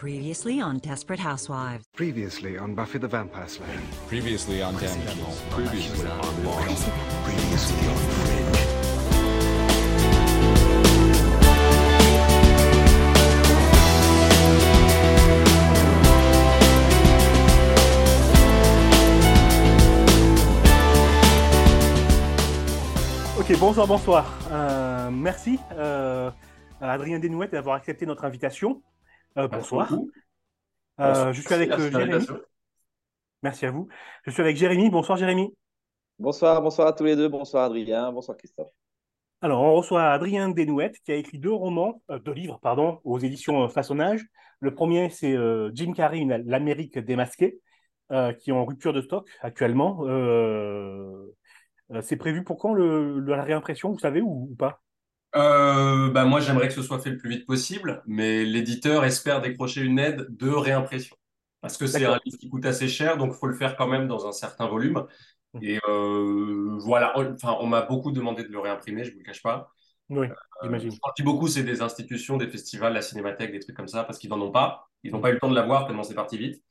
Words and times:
Previously 0.00 0.62
on 0.62 0.78
Desperate 0.78 1.20
Housewives. 1.20 1.84
Previously 1.94 2.56
on 2.56 2.74
Buffy 2.74 2.98
the 2.98 3.06
Vampire 3.06 3.46
Slayer. 3.46 3.78
Previously 4.08 4.62
on 4.62 4.72
Damages. 4.72 5.42
Previously 5.50 6.08
on 6.08 6.42
Lost. 6.42 6.88
Previously 7.22 7.86
on 7.86 7.96
Fringe. 8.08 8.70
Ok, 23.38 23.58
bonsoir, 23.58 23.86
bonsoir. 23.86 24.38
Euh, 24.50 25.10
merci 25.10 25.58
euh, 25.72 26.30
à 26.80 26.92
Adrien 26.92 27.18
Desnouettes 27.18 27.52
d'avoir 27.52 27.76
accepté 27.76 28.06
notre 28.06 28.24
invitation. 28.24 28.80
Euh, 29.38 29.48
bonsoir. 29.48 29.92
Euh, 31.00 31.32
je 31.32 31.40
suis 31.40 31.54
avec 31.54 31.68
Merci 31.68 31.84
euh, 31.84 31.90
Jérémy. 31.90 32.26
Merci 33.42 33.66
à 33.66 33.70
vous. 33.70 33.88
Je 34.24 34.30
suis 34.30 34.42
avec 34.42 34.56
Jérémy. 34.56 34.90
Bonsoir 34.90 35.16
Jérémy. 35.16 35.54
Bonsoir, 36.18 36.60
bonsoir 36.60 36.88
à 36.88 36.92
tous 36.92 37.04
les 37.04 37.16
deux. 37.16 37.28
Bonsoir 37.28 37.64
Adrien, 37.64 38.12
bonsoir 38.12 38.36
Christophe. 38.36 38.70
Alors, 39.40 39.62
on 39.62 39.74
reçoit 39.74 40.10
Adrien 40.10 40.50
Desnouettes 40.50 40.98
qui 41.00 41.12
a 41.12 41.14
écrit 41.14 41.38
deux 41.38 41.52
romans, 41.52 42.02
euh, 42.10 42.18
deux 42.18 42.32
livres, 42.32 42.58
pardon, 42.60 43.00
aux 43.04 43.18
éditions 43.18 43.62
euh, 43.62 43.68
Façonnage. 43.68 44.22
Le 44.58 44.74
premier, 44.74 45.08
c'est 45.08 45.34
euh, 45.34 45.70
Jim 45.72 45.92
Carrey, 45.94 46.26
l'Amérique 46.44 46.98
démasquée, 46.98 47.58
euh, 48.12 48.34
qui 48.34 48.50
est 48.50 48.52
en 48.52 48.66
rupture 48.66 48.92
de 48.92 49.00
stock 49.00 49.30
actuellement. 49.40 50.04
C'est 52.02 52.16
prévu 52.16 52.44
pour 52.44 52.58
quand 52.58 52.74
le, 52.74 53.18
le- 53.18 53.34
la 53.34 53.42
réimpression, 53.42 53.90
vous 53.90 53.98
savez, 53.98 54.20
ou, 54.20 54.48
ou 54.50 54.54
pas? 54.54 54.82
Euh, 55.36 56.10
bah 56.10 56.24
moi, 56.24 56.40
j'aimerais 56.40 56.68
que 56.68 56.74
ce 56.74 56.82
soit 56.82 56.98
fait 57.00 57.10
le 57.10 57.18
plus 57.18 57.30
vite 57.30 57.46
possible, 57.46 58.02
mais 58.06 58.44
l'éditeur 58.44 59.04
espère 59.04 59.40
décrocher 59.40 59.82
une 59.82 59.98
aide 59.98 60.26
de 60.30 60.48
réimpression. 60.50 61.16
Parce 61.60 61.76
que 61.76 61.86
c'est 61.86 62.04
un 62.04 62.18
livre 62.24 62.38
qui 62.38 62.48
coûte 62.48 62.64
assez 62.66 62.88
cher, 62.88 63.16
donc 63.16 63.32
il 63.34 63.38
faut 63.38 63.46
le 63.46 63.54
faire 63.54 63.76
quand 63.76 63.86
même 63.86 64.08
dans 64.08 64.26
un 64.26 64.32
certain 64.32 64.66
volume. 64.66 65.06
Mhm. 65.54 65.62
Et 65.62 65.78
euh, 65.88 66.78
voilà, 66.80 67.12
enfin, 67.18 67.56
on 67.60 67.66
m'a 67.66 67.82
beaucoup 67.82 68.10
demandé 68.12 68.42
de 68.44 68.48
le 68.48 68.58
réimprimer, 68.58 69.04
je 69.04 69.10
ne 69.10 69.14
vous 69.14 69.20
le 69.20 69.24
cache 69.24 69.42
pas. 69.42 69.70
Oui, 70.08 70.26
Euh, 70.26 70.34
j'imagine. 70.62 70.90
que 71.16 71.22
beaucoup, 71.22 71.48
c'est 71.48 71.62
des 71.62 71.80
institutions, 71.82 72.36
des 72.36 72.48
festivals, 72.48 72.92
la 72.92 73.02
cinémathèque, 73.02 73.52
des 73.52 73.60
trucs 73.60 73.76
comme 73.76 73.88
ça, 73.88 74.04
parce 74.04 74.18
qu'ils 74.18 74.30
n'en 74.30 74.40
ont 74.40 74.50
pas. 74.50 74.88
Ils 75.04 75.12
n'ont 75.12 75.20
pas 75.20 75.30
eu 75.30 75.34
le 75.34 75.38
temps 75.38 75.48
de 75.50 75.54
l'avoir 75.54 75.86
tellement 75.86 76.02
c'est 76.02 76.14
parti 76.14 76.38
vite. 76.38 76.62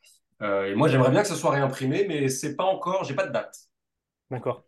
Euh, 0.42 0.66
et 0.72 0.76
moi, 0.76 0.88
j'aimerais 0.90 1.12
bien 1.12 1.22
que 1.22 1.28
ce 1.28 1.36
soit 1.36 1.52
réimprimé, 1.52 2.06
mais 2.08 2.30
c'est 2.30 2.56
pas 2.56 2.66
encore, 2.66 3.04
j'ai 3.06 3.14
pas 3.16 3.28
de 3.28 3.32
date. 3.32 3.56
D'accord. 4.32 4.64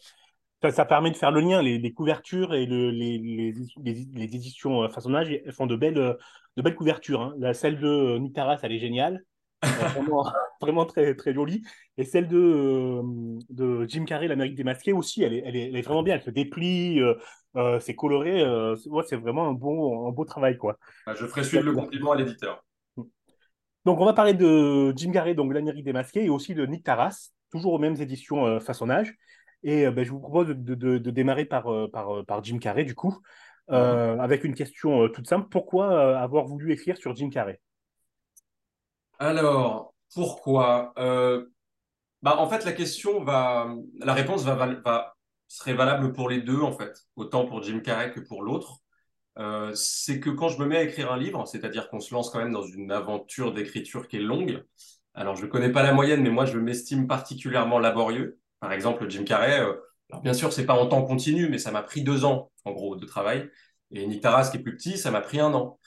Ça, 0.62 0.72
ça 0.72 0.86
permet 0.86 1.10
de 1.12 1.18
faire 1.18 1.32
le 1.32 1.42
lien, 1.42 1.62
les, 1.62 1.80
les 1.80 1.94
couvertures 1.94 2.54
et 2.54 2.66
le- 2.68 2.92
les, 2.92 3.18
les, 3.18 3.54
les- 3.84 4.06
les 4.14 4.24
éditions 4.36 4.84
euh, 4.84 4.90
façonnage 4.90 5.32
elles 5.32 5.52
font 5.54 5.66
de 5.66 5.76
belles, 5.76 5.98
euh, 5.98 6.14
de 6.56 6.62
belles 6.62 6.76
couvertures. 6.76 7.22
hein. 7.22 7.34
La, 7.40 7.54
celle 7.56 7.80
de 7.80 7.88
euh, 7.88 8.20
Nick 8.20 8.36
Taras, 8.36 8.60
elle 8.62 8.72
est 8.72 8.80
géniale, 8.80 9.24
vraiment, 9.64 10.24
vraiment 10.62 10.86
très, 10.86 11.16
très 11.16 11.34
jolie. 11.34 11.64
Et 11.98 12.04
celle 12.06 12.28
de, 12.28 13.02
de 13.50 13.86
Jim 13.88 14.06
Carrey, 14.06 14.28
l'Amérique 14.28 14.56
démasquée 14.56 14.94
aussi, 14.94 15.24
elle 15.24 15.34
est, 15.34 15.44
elle 15.46 15.56
est, 15.56 15.68
elle 15.70 15.76
est 15.76 15.82
vraiment 15.82 16.04
bien. 16.04 16.16
Elle 16.16 16.22
se 16.24 16.30
déplie, 16.30 17.00
euh, 17.00 17.16
euh, 17.56 17.80
c'est 17.80 17.96
coloré. 17.96 18.42
euh, 18.44 18.76
c'est 18.76 18.90
ouais, 18.90 19.04
c'est 19.08 19.16
vraiment 19.18 19.48
un 19.48 19.54
bon, 19.54 20.08
un 20.08 20.12
beau 20.12 20.26
travail, 20.26 20.58
quoi. 20.58 20.78
Bah, 21.08 21.16
Je 21.18 21.26
ferai 21.26 21.44
suivre 21.44 21.64
le 21.66 21.74
compliment 21.74 22.12
à 22.12 22.16
l'éditeur. 22.18 22.64
Donc, 23.86 24.00
on 24.00 24.06
va 24.06 24.14
parler 24.14 24.34
de 24.36 24.94
Jim 24.96 25.12
Carrey, 25.12 25.34
donc 25.34 25.54
l'Amérique 25.54 25.84
démasquée, 25.84 26.26
et 26.26 26.30
aussi 26.30 26.54
de 26.54 26.66
Nick 26.66 26.84
Taras, 26.84 27.32
toujours 27.52 27.74
aux 27.74 27.80
mêmes 27.80 28.00
éditions 28.00 28.60
façonnage. 28.60 29.14
Et 29.64 29.90
ben, 29.92 30.04
je 30.04 30.12
vous 30.12 30.20
propose 30.20 30.48
de, 30.48 30.54
de- 30.54 30.76
de- 30.76 30.98
de 30.98 31.12
démarrer 31.12 31.46
par, 31.46 31.68
euh, 31.72 31.88
par, 31.92 32.18
euh, 32.18 32.24
par 32.24 32.44
Jim 32.44 32.58
Carrey, 32.60 32.84
du 32.86 32.96
coup, 32.96 33.18
euh, 33.72 34.18
avec 34.20 34.44
une 34.44 34.56
question 34.56 35.08
toute 35.10 35.28
simple. 35.28 35.48
Pourquoi 35.50 36.20
avoir 36.20 36.46
voulu 36.48 36.72
écrire 36.74 36.98
sur 36.98 37.16
Jim 37.16 37.30
Carrey? 37.30 37.60
Alors, 39.20 39.94
pourquoi? 40.14 40.94
Euh, 40.98 41.46
bah, 42.24 42.38
en 42.40 42.50
fait, 42.50 42.66
la 42.66 42.74
question 42.74 43.24
va, 43.24 43.76
la 44.00 44.14
réponse 44.14 44.44
va, 44.46 44.56
va, 44.56 45.16
serait 45.50 45.76
valable 45.76 46.14
pour 46.14 46.30
les 46.30 46.42
deux, 46.42 46.62
en 46.62 46.74
fait, 46.74 46.94
autant 47.18 47.46
pour 47.48 47.64
Jim 47.64 47.82
Carrey 47.82 48.12
que 48.14 48.22
pour 48.22 48.44
l'autre. 48.44 48.80
Euh, 49.40 49.74
c'est 49.76 50.20
que 50.22 50.32
quand 50.32 50.50
je 50.50 50.60
me 50.60 50.68
mets 50.68 50.78
à 50.78 50.84
écrire 50.84 51.12
un 51.14 51.18
livre, 51.20 51.46
c'est-à-dire 51.48 51.90
qu'on 51.90 52.02
se 52.02 52.14
lance 52.14 52.32
quand 52.32 52.40
même 52.40 52.54
dans 52.54 52.64
une 52.64 52.92
aventure 52.92 53.54
d'écriture 53.54 54.10
qui 54.10 54.18
est 54.18 54.22
longue, 54.22 54.66
alors 55.16 55.38
je 55.38 55.46
ne 55.46 55.52
connais 55.52 55.72
pas 55.72 55.84
la 55.84 55.94
moyenne, 55.94 56.24
mais 56.24 56.32
moi 56.32 56.46
je 56.46 56.60
m'estime 56.60 57.08
particulièrement 57.08 57.80
laborieux. 57.80 58.41
Par 58.62 58.72
exemple, 58.72 59.10
Jim 59.10 59.26
Carrey, 59.26 59.60
euh, 59.60 59.76
alors 60.10 60.22
bien 60.22 60.34
sûr, 60.34 60.54
c'est 60.54 60.66
pas 60.66 60.76
en 60.76 60.88
temps 60.88 61.04
continu, 61.04 61.50
mais 61.50 61.58
ça 61.58 61.72
m'a 61.72 61.84
pris 61.84 62.04
deux 62.04 62.24
ans, 62.24 62.52
en 62.64 62.72
gros, 62.72 62.96
de 62.96 63.06
travail. 63.06 63.50
Et 63.92 64.08
Nick 64.08 64.22
Taras, 64.22 64.50
qui 64.50 64.58
est 64.58 64.62
plus 64.62 64.78
petit, 64.78 64.98
ça 64.98 65.12
m'a 65.12 65.20
pris 65.22 65.42
un 65.42 65.54
an. 65.54 65.78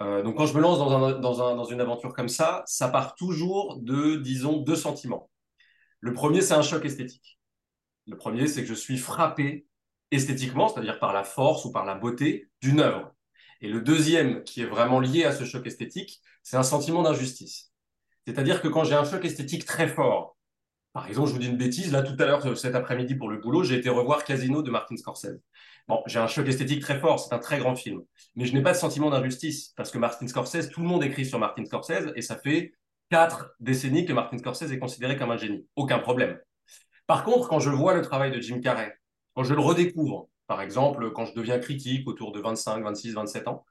Euh, 0.00 0.22
donc 0.22 0.36
quand 0.36 0.46
je 0.46 0.54
me 0.54 0.60
lance 0.60 0.78
dans, 0.78 1.56
dans 1.56 1.64
une 1.64 1.80
aventure 1.80 2.12
comme 2.12 2.28
ça, 2.28 2.62
ça 2.66 2.88
part 2.88 3.14
toujours 3.14 3.78
de, 3.80 4.16
disons, 4.16 4.58
deux 4.58 4.76
sentiments. 4.76 5.30
Le 6.00 6.12
premier, 6.12 6.42
c'est 6.42 6.52
un 6.52 6.62
choc 6.62 6.84
esthétique. 6.84 7.38
Le 8.06 8.18
premier, 8.18 8.46
c'est 8.46 8.60
que 8.62 8.68
je 8.68 8.74
suis 8.74 8.98
frappé 8.98 9.66
esthétiquement, 10.10 10.68
c'est-à-dire 10.68 10.98
par 10.98 11.12
la 11.14 11.24
force 11.24 11.64
ou 11.64 11.72
par 11.72 11.86
la 11.86 11.94
beauté 11.94 12.50
d'une 12.60 12.80
œuvre. 12.80 13.14
Et 13.60 13.68
le 13.68 13.80
deuxième, 13.80 14.44
qui 14.44 14.60
est 14.60 14.66
vraiment 14.66 15.00
lié 15.00 15.24
à 15.24 15.32
ce 15.32 15.44
choc 15.44 15.66
esthétique, 15.66 16.20
c'est 16.42 16.58
un 16.58 16.62
sentiment 16.62 17.02
d'injustice. 17.02 17.72
C'est-à-dire 18.26 18.60
que 18.60 18.68
quand 18.68 18.84
j'ai 18.84 18.94
un 18.94 19.04
choc 19.04 19.24
esthétique 19.24 19.64
très 19.64 19.88
fort, 19.88 20.33
par 20.94 21.08
exemple, 21.08 21.28
je 21.28 21.32
vous 21.34 21.40
dis 21.40 21.48
une 21.48 21.56
bêtise, 21.56 21.90
là 21.90 22.02
tout 22.02 22.16
à 22.20 22.24
l'heure, 22.24 22.56
cet 22.56 22.76
après-midi 22.76 23.16
pour 23.16 23.28
le 23.28 23.38
boulot, 23.38 23.64
j'ai 23.64 23.74
été 23.74 23.88
revoir 23.88 24.24
Casino 24.24 24.62
de 24.62 24.70
Martin 24.70 24.96
Scorsese. 24.96 25.40
Bon, 25.88 26.00
j'ai 26.06 26.20
un 26.20 26.28
choc 26.28 26.46
esthétique 26.48 26.80
très 26.80 27.00
fort, 27.00 27.18
c'est 27.18 27.34
un 27.34 27.40
très 27.40 27.58
grand 27.58 27.74
film, 27.74 28.02
mais 28.36 28.46
je 28.46 28.54
n'ai 28.54 28.62
pas 28.62 28.72
de 28.72 28.78
sentiment 28.78 29.10
d'injustice, 29.10 29.74
parce 29.76 29.90
que 29.90 29.98
Martin 29.98 30.28
Scorsese, 30.28 30.70
tout 30.70 30.80
le 30.80 30.86
monde 30.86 31.02
écrit 31.02 31.26
sur 31.26 31.40
Martin 31.40 31.64
Scorsese, 31.64 32.12
et 32.14 32.22
ça 32.22 32.36
fait 32.36 32.74
quatre 33.10 33.56
décennies 33.58 34.06
que 34.06 34.12
Martin 34.12 34.38
Scorsese 34.38 34.70
est 34.70 34.78
considéré 34.78 35.16
comme 35.16 35.32
un 35.32 35.36
génie. 35.36 35.66
Aucun 35.74 35.98
problème. 35.98 36.38
Par 37.08 37.24
contre, 37.24 37.48
quand 37.48 37.58
je 37.58 37.70
vois 37.70 37.94
le 37.94 38.02
travail 38.02 38.30
de 38.30 38.40
Jim 38.40 38.60
Carrey, 38.60 38.96
quand 39.34 39.42
je 39.42 39.52
le 39.52 39.60
redécouvre, 39.60 40.28
par 40.46 40.62
exemple, 40.62 41.10
quand 41.12 41.26
je 41.26 41.34
deviens 41.34 41.58
critique 41.58 42.06
autour 42.06 42.30
de 42.30 42.40
25, 42.40 42.84
26, 42.84 43.14
27 43.14 43.48
ans, 43.48 43.64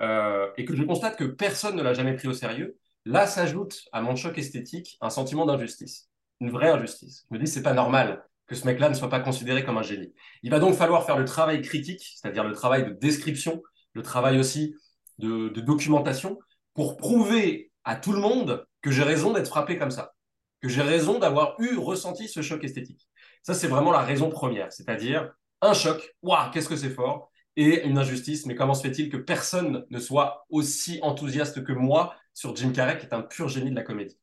euh, 0.00 0.48
et 0.56 0.64
que 0.64 0.76
je 0.76 0.84
constate 0.84 1.16
que 1.16 1.24
personne 1.24 1.74
ne 1.74 1.82
l'a 1.82 1.92
jamais 1.92 2.14
pris 2.14 2.28
au 2.28 2.32
sérieux, 2.32 2.78
là 3.04 3.26
s'ajoute 3.26 3.82
à 3.92 4.00
mon 4.00 4.14
choc 4.14 4.38
esthétique 4.38 4.96
un 5.00 5.10
sentiment 5.10 5.44
d'injustice, 5.44 6.07
une 6.40 6.50
vraie 6.50 6.70
injustice. 6.70 7.26
Je 7.30 7.36
me 7.36 7.42
dis, 7.42 7.50
c'est 7.50 7.62
pas 7.62 7.72
normal 7.72 8.24
que 8.46 8.54
ce 8.54 8.66
mec-là 8.66 8.88
ne 8.88 8.94
soit 8.94 9.10
pas 9.10 9.20
considéré 9.20 9.64
comme 9.64 9.78
un 9.78 9.82
génie. 9.82 10.12
Il 10.42 10.50
va 10.50 10.58
donc 10.58 10.74
falloir 10.74 11.04
faire 11.04 11.18
le 11.18 11.24
travail 11.24 11.60
critique, 11.60 12.14
c'est-à-dire 12.16 12.44
le 12.44 12.54
travail 12.54 12.84
de 12.84 12.90
description, 12.90 13.62
le 13.92 14.02
travail 14.02 14.38
aussi 14.38 14.74
de, 15.18 15.48
documentation, 15.48 16.38
pour 16.74 16.96
prouver 16.96 17.70
à 17.84 17.96
tout 17.96 18.12
le 18.12 18.20
monde 18.20 18.66
que 18.80 18.90
j'ai 18.90 19.02
raison 19.02 19.32
d'être 19.32 19.48
frappé 19.48 19.78
comme 19.78 19.90
ça, 19.90 20.14
que 20.62 20.68
j'ai 20.68 20.82
raison 20.82 21.18
d'avoir 21.18 21.60
eu, 21.60 21.76
ressenti 21.76 22.28
ce 22.28 22.40
choc 22.40 22.64
esthétique. 22.64 23.08
Ça, 23.42 23.54
c'est 23.54 23.68
vraiment 23.68 23.92
la 23.92 24.02
raison 24.02 24.30
première, 24.30 24.72
c'est-à-dire 24.72 25.30
un 25.60 25.74
choc, 25.74 26.14
waouh, 26.22 26.50
qu'est-ce 26.50 26.68
que 26.68 26.76
c'est 26.76 26.90
fort, 26.90 27.30
et 27.56 27.84
une 27.86 27.98
injustice, 27.98 28.46
mais 28.46 28.54
comment 28.54 28.74
se 28.74 28.82
fait-il 28.82 29.10
que 29.10 29.16
personne 29.16 29.84
ne 29.90 29.98
soit 29.98 30.46
aussi 30.48 31.00
enthousiaste 31.02 31.64
que 31.64 31.72
moi 31.72 32.14
sur 32.32 32.54
Jim 32.54 32.70
Carrey, 32.70 32.98
qui 32.98 33.06
est 33.06 33.14
un 33.14 33.22
pur 33.22 33.48
génie 33.48 33.70
de 33.70 33.74
la 33.74 33.82
comédie? 33.82 34.16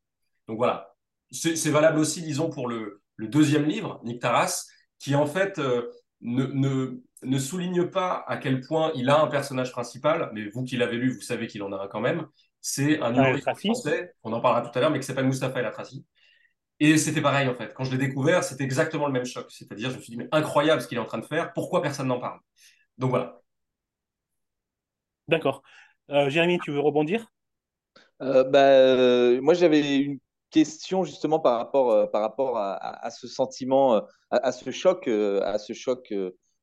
Donc 0.48 0.56
voilà, 0.56 0.95
c'est 1.30 1.70
valable 1.70 1.98
aussi, 1.98 2.22
disons, 2.22 2.50
pour 2.50 2.68
le, 2.68 3.02
le 3.16 3.28
deuxième 3.28 3.64
livre, 3.64 4.00
Nick 4.04 4.20
Taras, 4.20 4.66
qui 4.98 5.14
en 5.14 5.26
fait 5.26 5.58
euh, 5.58 5.90
ne, 6.20 6.46
ne, 6.46 7.00
ne 7.22 7.38
souligne 7.38 7.86
pas 7.86 8.24
à 8.28 8.36
quel 8.36 8.60
point 8.60 8.92
il 8.94 9.10
a 9.10 9.20
un 9.20 9.26
personnage 9.26 9.72
principal, 9.72 10.30
mais 10.32 10.48
vous 10.48 10.64
qui 10.64 10.76
l'avez 10.76 10.96
lu, 10.96 11.12
vous 11.14 11.20
savez 11.22 11.46
qu'il 11.46 11.62
en 11.62 11.72
a 11.72 11.84
un 11.84 11.88
quand 11.88 12.00
même. 12.00 12.26
C'est 12.60 13.00
un 13.00 13.12
Tracy. 13.38 13.68
français, 13.68 14.14
on 14.24 14.32
en 14.32 14.40
parlera 14.40 14.68
tout 14.68 14.76
à 14.76 14.80
l'heure, 14.80 14.90
mais 14.90 14.98
qui 15.00 15.06
s'appelle 15.06 15.26
Mustapha 15.26 15.60
El 15.60 15.66
Atrassi. 15.66 16.04
Et 16.80 16.98
c'était 16.98 17.22
pareil 17.22 17.48
en 17.48 17.54
fait. 17.54 17.72
Quand 17.74 17.84
je 17.84 17.92
l'ai 17.92 17.98
découvert, 18.06 18.44
c'était 18.44 18.64
exactement 18.64 19.06
le 19.06 19.12
même 19.12 19.24
choc. 19.24 19.46
C'est-à-dire, 19.50 19.90
je 19.90 19.96
me 19.96 20.02
suis 20.02 20.10
dit, 20.10 20.16
mais 20.18 20.28
incroyable 20.32 20.82
ce 20.82 20.88
qu'il 20.88 20.98
est 20.98 21.00
en 21.00 21.06
train 21.06 21.18
de 21.18 21.24
faire, 21.26 21.52
pourquoi 21.52 21.82
personne 21.82 22.08
n'en 22.08 22.20
parle? 22.20 22.40
Donc 22.98 23.10
voilà. 23.10 23.40
D'accord. 25.28 25.62
Euh, 26.10 26.28
Jérémy, 26.30 26.58
tu 26.60 26.70
veux 26.72 26.80
rebondir? 26.80 27.32
Euh, 28.22 28.44
bah, 28.44 28.58
euh, 28.60 29.40
moi, 29.40 29.54
j'avais 29.54 29.98
une 29.98 30.18
question 30.56 31.04
justement 31.04 31.38
par 31.38 31.58
rapport, 31.58 31.90
euh, 31.90 32.06
par 32.06 32.22
rapport 32.22 32.56
à, 32.56 33.10
ce 33.10 33.28
sentiment, 33.28 33.96
euh, 33.96 34.00
à, 34.30 34.52
ce 34.52 34.70
choc, 34.70 35.06
euh, 35.06 35.42
à 35.42 35.58
ce 35.58 35.74
choc, 35.74 36.14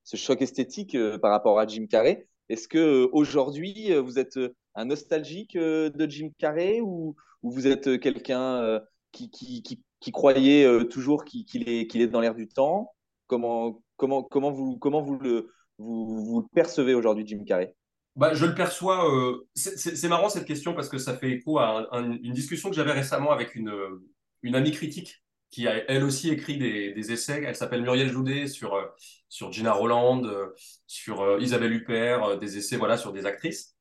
ce 0.03 0.17
choc 0.17 0.41
esthétique 0.41 0.97
par 1.21 1.29
rapport 1.29 1.59
à 1.59 1.67
Jim 1.67 1.85
Carrey. 1.85 2.27
Est-ce 2.49 2.67
que 2.67 3.07
aujourd'hui, 3.11 3.93
vous 3.93 4.17
êtes 4.17 4.39
un 4.73 4.85
nostalgique 4.85 5.55
de 5.55 6.09
Jim 6.09 6.29
Carrey 6.39 6.81
ou, 6.81 7.15
ou 7.43 7.51
vous 7.51 7.67
êtes 7.67 7.99
quelqu'un 7.99 8.81
qui, 9.11 9.29
qui, 9.29 9.61
qui, 9.61 9.81
qui 9.99 10.11
croyait 10.11 10.67
toujours 10.89 11.23
qu'il 11.23 11.45
qu'il 11.45 11.69
est, 11.69 11.87
qu'il 11.87 12.01
est 12.01 12.07
dans 12.07 12.19
l'air 12.19 12.35
du 12.35 12.47
temps? 12.47 12.93
Comment, 13.27 13.79
comment, 13.95 14.23
comment 14.23 14.51
vous, 14.51 14.77
comment 14.77 15.01
vous 15.01 15.19
le, 15.19 15.51
vous, 15.77 16.25
vous 16.25 16.41
le 16.41 16.47
percevez 16.53 16.95
aujourd'hui, 16.95 17.25
Jim 17.27 17.43
Carrey? 17.45 17.75
Bah, 18.15 18.33
je 18.35 18.45
le 18.45 18.53
perçois. 18.53 19.09
euh, 19.11 19.47
c'est 19.55 20.07
marrant 20.07 20.29
cette 20.29 20.45
question 20.45 20.73
parce 20.75 20.87
que 20.89 20.97
ça 20.99 21.17
fait 21.17 21.31
écho 21.31 21.57
à 21.59 21.87
un- 21.91 21.99
un- 21.99 22.11
une 22.23 22.33
discussion 22.33 22.69
que 22.69 22.75
j'avais 22.75 22.91
récemment 22.91 23.31
avec 23.31 23.55
une, 23.55 23.69
euh, 23.69 24.03
une 24.43 24.55
amie 24.55 24.71
critique 24.71 25.23
qui 25.49 25.67
a 25.67 25.83
elle 25.89 26.03
aussi 26.03 26.29
écrit 26.29 26.57
des, 26.57 26.93
des 26.93 27.11
essais. 27.11 27.43
Elle 27.45 27.55
s'appelle 27.55 27.81
Muriel 27.81 28.09
Joudet 28.11 28.47
sur, 28.47 28.75
euh, 28.75 28.85
sur 29.29 29.51
Gina 29.51 29.71
Roland, 29.73 30.23
euh, 30.25 30.47
sur 30.87 31.39
Isabelle 31.41 31.73
Huppert, 31.73 32.37
des 32.37 32.57
essais 32.57 32.77
voilà, 32.77 32.97
sur 32.97 33.13
des 33.13 33.25
actrices. 33.25 33.75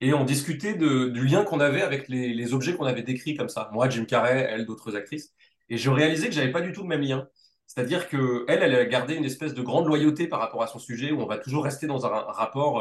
et 0.00 0.14
on 0.14 0.24
discutait 0.24 0.74
de, 0.74 1.08
du 1.08 1.26
lien 1.26 1.44
qu'on 1.44 1.60
avait 1.60 1.82
avec 1.82 2.08
les, 2.08 2.34
les 2.34 2.54
objets 2.54 2.74
qu'on 2.76 2.86
avait 2.86 3.02
décrits 3.04 3.36
comme 3.36 3.48
ça. 3.50 3.70
Moi, 3.72 3.88
Jim 3.88 4.04
Carrey, 4.06 4.46
elle, 4.50 4.66
d'autres 4.66 4.96
actrices. 4.96 5.32
Et 5.70 5.78
je 5.78 5.90
réalisais 5.90 6.28
que 6.28 6.34
j'avais 6.34 6.52
pas 6.52 6.60
du 6.62 6.72
tout 6.72 6.82
le 6.82 6.88
même 6.88 7.02
lien. 7.02 7.28
C'est-à-dire 7.66 8.08
que 8.08 8.44
elle, 8.48 8.62
elle 8.62 8.74
a 8.74 8.84
gardé 8.86 9.14
une 9.14 9.24
espèce 9.24 9.54
de 9.54 9.62
grande 9.62 9.86
loyauté 9.86 10.26
par 10.28 10.40
rapport 10.40 10.62
à 10.62 10.66
son 10.68 10.78
sujet, 10.80 11.12
où 11.12 11.20
on 11.22 11.26
va 11.26 11.38
toujours 11.38 11.64
rester 11.64 11.86
dans 11.86 12.06
un, 12.06 12.12
un 12.12 12.32
rapport 12.32 12.80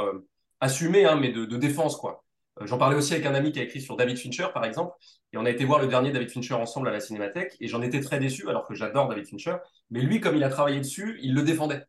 assumé, 0.61 1.05
hein, 1.05 1.17
mais 1.17 1.31
de, 1.31 1.45
défense, 1.57 1.97
quoi. 1.97 2.23
Euh, 2.61 2.65
J'en 2.65 2.77
parlais 2.77 2.95
aussi 2.95 3.13
avec 3.13 3.25
un 3.25 3.35
ami 3.35 3.51
qui 3.51 3.59
a 3.59 3.63
écrit 3.63 3.81
sur 3.81 3.97
David 3.97 4.17
Fincher, 4.17 4.47
par 4.53 4.63
exemple, 4.63 4.93
et 5.33 5.37
on 5.37 5.45
a 5.45 5.49
été 5.49 5.65
voir 5.65 5.79
le 5.79 5.87
dernier 5.87 6.11
David 6.11 6.29
Fincher 6.29 6.53
ensemble 6.53 6.87
à 6.87 6.91
la 6.91 6.99
Cinémathèque, 6.99 7.57
et 7.59 7.67
j'en 7.67 7.81
étais 7.81 7.99
très 7.99 8.19
déçu, 8.19 8.47
alors 8.49 8.67
que 8.67 8.73
j'adore 8.73 9.09
David 9.09 9.27
Fincher. 9.27 9.57
Mais 9.89 10.01
lui, 10.01 10.21
comme 10.21 10.35
il 10.37 10.43
a 10.43 10.49
travaillé 10.49 10.79
dessus, 10.79 11.19
il 11.21 11.33
le 11.33 11.43
défendait 11.43 11.85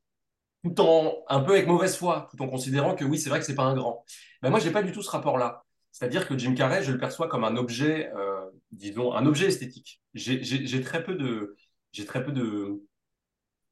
tout 0.64 0.80
en 0.80 1.24
un 1.28 1.40
peu 1.40 1.52
avec 1.52 1.66
mauvaise 1.66 1.96
foi, 1.96 2.28
tout 2.30 2.40
en 2.42 2.48
considérant 2.48 2.94
que 2.94 3.04
oui, 3.04 3.18
c'est 3.18 3.28
vrai 3.28 3.40
que 3.40 3.44
c'est 3.46 3.54
pas 3.54 3.64
un 3.64 3.74
grand. 3.74 4.04
Ben 4.42 4.50
moi, 4.50 4.60
j'ai 4.60 4.70
pas 4.70 4.82
du 4.82 4.92
tout 4.92 5.02
ce 5.02 5.10
rapport-là. 5.10 5.64
C'est-à-dire 5.90 6.26
que 6.26 6.38
Jim 6.38 6.54
Carrey, 6.54 6.82
je 6.82 6.92
le 6.92 6.98
perçois 6.98 7.28
comme 7.28 7.44
un 7.44 7.56
objet, 7.56 8.10
euh, 8.16 8.48
disons, 8.70 9.12
un 9.12 9.26
objet 9.26 9.46
esthétique. 9.46 10.00
J'ai 10.14 10.82
très 10.82 11.02
peu 11.02 11.14
de, 11.14 11.56
j'ai 11.92 12.06
très 12.06 12.24
peu 12.24 12.32
de 12.32 12.82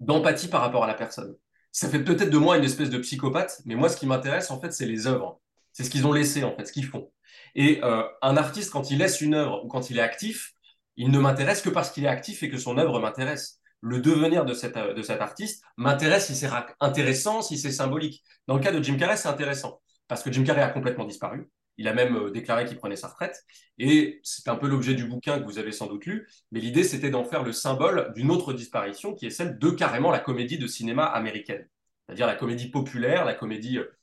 d'empathie 0.01 0.49
par 0.49 0.63
rapport 0.63 0.85
à 0.85 0.87
la 0.87 0.95
personne. 0.95 1.37
Ça 1.73 1.89
fait 1.89 2.03
peut-être 2.03 2.31
de 2.31 2.39
moi 2.39 2.57
une 2.59 2.65
espèce 2.65 2.91
de 2.91 2.99
psychopathe, 2.99 3.61
mais 3.65 3.75
moi, 3.75 3.89
ce 3.89 3.97
qui 3.97 4.07
m'intéresse, 4.07 4.51
en 4.51 4.61
fait, 4.61 4.73
c'est 4.73 4.87
les 4.87 5.07
œuvres. 5.07 5.41
C'est 5.73 5.85
ce 5.85 5.91
qu'ils 5.91 6.07
ont 6.07 6.13
laissé, 6.13 6.43
en 6.45 6.55
fait, 6.57 6.67
ce 6.67 6.73
qu'ils 6.73 6.87
font. 6.87 7.11
Et 7.55 7.81
euh, 7.85 8.03
un 8.23 8.37
artiste, 8.37 8.71
quand 8.71 8.91
il 8.91 8.99
laisse 8.99 9.21
une 9.21 9.35
œuvre 9.35 9.65
ou 9.65 9.69
quand 9.69 9.91
il 9.91 9.99
est 9.99 10.03
actif, 10.03 10.53
il 10.97 11.11
ne 11.11 11.19
m'intéresse 11.19 11.63
que 11.63 11.71
parce 11.71 11.91
qu'il 11.91 12.05
est 12.05 12.09
actif 12.09 12.43
et 12.43 12.51
que 12.51 12.59
son 12.59 12.77
œuvre 12.79 12.99
m'intéresse 13.01 13.61
le 13.81 14.01
devenir 14.01 14.45
de, 14.45 14.53
de 14.95 15.03
cet 15.03 15.21
artiste 15.21 15.63
m'intéresse 15.77 16.27
si 16.27 16.35
c'est 16.35 16.51
intéressant, 16.81 17.43
si 17.43 17.57
c'est 17.57 17.71
symbolique. 17.71 18.23
Dans 18.47 18.55
le 18.57 18.61
cas 18.61 18.73
de 18.73 18.83
Jim 18.83 18.97
Carrey, 18.97 19.17
c'est 19.17 19.29
intéressant 19.29 19.81
parce 20.07 20.23
que 20.23 20.31
Jim 20.33 20.45
Carrey 20.45 20.63
a 20.63 20.69
complètement 20.69 21.05
disparu. 21.05 21.49
Il 21.81 21.89
a 21.89 21.95
même 21.95 22.15
euh, 22.15 22.31
déclaré 22.31 22.67
qu'il 22.67 22.77
prenait 22.77 22.95
sa 22.95 23.09
retraite. 23.09 23.45
Et 23.79 24.21
c'est 24.23 24.49
un 24.49 24.57
peu 24.57 24.69
l'objet 24.69 24.95
du 24.95 25.07
bouquin 25.07 25.41
que 25.41 25.45
vous 25.45 25.59
avez 25.59 25.73
sans 25.73 25.87
doute 25.87 26.05
lu. 26.05 26.29
Mais 26.53 26.61
l'idée, 26.61 26.85
c'était 26.85 27.09
d'en 27.11 27.25
faire 27.25 27.43
le 27.43 27.53
symbole 27.53 28.13
d'une 28.15 28.31
autre 28.31 28.53
disparition 28.53 29.15
qui 29.15 29.27
est 29.27 29.31
celle 29.31 29.59
de 29.59 29.71
carrément 29.71 30.11
la 30.11 30.19
comédie 30.19 30.59
de 30.59 30.67
cinéma 30.67 31.07
américaine. 31.07 31.67
C'est-à-dire 32.07 32.27
la 32.27 32.35
comédie 32.35 32.69
populaire, 32.71 33.25
la 33.25 33.35
comédie 33.35 33.79
euh, 33.79 33.97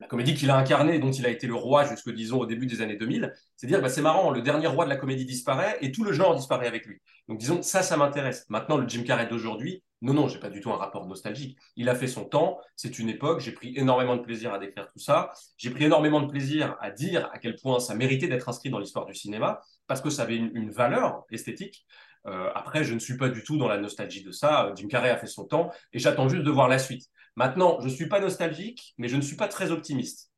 la 0.00 0.06
comédie 0.06 0.34
qu'il 0.34 0.48
a 0.50 0.56
incarnée, 0.56 1.00
dont 1.00 1.10
il 1.10 1.26
a 1.26 1.28
été 1.28 1.48
le 1.48 1.56
roi 1.56 1.84
jusque, 1.84 2.10
disons, 2.14 2.38
au 2.38 2.46
début 2.46 2.66
des 2.66 2.82
années 2.82 2.94
2000, 2.96 3.34
c'est 3.56 3.66
dire, 3.66 3.82
bah, 3.82 3.88
c'est 3.88 4.00
marrant, 4.00 4.30
le 4.30 4.42
dernier 4.42 4.68
roi 4.68 4.84
de 4.84 4.90
la 4.90 4.96
comédie 4.96 5.24
disparaît 5.24 5.76
et 5.80 5.90
tout 5.90 6.04
le 6.04 6.12
genre 6.12 6.36
disparaît 6.36 6.68
avec 6.68 6.86
lui. 6.86 7.00
Donc, 7.26 7.38
disons, 7.38 7.62
ça, 7.62 7.82
ça 7.82 7.96
m'intéresse. 7.96 8.46
Maintenant, 8.48 8.76
le 8.76 8.88
Jim 8.88 9.02
Carrey 9.02 9.26
d'aujourd'hui, 9.26 9.82
non, 10.00 10.14
non, 10.14 10.28
j'ai 10.28 10.38
pas 10.38 10.50
du 10.50 10.60
tout 10.60 10.70
un 10.70 10.76
rapport 10.76 11.06
nostalgique. 11.06 11.58
Il 11.76 11.88
a 11.88 11.94
fait 11.94 12.06
son 12.06 12.24
temps, 12.24 12.60
c'est 12.76 12.98
une 12.98 13.08
époque, 13.08 13.40
j'ai 13.40 13.52
pris 13.52 13.76
énormément 13.76 14.16
de 14.16 14.22
plaisir 14.22 14.52
à 14.52 14.58
décrire 14.58 14.86
tout 14.92 14.98
ça. 15.00 15.32
J'ai 15.56 15.70
pris 15.70 15.84
énormément 15.84 16.20
de 16.20 16.30
plaisir 16.30 16.76
à 16.80 16.90
dire 16.90 17.28
à 17.32 17.38
quel 17.38 17.56
point 17.56 17.80
ça 17.80 17.94
méritait 17.94 18.28
d'être 18.28 18.48
inscrit 18.48 18.70
dans 18.70 18.78
l'histoire 18.78 19.06
du 19.06 19.14
cinéma, 19.14 19.60
parce 19.86 20.00
que 20.00 20.10
ça 20.10 20.22
avait 20.22 20.36
une, 20.36 20.70
valeur 20.70 21.24
esthétique. 21.30 21.86
Euh, 22.26 22.50
après, 22.54 22.84
je 22.84 22.94
ne 22.94 22.98
suis 22.98 23.16
pas 23.16 23.28
du 23.28 23.42
tout 23.42 23.56
dans 23.56 23.68
la 23.68 23.78
nostalgie 23.78 24.22
de 24.22 24.30
ça. 24.30 24.72
Jim 24.76 24.86
Carrey 24.88 25.10
a 25.10 25.16
fait 25.16 25.26
son 25.26 25.44
temps 25.44 25.72
et 25.92 25.98
j'attends 25.98 26.28
juste 26.28 26.44
de 26.44 26.50
voir 26.50 26.68
la 26.68 26.78
suite. 26.78 27.06
Maintenant, 27.36 27.78
je 27.80 27.86
ne 27.86 27.90
suis 27.90 28.08
pas 28.08 28.20
nostalgique, 28.20 28.94
mais 28.98 29.08
je 29.08 29.16
ne 29.16 29.22
suis 29.22 29.36
pas 29.36 29.48
très 29.48 29.70
optimiste. 29.70 30.30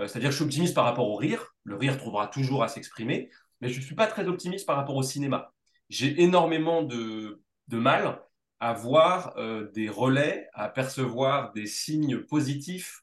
Euh, 0.00 0.06
c'est-à-dire 0.06 0.30
je 0.30 0.36
suis 0.36 0.44
optimiste 0.44 0.74
par 0.74 0.84
rapport 0.84 1.08
au 1.08 1.16
rire. 1.16 1.54
Le 1.64 1.76
rire 1.76 1.96
trouvera 1.98 2.26
toujours 2.26 2.62
à 2.62 2.68
s'exprimer, 2.68 3.30
mais 3.60 3.68
je 3.68 3.78
ne 3.78 3.84
suis 3.84 3.94
pas 3.94 4.06
très 4.06 4.26
optimiste 4.28 4.66
par 4.66 4.76
rapport 4.76 4.96
au 4.96 5.02
cinéma. 5.02 5.52
J'ai 5.88 6.20
énormément 6.22 6.82
de, 6.82 7.42
de, 7.68 7.78
mal 7.78 8.20
à 8.60 8.72
voir 8.72 9.36
euh, 9.36 9.70
des 9.72 9.88
relais, 9.88 10.48
à 10.54 10.68
percevoir 10.68 11.52
des 11.52 11.66
signes 11.66 12.18
positifs, 12.18 13.02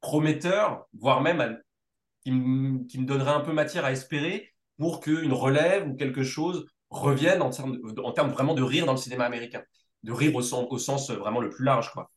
prometteurs, 0.00 0.86
voire 0.94 1.20
même 1.20 1.60
qui, 2.24 2.30
qui 2.88 2.98
me 2.98 3.06
donneraient 3.06 3.32
un 3.32 3.40
peu 3.40 3.52
matière 3.52 3.84
à 3.84 3.92
espérer 3.92 4.52
pour 4.78 5.00
qu'une 5.00 5.32
relève 5.32 5.88
ou 5.88 5.94
quelque 5.94 6.22
chose 6.22 6.66
revienne 6.90 7.42
en 7.42 7.50
termes, 7.50 7.78
en 8.02 8.12
termes 8.12 8.30
vraiment 8.30 8.54
de 8.54 8.62
rire 8.62 8.86
dans 8.86 8.92
le 8.92 8.98
cinéma 8.98 9.24
américain. 9.24 9.62
De 10.02 10.12
rire 10.12 10.34
au 10.34 10.42
sens, 10.42 11.10
vraiment 11.10 11.40
le 11.40 11.50
plus 11.50 11.64
large, 11.64 11.92
quoi. 11.92 12.10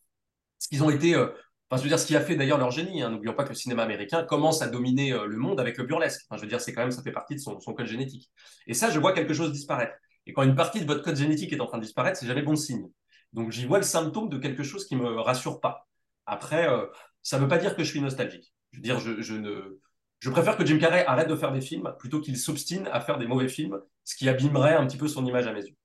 Ce 0.57 0.67
qu'ils 0.67 0.83
ont 0.83 0.89
été, 0.89 1.13
euh, 1.13 1.27
enfin, 1.69 1.77
je 1.77 1.83
veux 1.83 1.89
dire, 1.89 1.99
ce 1.99 2.07
qui 2.07 2.15
a 2.15 2.21
fait 2.21 2.35
d'ailleurs 2.35 2.57
leur 2.57 2.71
génie. 2.71 3.03
Hein. 3.03 3.11
N'oublions 3.11 3.33
pas 3.33 3.43
que 3.43 3.49
le 3.49 3.55
cinéma 3.55 3.83
américain 3.83 4.23
commence 4.23 4.61
à 4.63 4.67
dominer 4.67 5.13
euh, 5.13 5.27
le 5.27 5.37
monde 5.37 5.59
avec 5.59 5.77
le 5.77 5.83
burlesque. 5.83 6.25
Je 6.31 6.41
veux 6.41 6.47
dire, 6.47 6.59
c'est 6.59 6.73
quand 6.73 6.81
même, 6.81 6.91
ça 6.91 7.03
fait 7.03 7.11
partie 7.11 7.35
de 7.35 7.39
son, 7.39 7.57
code 7.57 7.85
génétique. 7.85 8.31
Et 8.65 8.73
ça, 8.73 8.89
je 8.89 8.99
vois 8.99 9.13
quelque 9.13 9.33
chose 9.33 9.51
disparaître. 9.51 9.93
Et 10.25 10.33
quand 10.33 10.43
une 10.43 10.55
partie 10.55 10.81
de 10.81 10.85
votre 10.85 11.03
code 11.03 11.15
génétique 11.15 11.53
est 11.53 11.59
en 11.59 11.67
train 11.67 11.77
de 11.77 11.83
disparaître, 11.83 12.17
c'est 12.17 12.27
jamais 12.27 12.41
bon 12.41 12.55
signe. 12.55 12.89
Donc, 13.33 13.51
j'y 13.51 13.65
vois 13.65 13.77
le 13.77 13.83
symptôme 13.83 14.29
de 14.29 14.37
quelque 14.37 14.63
chose 14.63 14.85
qui 14.85 14.95
me 14.95 15.19
rassure 15.19 15.59
pas. 15.59 15.87
Après, 16.25 16.67
euh, 16.67 16.85
ça 17.21 17.37
ne 17.37 17.43
veut 17.43 17.47
pas 17.47 17.57
dire 17.57 17.75
que 17.75 17.83
je 17.83 17.89
suis 17.89 18.01
nostalgique. 18.01 18.53
Je 18.71 18.77
veux 18.77 18.83
dire, 18.83 18.99
je, 18.99 19.21
je 19.21 19.35
ne, 19.35 19.79
je 20.19 20.29
préfère 20.29 20.57
que 20.57 20.65
Jim 20.65 20.79
Carrey 20.79 21.05
arrête 21.05 21.27
de 21.27 21.35
faire 21.35 21.51
des 21.51 21.61
films 21.61 21.93
plutôt 21.99 22.21
qu'il 22.21 22.37
s'obstine 22.37 22.87
à 22.91 22.99
faire 23.01 23.17
des 23.17 23.27
mauvais 23.27 23.47
films, 23.47 23.79
ce 24.03 24.15
qui 24.15 24.27
abîmerait 24.29 24.75
un 24.75 24.87
petit 24.87 24.97
peu 24.97 25.07
son 25.07 25.25
image 25.25 25.47
à 25.47 25.53
mes 25.53 25.63
yeux. 25.65 25.75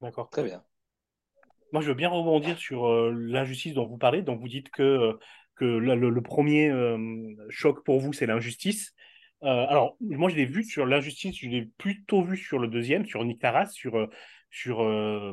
D'accord. 0.00 0.30
Très 0.30 0.44
bien. 0.44 0.62
Moi, 1.72 1.82
je 1.82 1.88
veux 1.88 1.94
bien 1.94 2.08
rebondir 2.08 2.58
sur 2.58 2.86
euh, 2.86 3.12
l'injustice 3.12 3.74
dont 3.74 3.86
vous 3.86 3.98
parlez. 3.98 4.22
Donc, 4.22 4.40
vous 4.40 4.48
dites 4.48 4.70
que, 4.70 4.82
euh, 4.82 5.12
que 5.56 5.64
le, 5.64 5.94
le, 5.96 6.10
le 6.10 6.22
premier 6.22 6.70
euh, 6.70 7.34
choc 7.48 7.84
pour 7.84 8.00
vous, 8.00 8.12
c'est 8.12 8.26
l'injustice. 8.26 8.94
Euh, 9.46 9.66
alors, 9.68 9.96
moi, 10.00 10.28
je 10.28 10.36
l'ai 10.36 10.44
vu 10.44 10.64
sur 10.64 10.86
l'injustice, 10.86 11.38
je 11.38 11.48
l'ai 11.48 11.68
plutôt 11.78 12.22
vu 12.22 12.36
sur 12.36 12.58
le 12.58 12.66
deuxième, 12.66 13.06
sur 13.06 13.24
Nick 13.24 13.40
Taras, 13.40 13.66
sur, 13.66 14.08
sur 14.50 14.80
euh, 14.82 15.32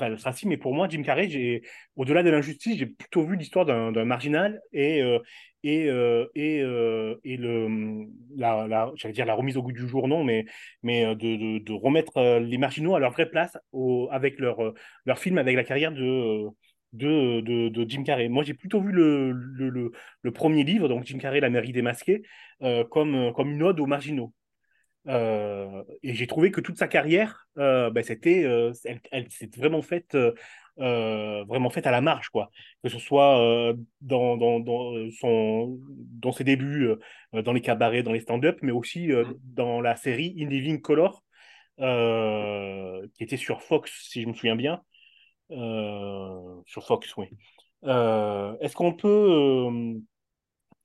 Al-Sassi. 0.00 0.46
Mais 0.46 0.56
pour 0.56 0.74
moi, 0.74 0.86
Jim 0.88 1.02
Carrey, 1.02 1.62
au-delà 1.96 2.22
de 2.22 2.30
l'injustice, 2.30 2.78
j'ai 2.78 2.86
plutôt 2.86 3.24
vu 3.24 3.36
l'histoire 3.36 3.64
d'un 3.66 4.04
marginal 4.04 4.60
et, 4.72 5.02
euh, 5.02 5.18
et, 5.64 5.88
euh, 5.88 6.26
et, 6.34 6.60
euh, 6.62 7.16
et 7.24 7.36
le, 7.36 8.06
la, 8.36 8.92
dire 9.12 9.26
la 9.26 9.34
remise 9.34 9.56
au 9.56 9.62
goût 9.62 9.72
du 9.72 9.88
jour, 9.88 10.06
non, 10.06 10.22
mais, 10.24 10.44
mais 10.82 11.14
de, 11.16 11.58
de, 11.58 11.72
remettre 11.72 12.38
les 12.38 12.58
marginaux 12.58 12.94
à 12.94 13.00
leur 13.00 13.12
vraie 13.12 13.30
place 13.30 13.56
avec 14.10 14.38
leur, 14.38 14.58
leur 15.06 15.18
film, 15.18 15.38
avec 15.38 15.56
la 15.56 15.64
carrière 15.64 15.92
de 15.92 16.46
de, 16.92 17.40
de, 17.40 17.68
de, 17.68 17.88
Jim 17.88 18.02
Carrey. 18.02 18.28
Moi, 18.28 18.44
j'ai 18.44 18.54
plutôt 18.54 18.80
vu 18.80 18.92
le, 18.92 19.32
le, 19.32 19.68
le, 19.68 19.92
le, 20.22 20.32
premier 20.32 20.64
livre, 20.64 20.88
donc 20.88 21.04
Jim 21.04 21.18
Carrey, 21.18 21.40
La 21.40 21.50
mairie 21.50 21.72
démasquée, 21.72 22.22
euh, 22.62 22.84
comme, 22.84 23.32
comme 23.34 23.52
une 23.52 23.62
ode 23.62 23.80
aux 23.80 23.86
marginaux. 23.86 24.32
Euh, 25.08 25.82
et 26.02 26.14
j'ai 26.14 26.26
trouvé 26.26 26.50
que 26.50 26.60
toute 26.60 26.78
sa 26.78 26.88
carrière, 26.88 27.46
euh, 27.58 27.90
ben, 27.90 28.02
c'était, 28.02 28.44
euh, 28.44 28.72
elle, 28.84 29.00
elle 29.10 29.30
s'est 29.30 29.48
vraiment 29.56 29.82
faite, 29.82 30.16
euh, 30.78 31.44
vraiment 31.44 31.70
faite 31.70 31.86
à 31.86 31.90
la 31.90 32.00
marge, 32.00 32.28
quoi. 32.28 32.50
Que 32.82 32.88
ce 32.88 32.98
soit 32.98 33.40
euh, 33.40 33.74
dans, 34.00 34.36
dans, 34.36 34.60
dans, 34.60 34.92
son, 35.18 35.78
dans 35.96 36.32
ses 36.32 36.44
débuts, 36.44 36.90
dans 37.32 37.52
les 37.52 37.62
cabarets, 37.62 38.02
dans 38.02 38.12
les 38.12 38.20
stand-up, 38.20 38.58
mais 38.62 38.72
aussi 38.72 39.10
dans 39.44 39.80
la 39.80 39.96
série 39.96 40.34
In 40.38 40.48
Living 40.48 40.80
Color, 40.80 41.22
qui 41.78 43.24
était 43.24 43.36
sur 43.36 43.62
Fox, 43.62 43.90
si 44.08 44.22
je 44.22 44.28
me 44.28 44.34
souviens 44.34 44.56
bien. 44.56 44.82
Euh, 45.52 46.60
sur 46.66 46.86
Fox, 46.86 47.16
oui. 47.16 47.26
Euh, 47.84 48.56
Est-ce 48.60 48.76
qu'on 48.76 48.92
peut 48.94 49.70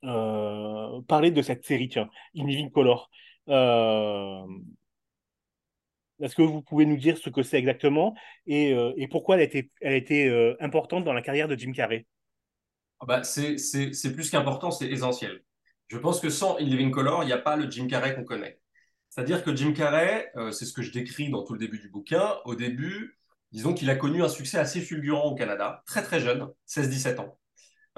euh, 0.04 1.00
parler 1.02 1.30
de 1.30 1.42
cette 1.42 1.64
série, 1.64 1.88
tiens, 1.88 2.08
In 2.36 2.46
Living 2.46 2.70
Color? 2.70 3.10
Est-ce 6.18 6.34
que 6.34 6.42
vous 6.42 6.62
pouvez 6.62 6.86
nous 6.86 6.96
dire 6.96 7.18
ce 7.18 7.28
que 7.28 7.42
c'est 7.42 7.58
exactement 7.58 8.14
et, 8.46 8.74
pourquoi 9.10 9.36
elle 9.36 9.70
a 9.82 9.94
été, 9.94 10.56
importante 10.60 11.04
dans 11.04 11.12
la 11.12 11.22
carrière 11.22 11.48
de 11.48 11.56
Jim 11.56 11.72
Carrey? 11.72 12.06
Bah, 13.06 13.22
C'est 13.22 14.12
plus 14.12 14.30
qu'important, 14.30 14.70
c'est 14.70 14.88
essentiel. 14.88 15.42
Je 15.88 15.98
pense 15.98 16.18
que 16.20 16.30
sans 16.30 16.56
In 16.56 16.64
Living 16.64 16.90
Color, 16.90 17.22
il 17.22 17.26
n'y 17.26 17.32
a 17.32 17.38
pas 17.38 17.56
le 17.56 17.70
Jim 17.70 17.86
Carrey 17.86 18.14
qu'on 18.14 18.24
connaît. 18.24 18.58
C'est-à-dire 19.10 19.44
que 19.44 19.54
Jim 19.54 19.72
Carrey, 19.72 20.32
c'est 20.50 20.64
ce 20.64 20.72
que 20.72 20.82
je 20.82 20.90
décris 20.90 21.30
dans 21.30 21.44
tout 21.44 21.52
le 21.52 21.60
début 21.60 21.78
du 21.78 21.88
bouquin, 21.88 22.38
au 22.44 22.56
début, 22.56 23.16
disons 23.52 23.74
qu'il 23.74 23.90
a 23.90 23.96
connu 23.96 24.22
un 24.22 24.28
succès 24.28 24.58
assez 24.58 24.80
fulgurant 24.80 25.24
au 25.24 25.34
Canada, 25.34 25.82
très 25.86 26.02
très 26.02 26.20
jeune, 26.20 26.48
16-17 26.66 27.20
ans. 27.20 27.38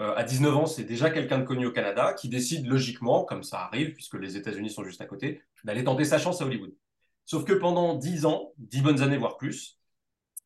Euh, 0.00 0.14
à 0.14 0.23
19 0.23 0.57
ans, 0.57 0.67
c'est 0.67 0.85
déjà 0.85 1.11
quelqu'un 1.11 1.38
de 1.38 1.45
connu 1.45 1.67
au 1.67 1.73
Canada 1.73 2.12
qui 2.12 2.28
décide 2.28 2.67
logiquement, 2.67 3.25
comme 3.25 3.43
ça 3.43 3.61
arrive, 3.61 3.95
puisque 3.95 4.14
les 4.14 4.37
États-Unis 4.37 4.71
sont 4.71 4.85
juste 4.85 5.00
à 5.00 5.07
côté, 5.07 5.43
d'aller 5.64 5.85
tenter 5.85 6.05
sa 6.05 6.19
chance 6.19 6.40
à 6.40 6.47
Hollywood. 6.47 6.73
Sauf 7.25 7.45
que 7.45 7.52
pendant 7.52 7.95
10 7.95 8.25
ans, 8.26 8.52
10 8.59 8.83
bonnes 8.83 9.02
années, 9.02 9.19
voire 9.19 9.37
plus, 9.37 9.78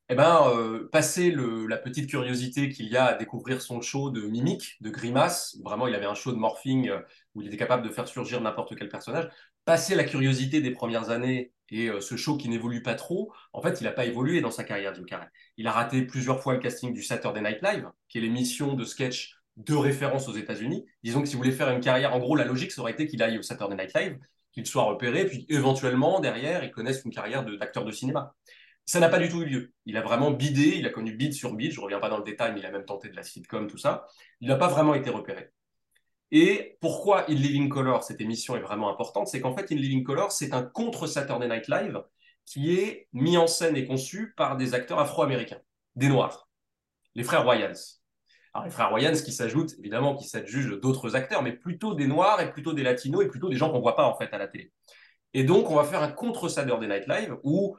eh 0.08 0.14
ben, 0.14 0.46
euh, 0.48 0.88
passer 0.90 1.30
le, 1.30 1.66
la 1.66 1.78
petite 1.78 2.10
curiosité 2.10 2.68
qu'il 2.70 2.86
y 2.86 2.96
a 2.96 3.06
à 3.06 3.14
découvrir 3.14 3.62
son 3.62 3.80
show 3.80 4.10
de 4.10 4.22
mimique, 4.22 4.76
de 4.80 4.90
grimace, 4.90 5.56
vraiment 5.64 5.86
il 5.86 5.94
avait 5.94 6.06
un 6.06 6.14
show 6.14 6.32
de 6.32 6.36
morphing 6.36 6.88
euh, 6.90 7.00
où 7.34 7.40
il 7.40 7.48
était 7.48 7.56
capable 7.56 7.86
de 7.86 7.92
faire 7.92 8.08
surgir 8.08 8.40
n'importe 8.40 8.76
quel 8.76 8.88
personnage, 8.88 9.30
passer 9.64 9.94
la 9.94 10.04
curiosité 10.04 10.60
des 10.60 10.72
premières 10.72 11.10
années 11.10 11.52
et 11.72 11.88
euh, 11.88 12.00
ce 12.00 12.16
show 12.16 12.36
qui 12.36 12.48
n'évolue 12.48 12.82
pas 12.82 12.94
trop, 12.94 13.32
en 13.52 13.62
fait 13.62 13.80
il 13.80 13.84
n'a 13.84 13.92
pas 13.92 14.04
évolué 14.04 14.40
dans 14.40 14.50
sa 14.50 14.62
carrière 14.62 14.94
Jim 14.94 15.04
Carrey. 15.04 15.26
Il 15.56 15.66
a 15.66 15.72
raté 15.72 16.02
plusieurs 16.02 16.40
fois 16.40 16.52
le 16.52 16.60
casting 16.60 16.92
du 16.92 17.02
Saturday 17.02 17.40
Night 17.40 17.62
Live, 17.62 17.88
qui 18.08 18.18
est 18.18 18.20
l'émission 18.20 18.74
de 18.74 18.84
sketch 18.84 19.36
de 19.56 19.74
référence 19.74 20.28
aux 20.28 20.34
États-Unis. 20.34 20.86
Disons 21.02 21.22
que 21.22 21.28
si 21.28 21.36
vous 21.36 21.50
faire 21.50 21.70
une 21.70 21.80
carrière, 21.80 22.14
en 22.14 22.18
gros 22.18 22.36
la 22.36 22.44
logique 22.44 22.72
ça 22.72 22.82
aurait 22.82 22.92
été 22.92 23.06
qu'il 23.06 23.22
aille 23.22 23.38
au 23.38 23.42
Saturday 23.42 23.74
Night 23.74 23.92
Live, 23.96 24.18
qu'il 24.52 24.66
soit 24.66 24.84
repéré, 24.84 25.24
puis 25.26 25.46
éventuellement 25.48 26.20
derrière 26.20 26.62
il 26.62 26.70
connaisse 26.70 27.02
une 27.04 27.12
carrière 27.12 27.44
d'acteur 27.44 27.84
de, 27.84 27.90
de 27.90 27.94
cinéma. 27.94 28.34
Ça 28.84 29.00
n'a 29.00 29.08
pas 29.08 29.18
du 29.18 29.28
tout 29.28 29.42
eu 29.42 29.46
lieu. 29.46 29.72
Il 29.86 29.96
a 29.96 30.02
vraiment 30.02 30.32
bidé, 30.32 30.74
il 30.76 30.86
a 30.86 30.90
connu 30.90 31.14
bid 31.14 31.32
sur 31.32 31.54
bid, 31.54 31.72
je 31.72 31.78
ne 31.78 31.84
reviens 31.84 32.00
pas 32.00 32.08
dans 32.08 32.18
le 32.18 32.24
détail, 32.24 32.52
mais 32.52 32.60
il 32.60 32.66
a 32.66 32.70
même 32.70 32.84
tenté 32.84 33.08
de 33.08 33.16
la 33.16 33.22
sitcom, 33.22 33.66
tout 33.68 33.78
ça. 33.78 34.06
Il 34.40 34.48
n'a 34.48 34.56
pas 34.56 34.68
vraiment 34.68 34.94
été 34.94 35.08
repéré. 35.08 35.50
Et 36.34 36.78
pourquoi 36.80 37.30
In 37.30 37.34
Living 37.34 37.68
Color, 37.68 38.02
cette 38.02 38.22
émission 38.22 38.56
est 38.56 38.60
vraiment 38.60 38.90
importante, 38.90 39.28
c'est 39.28 39.42
qu'en 39.42 39.54
fait, 39.54 39.70
In 39.70 39.76
Living 39.76 40.02
Color, 40.02 40.32
c'est 40.32 40.54
un 40.54 40.62
contre 40.62 41.06
Saturday 41.06 41.46
Night 41.46 41.68
Live 41.68 42.02
qui 42.46 42.74
est 42.78 43.06
mis 43.12 43.36
en 43.36 43.46
scène 43.46 43.76
et 43.76 43.86
conçu 43.86 44.32
par 44.34 44.56
des 44.56 44.72
acteurs 44.72 44.98
afro-américains, 44.98 45.60
des 45.94 46.08
Noirs, 46.08 46.48
les 47.14 47.22
frères 47.22 47.46
Wayans. 47.46 47.74
Alors, 48.54 48.64
les 48.64 48.70
frères 48.70 48.92
Wayans 48.92 49.12
qui 49.12 49.30
s'ajoutent, 49.30 49.74
évidemment, 49.78 50.16
qui 50.16 50.26
s'adjugent 50.26 50.80
d'autres 50.80 51.16
acteurs, 51.16 51.42
mais 51.42 51.52
plutôt 51.52 51.94
des 51.94 52.06
Noirs 52.06 52.40
et 52.40 52.50
plutôt 52.50 52.72
des 52.72 52.82
Latinos 52.82 53.22
et 53.22 53.28
plutôt 53.28 53.50
des 53.50 53.56
gens 53.56 53.70
qu'on 53.70 53.80
voit 53.80 53.94
pas, 53.94 54.04
en 54.04 54.16
fait, 54.16 54.32
à 54.32 54.38
la 54.38 54.48
télé. 54.48 54.72
Et 55.34 55.44
donc, 55.44 55.70
on 55.70 55.74
va 55.74 55.84
faire 55.84 56.02
un 56.02 56.10
contre 56.10 56.48
Saturday 56.48 56.88
Night 56.88 57.06
Live 57.08 57.36
où, 57.42 57.76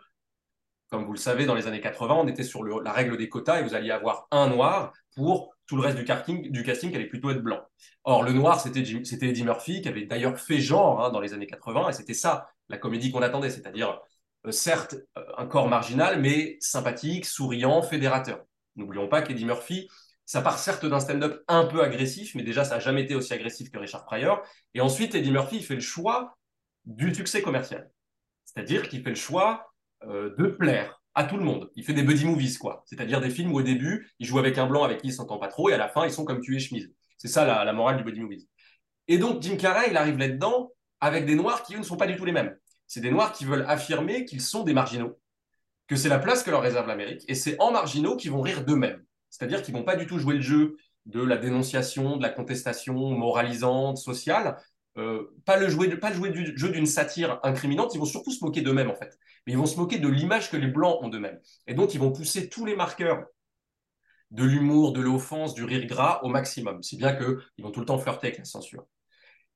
comme 0.91 1.05
vous 1.05 1.13
le 1.13 1.19
savez, 1.19 1.48
dans 1.48 1.55
les 1.55 1.65
années 1.65 1.81
80, 1.81 2.15
on 2.15 2.27
était 2.27 2.43
sur 2.43 2.63
la 2.63 2.91
règle 2.91 3.17
des 3.17 3.29
quotas 3.29 3.60
et 3.60 3.63
vous 3.63 3.74
alliez 3.74 3.91
avoir 3.91 4.27
un 4.29 4.48
Noir 4.48 4.93
pour 5.15 5.52
tout 5.65 5.75
le 5.75 5.82
reste 5.82 5.98
du 5.98 6.05
casting, 6.05 6.51
du 6.51 6.63
casting 6.63 6.93
allait 6.96 7.08
plutôt 7.08 7.32
être 7.32 7.41
blanc. 7.41 7.62
Or, 8.03 8.24
le 8.24 8.34
Noir, 8.34 8.60
c'était 8.60 8.82
Eddie 8.82 9.43
Murphy, 9.43 9.82
qui 9.82 9.88
avait 9.88 10.05
d'ailleurs 10.05 10.38
fait 10.39 10.60
genre 10.60 11.03
hein, 11.03 11.12
dans 11.12 11.20
les 11.20 11.34
années 11.34 11.48
80, 11.48 11.89
et 11.89 11.93
c'était 11.93 12.13
ça, 12.13 12.48
la 12.70 12.77
comédie 12.77 13.12
qu'on 13.12 13.22
attendait, 13.22 13.50
c'est-à-dire, 13.50 14.01
euh, 14.46 14.51
certes, 14.51 14.96
euh, 15.17 15.24
un 15.38 15.46
corps 15.46 15.70
marginal, 15.70 16.20
mais 16.20 16.58
sympathique, 16.60 17.25
souriant, 17.25 17.82
fédérateur. 17.82 18.43
N'oublions 18.75 19.08
pas 19.08 19.22
qu'Eddie 19.22 19.46
Murphy, 19.46 19.88
ça 20.25 20.41
part 20.41 20.58
certes 20.58 20.86
d'un 20.86 21.00
stand-up 21.00 21.43
un 21.48 21.65
peu 21.65 21.84
agressif, 21.84 22.36
mais 22.36 22.43
déjà, 22.43 22.63
ça 22.63 22.75
n'a 22.75 22.79
jamais 22.79 23.03
été 23.03 23.15
aussi 23.15 23.34
agressif 23.34 23.70
que 23.70 23.77
Richard 23.77 24.05
Pryor. 24.05 24.41
Et 24.74 24.82
ensuite, 24.82 25.15
Eddie 25.15 25.32
Murphy 25.32 25.62
fait 25.62 25.75
le 25.75 25.82
choix 25.82 26.38
du 26.86 27.13
succès 27.13 27.41
commercial. 27.41 27.89
C'est-à-dire 28.46 28.88
qu'il 28.89 29.03
fait 29.03 29.10
le 29.10 29.15
choix 29.15 29.74
euh, 30.05 30.36
de 30.38 30.48
plaire 30.48 31.02
à 31.15 31.24
tout 31.25 31.38
le 31.38 31.43
monde. 31.43 31.72
Il 31.75 31.84
fait 31.84 31.93
des 31.93 32.03
buddy 32.03 32.25
movies, 32.25 32.58
quoi. 32.58 32.84
C'est-à-dire 32.88 33.22
des 33.22 33.29
films 33.29 33.51
où 33.51 33.58
au 33.60 33.62
début, 33.62 34.12
il 34.20 34.25
joue 34.25 34.39
avec 34.39 34.58
un 34.58 34.67
blanc 34.67 34.84
avec 34.84 35.01
qui 35.01 35.08
il 35.08 35.13
s'entend 35.13 35.38
pas 35.38 35.48
trop, 35.48 35.70
et 35.70 35.74
à 35.74 35.77
la 35.77 35.88
fin, 35.88 36.05
ils 36.05 36.12
sont 36.12 36.25
comme 36.25 36.41
tu 36.41 36.55
es 36.55 36.60
chemise. 36.60 36.91
C'est 37.17 37.27
ça 37.27 37.46
la, 37.46 37.63
la 37.63 37.74
morale 37.74 37.98
du 37.98 38.03
buddy 38.03 38.20
movies. 38.20 38.48
Et 39.08 39.17
donc, 39.17 39.41
Jim 39.41 39.58
Carrey, 39.58 39.88
il 39.89 39.98
arrive 39.98 40.17
là-dedans 40.17 40.72
avec 41.00 41.25
des 41.25 41.36
noirs 41.36 41.63
qui, 41.63 41.75
eux, 41.75 41.79
ne 41.79 41.84
sont 41.84 41.98
pas 41.98 42.08
du 42.08 42.15
tout 42.15 42.25
les 42.25 42.32
mêmes. 42.32 42.55
C'est 42.88 43.01
des 43.01 43.12
noirs 43.12 43.32
qui 43.34 43.46
veulent 43.46 43.65
affirmer 43.67 44.25
qu'ils 44.25 44.41
sont 44.41 44.63
des 44.63 44.74
marginaux, 44.74 45.20
que 45.88 45.96
c'est 45.96 46.10
la 46.10 46.20
place 46.20 46.43
que 46.43 46.51
leur 46.51 46.62
réserve 46.62 46.88
l'Amérique, 46.88 47.24
et 47.27 47.36
c'est 47.36 47.60
en 47.60 47.72
marginaux 47.72 48.15
qu'ils 48.15 48.32
vont 48.32 48.41
rire 48.41 48.65
d'eux-mêmes. 48.65 49.03
C'est-à-dire 49.29 49.62
qu'ils 49.62 49.74
vont 49.74 49.84
pas 49.84 49.96
du 49.96 50.05
tout 50.05 50.20
jouer 50.20 50.36
le 50.36 50.41
jeu 50.41 50.77
de 51.05 51.22
la 51.22 51.38
dénonciation, 51.38 52.17
de 52.17 52.22
la 52.22 52.29
contestation 52.29 52.93
moralisante, 52.93 53.98
sociale, 53.98 54.58
euh, 54.98 55.36
pas 55.46 55.58
le 55.58 55.70
jouer, 55.70 55.89
pas 55.98 56.10
le 56.10 56.15
jouer 56.15 56.29
du 56.29 56.53
jeu 56.55 56.70
d'une 56.70 56.86
satire 56.86 57.39
incriminante, 57.43 57.93
ils 57.96 58.00
vont 58.00 58.05
surtout 58.05 58.32
se 58.32 58.43
moquer 58.43 58.62
d'eux-mêmes 58.62 58.91
en 58.91 58.96
fait. 58.96 59.17
Mais 59.45 59.53
ils 59.53 59.57
vont 59.57 59.65
se 59.65 59.77
moquer 59.77 60.00
de 60.00 60.07
l'image 60.07 60.50
que 60.50 60.57
les 60.57 60.67
blancs 60.67 61.00
ont 61.01 61.09
d'eux-mêmes. 61.09 61.39
Et 61.67 61.73
donc 61.73 61.93
ils 61.93 62.00
vont 62.00 62.12
pousser 62.12 62.50
tous 62.50 62.65
les 62.65 62.75
marqueurs 62.75 63.25
de 64.31 64.43
l'humour, 64.43 64.93
de 64.93 65.01
l'offense, 65.01 65.53
du 65.53 65.63
rire 65.63 65.85
gras 65.85 66.19
au 66.23 66.29
maximum. 66.29 66.81
Si 66.81 66.97
bien 66.97 67.15
qu'ils 67.15 67.63
vont 67.63 67.71
tout 67.71 67.81
le 67.81 67.85
temps 67.85 68.00
flirter 68.00 68.27
avec 68.27 68.39
la 68.39 68.45
censure. 68.45 68.85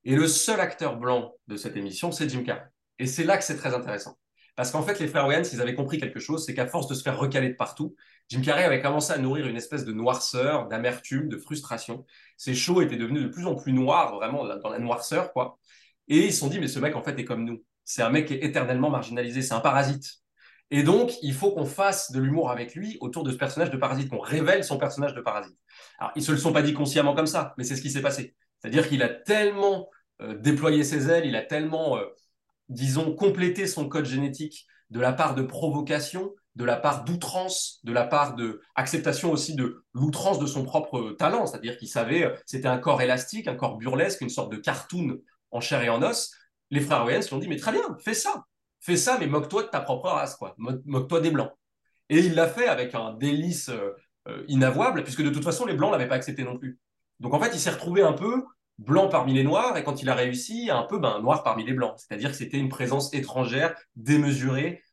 Et 0.04 0.16
le 0.16 0.28
seul 0.28 0.60
acteur 0.60 0.98
blanc 0.98 1.34
de 1.48 1.58
cette 1.58 1.76
émission, 1.76 2.12
c'est 2.12 2.30
Jim 2.30 2.44
Carrey. 2.44 2.64
Et 3.00 3.08
c'est 3.08 3.24
là 3.24 3.38
que 3.38 3.44
c'est 3.44 3.58
très 3.58 3.74
intéressant. 3.74 4.18
Parce 4.56 4.72
qu'en 4.72 4.82
fait, 4.82 5.00
les 5.00 5.08
frères 5.08 5.28
Wayans, 5.28 5.44
ils 5.54 5.62
avaient 5.62 5.76
compris 5.76 6.00
quelque 6.00 6.20
chose, 6.20 6.44
c'est 6.44 6.56
qu'à 6.56 6.66
force 6.66 6.88
de 6.88 6.96
se 6.96 7.04
faire 7.04 7.20
recaler 7.20 7.50
de 7.50 7.56
partout, 7.56 7.96
Jim 8.28 8.42
Carrey 8.42 8.64
avait 8.64 8.82
commencé 8.82 9.14
à 9.14 9.18
nourrir 9.20 9.46
une 9.46 9.56
espèce 9.56 9.86
de 9.86 9.94
noirceur, 9.94 10.68
d'amertume, 10.68 11.30
de 11.30 11.38
frustration. 11.38 12.06
Ses 12.38 12.56
shows 12.56 12.82
étaient 12.82 12.98
devenus 12.98 13.22
de 13.22 13.28
plus 13.28 13.46
en 13.46 13.54
plus 13.54 13.72
noirs, 13.72 14.16
vraiment 14.16 14.48
dans 14.48 14.70
la 14.70 14.80
noirceur, 14.80 15.32
quoi. 15.32 15.60
Et 16.08 16.26
ils 16.26 16.34
se 16.34 16.40
sont 16.40 16.48
dit, 16.48 16.60
mais 16.60 16.68
ce 16.68 16.80
mec, 16.80 16.96
en 16.96 17.04
fait, 17.04 17.20
est 17.20 17.26
comme 17.26 17.46
nous. 17.46 17.64
C'est 17.88 18.02
un 18.02 18.10
mec 18.10 18.28
qui 18.28 18.34
est 18.34 18.44
éternellement 18.44 18.90
marginalisé, 18.90 19.42
c'est 19.42 19.54
un 19.54 19.62
parasite. 19.62 20.18
Et 20.72 20.84
donc, 20.84 21.14
il 21.22 21.34
faut 21.34 21.52
qu'on 21.52 21.66
fasse 21.66 22.12
de 22.12 22.20
l'humour 22.20 22.52
avec 22.52 22.76
lui 22.76 22.98
autour 23.00 23.24
de 23.24 23.32
ce 23.32 23.38
personnage 23.38 23.72
de 23.72 23.78
parasite, 23.78 24.10
qu'on 24.10 24.20
révèle 24.20 24.66
son 24.66 24.78
personnage 24.78 25.14
de 25.14 25.22
parasite. 25.22 25.58
Alors, 25.98 26.12
ils 26.18 26.22
se 26.22 26.34
le 26.34 26.38
sont 26.38 26.52
pas 26.52 26.62
dit 26.62 26.74
consciemment 26.74 27.16
comme 27.16 27.28
ça, 27.28 27.54
mais 27.58 27.64
c'est 27.64 27.78
ce 27.78 27.82
qui 27.82 27.90
s'est 27.90 28.02
passé. 28.02 28.36
C'est-à-dire 28.60 28.90
qu'il 28.90 29.02
a 29.04 29.08
tellement 29.08 29.90
euh, 30.22 30.36
déployé 30.38 30.84
ses 30.84 31.10
ailes, 31.10 31.26
il 31.26 31.38
a 31.38 31.42
tellement, 31.42 31.98
euh, 31.98 32.04
disons, 32.68 33.16
complété 33.16 33.68
son 33.68 33.88
code 33.88 34.06
génétique 34.06 34.68
de 34.90 35.00
la 35.00 35.14
part 35.14 35.34
de 35.34 35.44
provocation, 35.44 36.36
de 36.58 36.66
la 36.66 36.76
part 36.76 37.06
d'outrance, 37.06 37.80
de 37.86 37.94
la 37.94 38.04
part 38.04 38.36
de 38.36 38.60
acceptation 38.76 39.32
aussi 39.32 39.56
de 39.56 39.86
l'outrance 39.94 40.40
de 40.40 40.46
son 40.46 40.66
propre 40.66 41.16
talent, 41.18 41.46
c'est-à-dire 41.46 41.78
qu'il 41.78 41.88
savait, 41.88 42.26
euh, 42.26 42.36
c'était 42.46 42.68
un 42.68 42.80
corps 42.80 43.02
élastique, 43.02 43.48
un 43.48 43.56
corps 43.56 43.78
burlesque, 43.78 44.20
une 44.20 44.30
sorte 44.30 44.52
de 44.52 44.58
cartoon 44.58 45.20
en 45.52 45.62
chair 45.62 45.82
et 45.84 45.90
en 45.90 46.04
os. 46.04 46.34
Les 46.72 46.82
frères 46.82 47.06
Wayans 47.06 47.22
lui 47.22 47.34
ont 47.34 47.40
dit, 47.40 47.48
mais 47.48 47.58
très 47.58 47.72
bien, 47.72 47.82
fais 48.04 48.14
ça, 48.14 48.46
fais 48.80 48.98
ça, 48.98 49.18
mais 49.20 49.28
moque-toi 49.28 49.64
de 49.64 49.68
ta 49.68 49.82
propre 49.82 50.10
race, 50.10 50.36
quoi, 50.36 50.56
moque-toi 50.58 51.22
des 51.22 51.32
blancs. 51.32 51.52
Et 52.10 52.20
il 52.20 52.36
l'a 52.36 52.48
fait 52.48 52.68
avec 52.68 52.96
un 52.96 53.14
délice 53.14 53.70
euh, 53.70 53.92
euh, 54.28 54.44
inavouable, 54.48 55.04
puisque 55.04 55.24
de 55.24 55.30
toute 55.30 55.44
façon, 55.44 55.66
les 55.66 55.74
blancs 55.74 55.92
l'avaient 55.92 56.08
pas 56.08 56.16
accepté 56.16 56.44
non 56.44 56.58
plus. 56.58 56.80
Donc 57.20 57.34
en 57.34 57.40
fait, 57.40 57.52
il 57.54 57.60
s'est 57.60 57.72
retrouvé 57.72 58.02
un 58.02 58.14
peu 58.14 58.44
blanc 58.78 59.10
parmi 59.10 59.34
les 59.34 59.44
noirs, 59.44 59.78
et 59.78 59.84
quand 59.84 60.02
il 60.02 60.10
a 60.10 60.16
réussi, 60.16 60.70
un 60.70 60.84
peu 60.84 61.00
ben, 61.00 61.20
noir 61.20 61.44
parmi 61.44 61.66
les 61.66 61.74
blancs. 61.74 61.96
C'est-à-dire 61.98 62.32
que 62.32 62.38
c'était 62.38 62.58
une 62.58 62.70
présence 62.70 63.14
étrangère, 63.14 63.76
démesurée. 63.96 64.84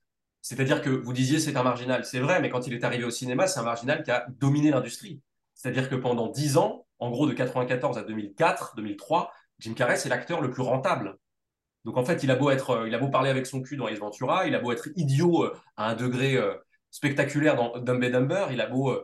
C'est-à-dire 0.41 0.83
que 0.83 0.91
vous 0.91 1.13
disiez 1.13 1.39
c'est 1.39 1.57
un 1.57 1.63
marginal, 1.63 2.05
c'est 2.05 2.21
vrai, 2.21 2.41
mais 2.41 2.51
quand 2.51 2.67
il 2.67 2.75
est 2.75 2.85
arrivé 2.85 3.05
au 3.05 3.11
cinéma, 3.11 3.47
c'est 3.47 3.61
un 3.61 3.65
marginal 3.65 4.03
qui 4.03 4.11
a 4.11 4.27
dominé 4.29 4.71
l'industrie. 4.71 5.21
C'est-à-dire 5.55 5.89
que 5.89 5.95
pendant 5.95 6.29
10 6.29 6.57
ans, 6.57 6.87
en 6.99 7.11
gros 7.11 7.27
de 7.27 7.33
94 7.33 7.99
à 7.99 8.03
2004, 8.03 8.75
2003, 8.77 9.33
Jim 9.59 9.75
Carrey, 9.75 9.97
c'est 9.97 10.09
l'acteur 10.09 10.41
le 10.41 10.51
plus 10.51 10.63
rentable. 10.63 11.19
Donc 11.85 11.99
en 11.99 12.05
fait, 12.05 12.23
il 12.23 12.31
a 12.31 12.37
beau 12.37 12.51
être, 12.51 12.71
euh, 12.71 12.89
il 12.89 12.95
a 12.95 12.99
beau 12.99 13.09
parler 13.09 13.31
avec 13.31 13.47
son 13.47 13.63
cul 13.63 13.77
dans 13.77 13.89
Ace 13.89 13.99
Ventura, 13.99 14.47
il 14.47 14.55
a 14.55 14.59
beau 14.59 14.73
être 14.73 14.89
idiot 14.97 15.45
euh, 15.45 15.57
à 15.77 15.91
un 15.91 15.95
degré 15.95 16.37
euh, 16.37 16.55
spectaculaire 16.91 17.57
dans 17.57 17.79
Dumb 17.79 18.03
and 18.03 18.11
Dumber, 18.11 18.47
il 18.51 18.61
a 18.61 18.67
beau 18.67 18.97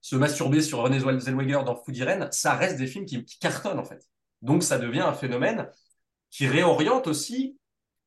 se 0.00 0.16
masturber 0.16 0.62
sur 0.62 0.78
René 0.78 0.98
Zellweger 0.98 1.62
dans 1.64 1.76
Food 1.76 1.96
Irene, 1.96 2.28
ça 2.32 2.54
reste 2.54 2.78
des 2.78 2.86
films 2.86 3.04
qui, 3.04 3.24
cartonnent 3.38 3.78
en 3.78 3.84
fait. 3.84 4.02
Donc 4.42 4.62
ça 4.62 4.78
devient 4.78 5.00
un 5.00 5.12
phénomène 5.12 5.68
qui 6.30 6.46
réoriente 6.46 7.06
aussi 7.06 7.58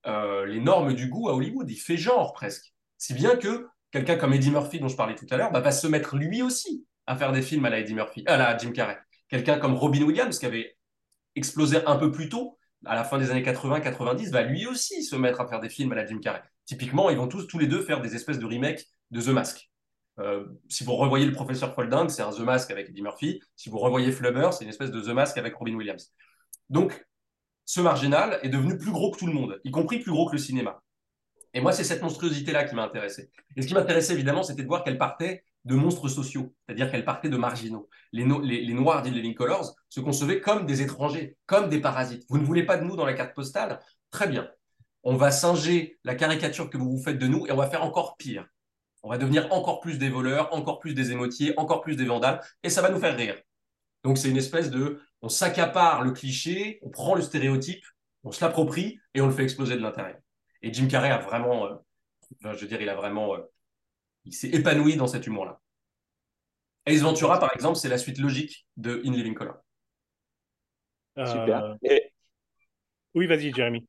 les 0.05 0.59
normes 0.59 0.93
du 0.93 1.07
goût 1.07 1.29
à 1.29 1.33
Hollywood. 1.35 1.69
Il 1.69 1.77
fait 1.77 1.97
genre 1.97 2.33
presque. 2.33 2.73
Si 2.97 3.13
bien 3.13 3.35
que 3.35 3.67
quelqu'un 3.91 4.17
comme 4.17 4.33
Eddie 4.33 4.49
Murphy, 4.49 4.79
dont 4.79 4.87
je 4.87 4.95
parlais 4.95 5.15
tout 5.15 5.27
à 5.29 5.37
l'heure, 5.37 5.51
bah, 5.51 5.59
va 5.59 5.71
se 5.71 5.87
mettre 5.87 6.17
lui 6.17 6.41
aussi 6.41 6.85
à 7.05 7.15
faire 7.15 7.31
des 7.31 7.41
films 7.41 7.65
à 7.65 7.69
la 7.69 7.79
Eddie 7.79 7.93
Murphy, 7.93 8.23
à 8.25 8.37
la 8.37 8.57
Jim 8.57 8.71
Carrey. 8.71 8.97
Quelqu'un 9.27 9.59
comme 9.59 9.75
Robin 9.75 10.01
Williams, 10.01 10.39
qui 10.39 10.45
avait 10.45 10.77
explosé 11.35 11.85
un 11.85 11.95
peu 11.95 12.11
plus 12.11 12.27
tôt, 12.27 12.58
à 12.85 12.95
la 12.95 13.03
fin 13.03 13.17
des 13.17 13.31
années 13.31 13.43
80-90, 13.43 14.31
va 14.31 14.43
lui 14.43 14.67
aussi 14.67 15.03
se 15.03 15.15
mettre 15.15 15.41
à 15.41 15.47
faire 15.47 15.59
des 15.59 15.69
films 15.69 15.91
à 15.91 15.95
la 15.95 16.05
Jim 16.05 16.19
Carrey. 16.19 16.41
Typiquement, 16.65 17.09
ils 17.09 17.17
vont 17.17 17.27
tous, 17.27 17.45
tous 17.45 17.59
les 17.59 17.67
deux 17.67 17.81
faire 17.81 18.01
des 18.01 18.15
espèces 18.15 18.39
de 18.39 18.45
remakes 18.45 18.85
de 19.11 19.21
The 19.21 19.29
Mask. 19.29 19.69
Euh, 20.19 20.45
si 20.67 20.83
vous 20.83 20.95
revoyez 20.95 21.25
le 21.25 21.31
professeur 21.31 21.73
Folding, 21.73 22.09
c'est 22.09 22.21
un 22.21 22.31
The 22.31 22.39
Mask 22.39 22.71
avec 22.71 22.89
Eddie 22.89 23.01
Murphy. 23.01 23.41
Si 23.55 23.69
vous 23.69 23.79
revoyez 23.79 24.11
Flubber, 24.11 24.49
c'est 24.51 24.63
une 24.63 24.69
espèce 24.69 24.91
de 24.91 25.01
The 25.01 25.09
Mask 25.09 25.37
avec 25.37 25.55
Robin 25.55 25.75
Williams. 25.75 26.13
Donc, 26.69 27.05
ce 27.65 27.81
marginal 27.81 28.39
est 28.43 28.49
devenu 28.49 28.77
plus 28.77 28.91
gros 28.91 29.11
que 29.11 29.19
tout 29.19 29.27
le 29.27 29.33
monde, 29.33 29.59
y 29.63 29.71
compris 29.71 29.99
plus 29.99 30.11
gros 30.11 30.27
que 30.27 30.33
le 30.33 30.39
cinéma. 30.39 30.81
Et 31.53 31.61
moi, 31.61 31.71
c'est 31.71 31.83
cette 31.83 32.01
monstruosité-là 32.01 32.63
qui 32.63 32.75
m'a 32.75 32.83
intéressé. 32.83 33.31
Et 33.55 33.61
ce 33.61 33.67
qui 33.67 33.73
m'intéressait 33.73 34.13
évidemment, 34.13 34.43
c'était 34.43 34.63
de 34.63 34.67
voir 34.67 34.83
qu'elle 34.83 34.97
partait 34.97 35.43
de 35.65 35.75
monstres 35.75 36.07
sociaux, 36.07 36.53
c'est-à-dire 36.65 36.89
qu'elle 36.89 37.05
partait 37.05 37.29
de 37.29 37.37
marginaux. 37.37 37.89
Les, 38.11 38.23
les, 38.23 38.73
Noirs 38.73 39.03
d'In 39.03 39.11
Living 39.11 39.35
Colors 39.35 39.75
se 39.89 39.99
concevaient 39.99 40.39
comme 40.39 40.65
des 40.65 40.81
étrangers, 40.81 41.37
comme 41.45 41.69
des 41.69 41.81
parasites. 41.81 42.25
Vous 42.29 42.37
ne 42.37 42.45
voulez 42.45 42.63
pas 42.63 42.77
de 42.77 42.83
nous 42.83 42.95
dans 42.95 43.05
la 43.05 43.13
carte 43.13 43.35
postale? 43.35 43.79
Très 44.09 44.27
bien. 44.27 44.49
On 45.03 45.15
va 45.15 45.31
singer 45.31 45.99
la 46.03 46.15
caricature 46.15 46.69
que 46.69 46.77
vous 46.77 46.91
vous 46.91 47.03
faites 47.03 47.19
de 47.19 47.27
nous 47.27 47.45
et 47.47 47.51
on 47.51 47.57
va 47.57 47.69
faire 47.69 47.83
encore 47.83 48.17
pire. 48.17 48.47
On 49.03 49.09
va 49.09 49.17
devenir 49.17 49.51
encore 49.53 49.79
plus 49.79 49.97
des 49.97 50.09
voleurs, 50.09 50.53
encore 50.53 50.79
plus 50.79 50.93
des 50.93 51.11
émotiers, 51.11 51.53
encore 51.57 51.81
plus 51.81 51.95
des 51.95 52.05
vandales, 52.05 52.41
et 52.63 52.69
ça 52.69 52.81
va 52.81 52.89
nous 52.89 52.99
faire 52.99 53.15
rire. 53.15 53.35
Donc 54.03 54.17
c'est 54.17 54.29
une 54.29 54.37
espèce 54.37 54.69
de, 54.69 55.01
on 55.21 55.29
s'accapare 55.29 56.03
le 56.03 56.11
cliché, 56.11 56.79
on 56.81 56.89
prend 56.89 57.15
le 57.15 57.21
stéréotype, 57.21 57.83
on 58.23 58.31
se 58.31 58.43
l'approprie 58.43 58.99
et 59.13 59.21
on 59.21 59.27
le 59.27 59.33
fait 59.33 59.43
exploser 59.43 59.75
de 59.75 59.81
l'intérieur. 59.81 60.17
Et 60.61 60.73
Jim 60.73 60.87
Carrey 60.87 61.09
a 61.09 61.19
vraiment, 61.19 61.65
euh, 61.65 61.75
je 62.41 62.59
veux 62.59 62.67
dire, 62.67 62.81
il 62.81 62.89
a 62.89 62.95
vraiment, 62.95 63.35
euh, 63.35 63.39
il 64.25 64.33
s'est 64.33 64.49
épanoui 64.49 64.95
dans 64.95 65.07
cet 65.07 65.27
humour-là. 65.27 65.59
Ace 66.85 67.01
Ventura, 67.01 67.39
par 67.39 67.53
exemple, 67.53 67.77
c'est 67.77 67.89
la 67.89 67.97
suite 67.97 68.17
logique 68.17 68.67
de 68.77 69.01
In 69.05 69.11
Living 69.11 69.33
Color. 69.33 69.55
Super. 71.25 71.63
Euh, 71.63 71.75
Et, 71.83 72.11
Oui, 73.15 73.27
vas-y, 73.27 73.53
Jérémy. 73.53 73.85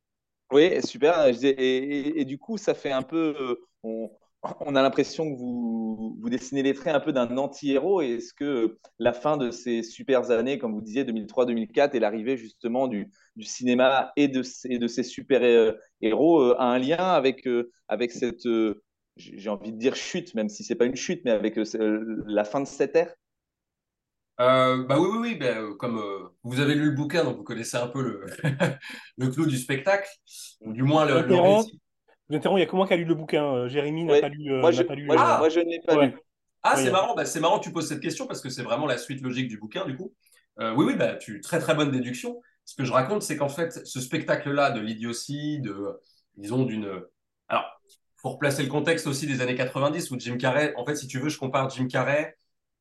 oui, 0.52 0.82
super. 0.84 1.26
Et, 1.26 1.32
et- 1.48 2.20
et 2.20 2.24
du 2.24 2.38
coup, 2.38 2.58
ça 2.58 2.74
fait 2.74 2.92
un 2.92 3.02
peu. 3.02 3.34
euh, 3.40 3.56
On, 3.82 4.10
on 4.60 4.74
a 4.76 4.82
l'impression 4.82 5.30
que 5.30 5.38
vous, 5.38 6.16
vous 6.20 6.30
dessinez 6.30 6.62
les 6.62 6.74
traits 6.74 6.94
un 6.94 7.00
peu 7.00 7.12
d'un 7.12 7.36
anti-héros. 7.38 8.02
Et 8.02 8.12
Est-ce 8.16 8.34
que 8.34 8.78
la 8.98 9.12
fin 9.12 9.36
de 9.36 9.50
ces 9.50 9.82
super 9.82 10.30
années, 10.30 10.58
comme 10.58 10.74
vous 10.74 10.80
disiez, 10.82 11.04
2003-2004, 11.04 11.94
et 11.94 12.00
l'arrivée 12.00 12.36
justement 12.36 12.88
du, 12.88 13.10
du 13.36 13.44
cinéma 13.44 14.12
et 14.16 14.28
de, 14.28 14.42
ces- 14.42 14.68
et 14.72 14.78
de 14.78 14.86
ces 14.88 15.02
super-héros 15.02 16.40
euh, 16.42 16.56
a 16.58 16.64
un 16.64 16.78
lien 16.78 16.96
avec, 16.98 17.46
avec 17.88 18.10
cette, 18.12 18.46
j'ai 19.16 19.48
envie 19.50 19.72
de 19.72 19.78
dire 19.78 19.96
chute, 19.96 20.34
même 20.34 20.48
si 20.48 20.64
c'est 20.64 20.74
pas 20.74 20.86
une 20.86 20.96
chute, 20.96 21.22
mais 21.24 21.30
avec 21.30 21.58
euh, 21.58 21.64
ce- 21.64 22.24
la 22.26 22.44
fin 22.44 22.60
de 22.60 22.66
cette 22.66 22.96
ère? 22.96 23.14
Euh, 24.40 24.84
bah 24.86 24.98
oui, 24.98 25.08
oui, 25.12 25.18
oui. 25.32 25.34
ben, 25.36 25.58
euh, 25.58 25.74
comme 25.74 25.98
euh, 25.98 26.28
vous 26.44 26.60
avez 26.60 26.74
lu 26.74 26.86
le 26.86 26.90
bouquin, 26.96 27.24
donc 27.24 27.36
vous 27.36 27.42
connaissez 27.44 27.76
un 27.76 27.88
peu 27.88 28.02
le, 28.02 28.26
le 29.18 29.28
clou 29.28 29.44
du 29.46 29.58
spectacle, 29.58 30.08
ou 30.62 30.72
du 30.72 30.82
moins 30.82 31.04
le, 31.04 31.26
le 31.26 31.36
récit. 31.36 31.80
Je 32.28 32.34
vous 32.34 32.36
interromps, 32.36 32.58
il 32.60 32.62
y 32.62 32.66
a 32.66 32.70
que 32.70 32.76
moi 32.76 32.86
qui 32.86 32.92
a 32.94 32.96
lu 32.96 33.04
le 33.04 33.14
bouquin. 33.14 33.44
Euh, 33.44 33.68
Jérémy 33.68 34.04
n'a 34.04 34.16
Ouais. 34.16 34.18
pas 34.18 34.28
lu. 34.28 34.52
euh, 34.52 34.62
Moi, 34.62 34.72
je, 34.72 34.82
pas 34.84 34.94
lu 34.94 35.08
moi, 35.08 35.16
je- 35.16 35.24
euh, 35.24 35.36
moi, 35.36 35.48
je 35.48 35.60
ne 35.60 35.64
l'ai 35.66 35.80
pas 35.80 35.96
ouais. 35.96 36.12
lu. 36.12 36.16
Ah, 36.62 36.76
Oui, 36.76 36.82
c'est 36.82 36.90
euh, 36.90 36.92
marrant, 36.92 37.14
bah, 37.14 37.24
c'est 37.24 37.40
marrant 37.40 37.58
que 37.58 37.64
tu 37.64 37.72
poses 37.72 37.88
cette 37.88 38.00
question 38.00 38.26
parce 38.26 38.40
que 38.42 38.50
c'est 38.50 38.62
vraiment 38.62 38.86
la 38.86 38.98
suite 38.98 39.22
logique 39.22 39.48
du 39.48 39.58
bouquin, 39.58 39.86
du 39.86 39.96
coup. 39.96 40.14
Euh, 40.60 40.74
oui, 40.74 40.84
oui, 40.86 40.96
bah, 40.96 41.16
tu, 41.16 41.40
très 41.40 41.60
très 41.60 41.74
bonne 41.74 41.90
déduction. 41.90 42.40
Ce 42.64 42.74
que 42.76 42.84
je 42.84 42.92
raconte, 42.92 43.22
c'est 43.22 43.36
qu'en 43.36 43.48
fait, 43.48 43.86
ce 43.86 44.00
spectacle-là 44.00 44.70
de 44.72 44.80
l'idiotie, 44.80 45.60
de, 45.60 46.00
disons, 46.36 46.64
d'une. 46.64 47.02
Alors, 47.48 47.80
pour 48.22 48.32
replacer 48.32 48.62
le 48.62 48.68
contexte 48.68 49.06
aussi 49.06 49.26
des 49.26 49.40
années 49.40 49.54
90 49.54 50.10
où 50.10 50.18
Jim 50.18 50.36
Carrey, 50.36 50.72
en 50.76 50.84
fait, 50.84 50.96
si 50.96 51.06
tu 51.06 51.18
veux, 51.18 51.28
je 51.28 51.38
compare 51.38 51.70
Jim 51.70 51.86
Carrey 51.86 52.36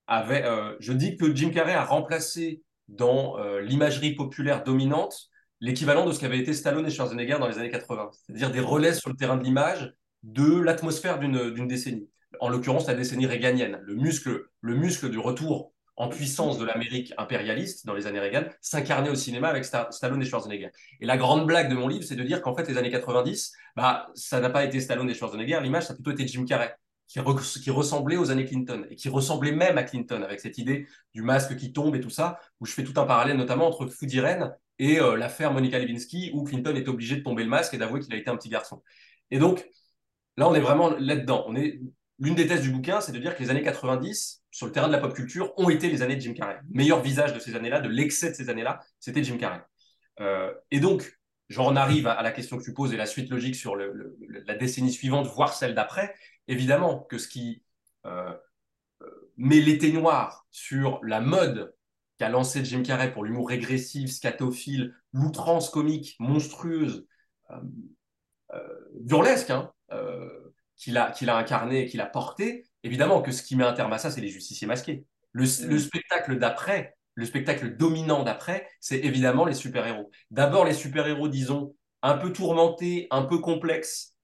avec. 0.07 0.43
Euh, 0.43 0.75
je 0.79 0.93
dis 0.93 1.17
que 1.17 1.33
Jim 1.35 1.51
Carrey 1.51 1.73
a 1.73 1.83
remplacé 1.83 2.61
dans 2.87 3.37
euh, 3.37 3.61
l'imagerie 3.61 4.15
populaire 4.15 4.63
dominante 4.63 5.29
l'équivalent 5.61 6.05
de 6.05 6.11
ce 6.11 6.19
qu'avait 6.19 6.39
été 6.39 6.53
Stallone 6.53 6.85
et 6.85 6.89
Schwarzenegger 6.89 7.37
dans 7.39 7.47
les 7.47 7.57
années 7.57 7.69
80, 7.69 8.09
c'est-à-dire 8.11 8.51
des 8.51 8.59
relais 8.59 8.93
sur 8.93 9.09
le 9.09 9.15
terrain 9.15 9.37
de 9.37 9.43
l'image 9.43 9.93
de 10.23 10.59
l'atmosphère 10.59 11.19
d'une 11.19 11.67
décennie. 11.67 12.09
En 12.39 12.49
l'occurrence, 12.49 12.87
la 12.87 12.93
décennie 12.93 13.25
réganienne. 13.25 13.79
Le 13.83 13.95
muscle, 13.95 14.45
le 14.61 14.75
muscle 14.75 15.09
du 15.09 15.19
retour 15.19 15.73
en 15.99 16.07
puissance 16.07 16.57
de 16.57 16.65
l'Amérique 16.65 17.13
impérialiste 17.17 17.85
dans 17.85 17.93
les 17.93 18.07
années 18.07 18.19
Reagan 18.19 18.45
s'incarnait 18.61 19.09
au 19.09 19.15
cinéma 19.15 19.49
avec 19.49 19.65
Stallone 19.65 20.21
et 20.21 20.25
Schwarzenegger. 20.25 20.69
Et 21.01 21.05
la 21.05 21.17
grande 21.17 21.45
blague 21.45 21.69
de 21.69 21.75
mon 21.75 21.87
livre, 21.87 22.03
c'est 22.03 22.15
de 22.15 22.23
dire 22.23 22.41
qu'en 22.41 22.55
fait, 22.55 22.67
les 22.67 22.77
années 22.77 22.89
90, 22.89 23.53
bah, 23.75 24.09
ça 24.15 24.39
n'a 24.39 24.49
pas 24.49 24.63
été 24.63 24.79
Stallone 24.79 25.09
et 25.09 25.13
Schwarzenegger, 25.13 25.59
l'image, 25.61 25.87
ça 25.87 25.93
a 25.93 25.95
plutôt 25.95 26.11
été 26.11 26.27
Jim 26.27 26.45
Carrey. 26.45 26.73
Qui, 27.07 27.71
ressemblait 27.71 28.17
aux 28.17 28.29
années 28.29 28.45
Clinton 28.45 28.85
et 28.91 28.95
qui 28.95 29.09
ressemblait 29.09 29.51
même 29.51 29.79
à 29.79 29.83
Clinton 29.83 30.21
avec 30.21 30.39
cette 30.39 30.59
idée 30.59 30.85
du 31.15 31.23
masque 31.23 31.55
qui 31.55 31.73
tombe 31.73 31.95
et 31.95 31.99
tout 31.99 32.11
ça, 32.11 32.39
où 32.59 32.67
je 32.67 32.71
fais 32.71 32.83
tout 32.83 32.93
un 33.01 33.05
parallèle 33.05 33.35
notamment 33.35 33.67
entre 33.67 33.87
Food 33.87 34.13
et 34.77 34.99
euh, 34.99 35.17
l'affaire 35.17 35.51
Monica 35.51 35.79
Lewinsky 35.79 36.29
où 36.35 36.43
Clinton 36.43 36.75
est 36.75 36.87
obligé 36.87 37.15
de 37.15 37.23
tomber 37.23 37.43
le 37.43 37.49
masque 37.49 37.73
et 37.73 37.79
d'avouer 37.79 37.99
qu'il 37.99 38.13
a 38.13 38.17
été 38.17 38.29
un 38.29 38.37
petit 38.37 38.49
garçon. 38.49 38.83
Et 39.31 39.39
donc, 39.39 39.67
là, 40.37 40.47
on 40.47 40.53
est 40.53 40.59
vraiment 40.59 40.91
là-dedans. 40.91 41.45
On 41.47 41.55
est 41.55 41.81
L'une 42.19 42.35
des 42.35 42.47
thèses 42.47 42.61
du 42.61 42.71
bouquin, 42.71 42.99
c'est 42.99 43.13
de 43.13 43.17
dire 43.17 43.35
que 43.35 43.41
les 43.41 43.49
années 43.49 43.63
90, 43.63 44.38
sur 44.51 44.65
le 44.65 44.71
terrain 44.71 44.87
de 44.87 44.93
la 44.93 44.99
pop 44.99 45.13
culture, 45.13 45.53
ont 45.57 45.69
été 45.69 45.89
les 45.89 46.01
années 46.01 46.15
de 46.15 46.21
Jim 46.21 46.33
Carrey. 46.33 46.59
Le 46.69 46.77
meilleur 46.77 47.01
visage 47.01 47.33
de 47.33 47.39
ces 47.39 47.55
années-là, 47.55 47.81
de 47.81 47.89
l'excès 47.89 48.31
de 48.31 48.35
ces 48.35 48.49
années-là, 48.49 48.79
c'était 48.99 49.23
Jim 49.23 49.37
Carrey. 49.37 49.61
Euh, 50.19 50.53
et 50.71 50.79
donc, 50.79 51.19
j'en 51.49 51.75
arrive 51.75 52.07
à, 52.07 52.21
la 52.21 52.31
question 52.31 52.57
que 52.57 52.63
tu 52.63 52.73
poses 52.73 52.93
et 52.93 52.97
la 52.97 53.05
suite 53.05 53.29
logique 53.29 53.55
sur 53.55 53.75
la 53.75 54.55
décennie 54.55 54.91
suivante, 54.91 55.27
voire 55.27 55.53
celle 55.53 55.75
d'après. 55.75 56.13
Évidemment 56.47 56.99
que 56.99 57.17
ce 57.17 57.27
qui 57.27 57.63
euh, 58.05 58.33
euh, 59.01 59.31
met 59.37 59.59
l'éteignoir 59.59 60.47
sur 60.51 60.99
la 61.03 61.21
mode 61.21 61.73
qu'a 62.17 62.29
lancé 62.29 62.65
Jim 62.65 62.83
Carrey 62.83 63.13
pour 63.13 63.23
l'humour 63.23 63.49
régressif, 63.49 64.11
scatophile, 64.11 64.93
l'outrance 65.13 65.69
comique, 65.69 66.15
monstrueuse, 66.19 67.07
burlesque, 68.99 69.51
hein, 69.51 69.71
qu'il 70.75 70.97
a, 70.97 71.11
qu'il 71.11 71.29
a 71.29 71.37
incarné 71.37 71.83
et 71.83 71.85
qu'il 71.85 72.01
a 72.01 72.05
porté, 72.05 72.68
évidemment 72.83 73.21
que 73.21 73.31
ce 73.31 73.43
qui 73.43 73.55
met 73.55 73.63
un 73.63 73.73
terme 73.73 73.93
à 73.93 73.97
ça, 73.97 74.11
c'est 74.11 74.21
les 74.21 74.29
justiciers 74.29 74.67
masqués. 74.67 75.05
Le, 75.31 75.43
mm. 75.43 75.79
spectacle 75.79 76.37
d'après, 76.37 76.95
le 77.15 77.25
spectacle 77.25 77.75
dominant 77.75 78.23
d'après, 78.23 78.67
c'est 78.79 78.99
évidemment 78.99 79.45
les 79.45 79.53
super-héros. 79.53 80.09
D'abord 80.31 80.65
les 80.65 80.73
super-héros, 80.73 81.27
disons, 81.27 81.75
un 82.01 82.17
peu 82.17 82.31
tourmentés, 82.31 83.07
un 83.11 83.23
peu 83.23 83.39
complexes, 83.39 84.15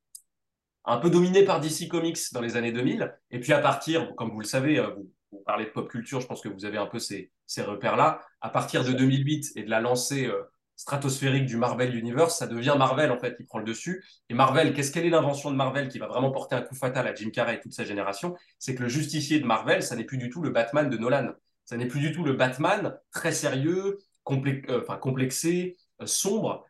un 0.86 0.98
peu 0.98 1.10
dominés 1.10 1.44
par 1.44 1.60
DC 1.60 1.88
Comics 1.90 2.32
dans 2.32 2.42
les 2.42 2.56
années 2.58 2.72
2000. 2.72 3.14
Et 3.32 3.40
puis 3.40 3.54
à 3.54 3.60
partir, 3.60 4.16
comme 4.16 4.32
vous 4.32 4.40
le 4.40 4.46
savez, 4.46 4.80
euh, 4.80 4.90
vous, 5.32 5.42
parlez 5.46 5.66
de 5.66 5.72
pop 5.72 5.90
culture, 5.90 6.22
je 6.22 6.28
pense 6.28 6.42
que 6.42 6.50
vous 6.50 6.66
avez 6.66 6.78
un 6.78 6.86
peu 6.86 7.00
ces, 7.00 7.32
ces 7.46 7.62
repères-là. 7.62 8.22
À 8.42 8.50
partir 8.50 8.84
de 8.84 8.94
2008 8.94 9.54
et 9.56 9.64
de 9.64 9.70
la 9.70 9.82
lancée 9.82 10.28
euh, 10.28 10.44
stratosphérique 10.76 11.46
du 11.46 11.58
Marvel 11.58 11.96
Universe, 11.96 12.38
ça 12.38 12.48
devient 12.48 12.76
Marvel 12.78 13.12
en 13.12 13.18
fait 13.18 13.36
qui 13.38 13.44
prend 13.44 13.60
le 13.60 13.66
dessus. 13.66 14.04
Et 14.30 14.34
Marvel, 14.34 14.74
qu'est-ce 14.74 14.92
quelle 14.92 15.06
est 15.06 15.10
l'invention 15.10 15.52
de 15.52 15.56
Marvel 15.56 15.88
qui 15.88 16.00
va 16.00 16.08
vraiment 16.08 16.32
porter 16.32 16.56
un 16.56 16.62
coup 16.62 16.76
fatal 16.76 17.08
à 17.08 17.14
Jim 17.14 17.30
Carrey 17.30 17.56
et 17.56 17.60
toute 17.60 17.74
sa 17.74 17.86
génération? 17.86 18.36
C'est 18.60 18.76
que 18.76 18.84
le 18.84 18.90
justicier 18.90 19.40
de 19.40 19.46
Marvel, 19.46 19.84
ça 19.84 19.96
n'est 19.96 20.04
plus 20.04 20.18
du 20.18 20.30
tout 20.30 20.42
le 20.42 20.50
Batman 20.50 20.90
de 20.90 20.98
Nolan. 20.98 21.32
Ça 21.66 21.78
n'est 21.78 21.88
plus 21.88 22.00
du 22.00 22.12
tout 22.12 22.24
le 22.24 22.34
Batman 22.34 22.98
très 23.12 23.32
sérieux, 23.32 23.98
euh, 24.30 24.82
complexé, 25.00 25.78
euh, 26.02 26.06
sombre, 26.06 26.66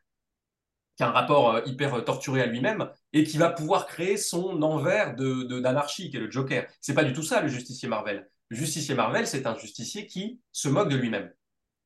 qui 0.95 1.03
a 1.03 1.07
un 1.09 1.11
rapport 1.11 1.55
euh, 1.55 1.61
hyper 1.65 2.03
torturé 2.05 2.41
à 2.41 2.45
lui-même 2.45 2.89
et 3.13 3.23
qui 3.23 3.37
va 3.37 3.49
pouvoir 3.49 3.87
créer 3.87 4.17
son 4.17 4.61
envers 4.61 5.15
de 5.15 5.59
d'anarchie, 5.59 6.09
qui 6.09 6.17
est 6.17 6.21
le 6.21 6.31
Joker. 6.31 6.67
C'est 6.81 6.93
pas 6.93 7.03
du 7.03 7.13
tout 7.13 7.23
ça 7.23 7.41
le 7.41 7.47
justicier 7.47 7.87
Marvel. 7.89 8.29
Le 8.49 8.57
justicier 8.57 8.95
Marvel, 8.95 9.27
c'est 9.27 9.47
un 9.47 9.57
justicier 9.57 10.07
qui 10.07 10.39
se 10.51 10.69
moque 10.69 10.89
de 10.89 10.95
lui-même, 10.95 11.33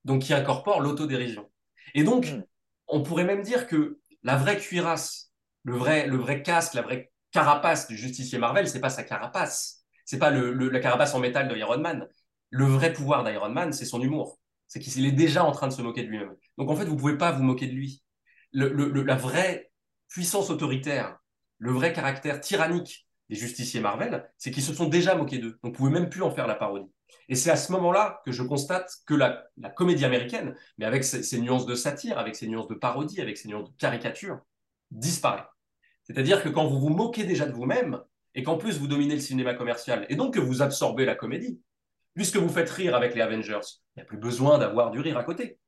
donc 0.05 0.23
qui 0.23 0.33
incorpore 0.33 0.81
l'autodérision. 0.81 1.48
Et 1.93 2.03
donc, 2.03 2.27
mm. 2.27 2.43
on 2.87 3.03
pourrait 3.03 3.23
même 3.23 3.41
dire 3.41 3.67
que 3.67 3.99
la 4.23 4.35
vraie 4.35 4.57
cuirasse, 4.57 5.31
le 5.63 5.75
vrai, 5.75 6.07
le 6.07 6.17
vrai 6.17 6.43
casque, 6.43 6.73
la 6.73 6.81
vraie 6.81 7.11
carapace 7.31 7.87
du 7.87 7.97
justicier 7.97 8.37
Marvel, 8.37 8.67
c'est 8.67 8.79
pas 8.79 8.89
sa 8.89 9.03
carapace. 9.03 9.85
C'est 10.05 10.19
pas 10.19 10.31
le, 10.31 10.51
la 10.51 10.79
carapace 10.79 11.13
en 11.13 11.19
métal 11.19 11.47
de 11.47 11.55
Iron 11.55 11.79
Man. 11.79 12.07
Le 12.49 12.65
vrai 12.65 12.91
pouvoir 12.91 13.23
d'Iron 13.23 13.49
Man, 13.49 13.73
c'est 13.73 13.85
son 13.85 14.01
humour. 14.01 14.39
C'est 14.67 14.79
qu'il 14.79 15.05
est 15.05 15.11
déjà 15.11 15.43
en 15.43 15.51
train 15.51 15.67
de 15.67 15.73
se 15.73 15.81
moquer 15.81 16.03
de 16.03 16.09
lui-même. 16.09 16.35
Donc 16.57 16.69
en 16.69 16.75
fait, 16.75 16.85
vous 16.85 16.97
pouvez 16.97 17.17
pas 17.17 17.31
vous 17.31 17.43
moquer 17.43 17.67
de 17.67 17.73
lui. 17.73 18.03
la 18.53 19.15
vraie 19.15 19.71
puissance 20.07 20.49
autoritaire, 20.49 21.19
le 21.59 21.71
vrai 21.71 21.93
caractère 21.93 22.41
tyrannique 22.41 23.07
des 23.29 23.35
justiciers 23.35 23.79
Marvel, 23.79 24.27
c'est 24.37 24.49
qu'ils 24.49 24.63
se 24.63 24.73
sont 24.73 24.87
déjà 24.87 25.13
moqués 25.13 25.37
d'eux. 25.37 25.59
Donc 25.63 25.73
vous 25.73 25.77
pouvez 25.77 25.91
même 25.91 26.09
plus 26.09 26.23
en 26.23 26.31
faire 26.31 26.47
la 26.47 26.55
parodie. 26.55 26.89
Et 27.27 27.35
c'est 27.35 27.51
à 27.51 27.55
ce 27.55 27.71
moment-là 27.71 28.21
que 28.25 28.31
je 28.31 28.43
constate 28.43 28.91
que 29.05 29.13
la, 29.13 29.45
comédie 29.75 30.05
américaine, 30.05 30.55
mais 30.77 30.85
avec 30.85 31.03
ses, 31.03 31.39
nuances 31.39 31.65
de 31.65 31.75
satire, 31.75 32.17
avec 32.17 32.35
ses 32.35 32.47
nuances 32.47 32.67
de 32.67 32.75
parodie, 32.75 33.21
avec 33.21 33.37
ses 33.37 33.47
nuances 33.47 33.71
de 33.71 33.77
caricature, 33.77 34.39
disparaît. 34.91 35.45
C'est-à-dire 36.03 36.43
que 36.43 36.49
quand 36.49 36.65
vous 36.65 36.79
vous 36.79 36.89
moquez 36.89 37.23
déjà 37.23 37.45
de 37.45 37.53
vous-même, 37.53 37.99
et 38.35 38.43
qu'en 38.43 38.57
plus 38.57 38.79
vous 38.79 38.87
dominez 38.87 39.15
le 39.15 39.21
cinéma 39.21 39.53
commercial, 39.53 40.05
et 40.09 40.15
donc 40.15 40.33
que 40.33 40.39
vous 40.39 40.61
absorbez 40.61 41.05
la 41.05 41.15
comédie, 41.15 41.61
puisque 42.15 42.37
vous 42.37 42.49
faites 42.49 42.69
rire 42.69 42.95
avec 42.95 43.13
les 43.15 43.21
Avengers, 43.21 43.59
il 43.95 43.99
n'y 43.99 44.03
a 44.03 44.05
plus 44.05 44.17
besoin 44.17 44.57
d'avoir 44.57 44.91
du 44.91 44.99
rire 44.99 45.17
à 45.17 45.23
côté. 45.23 45.59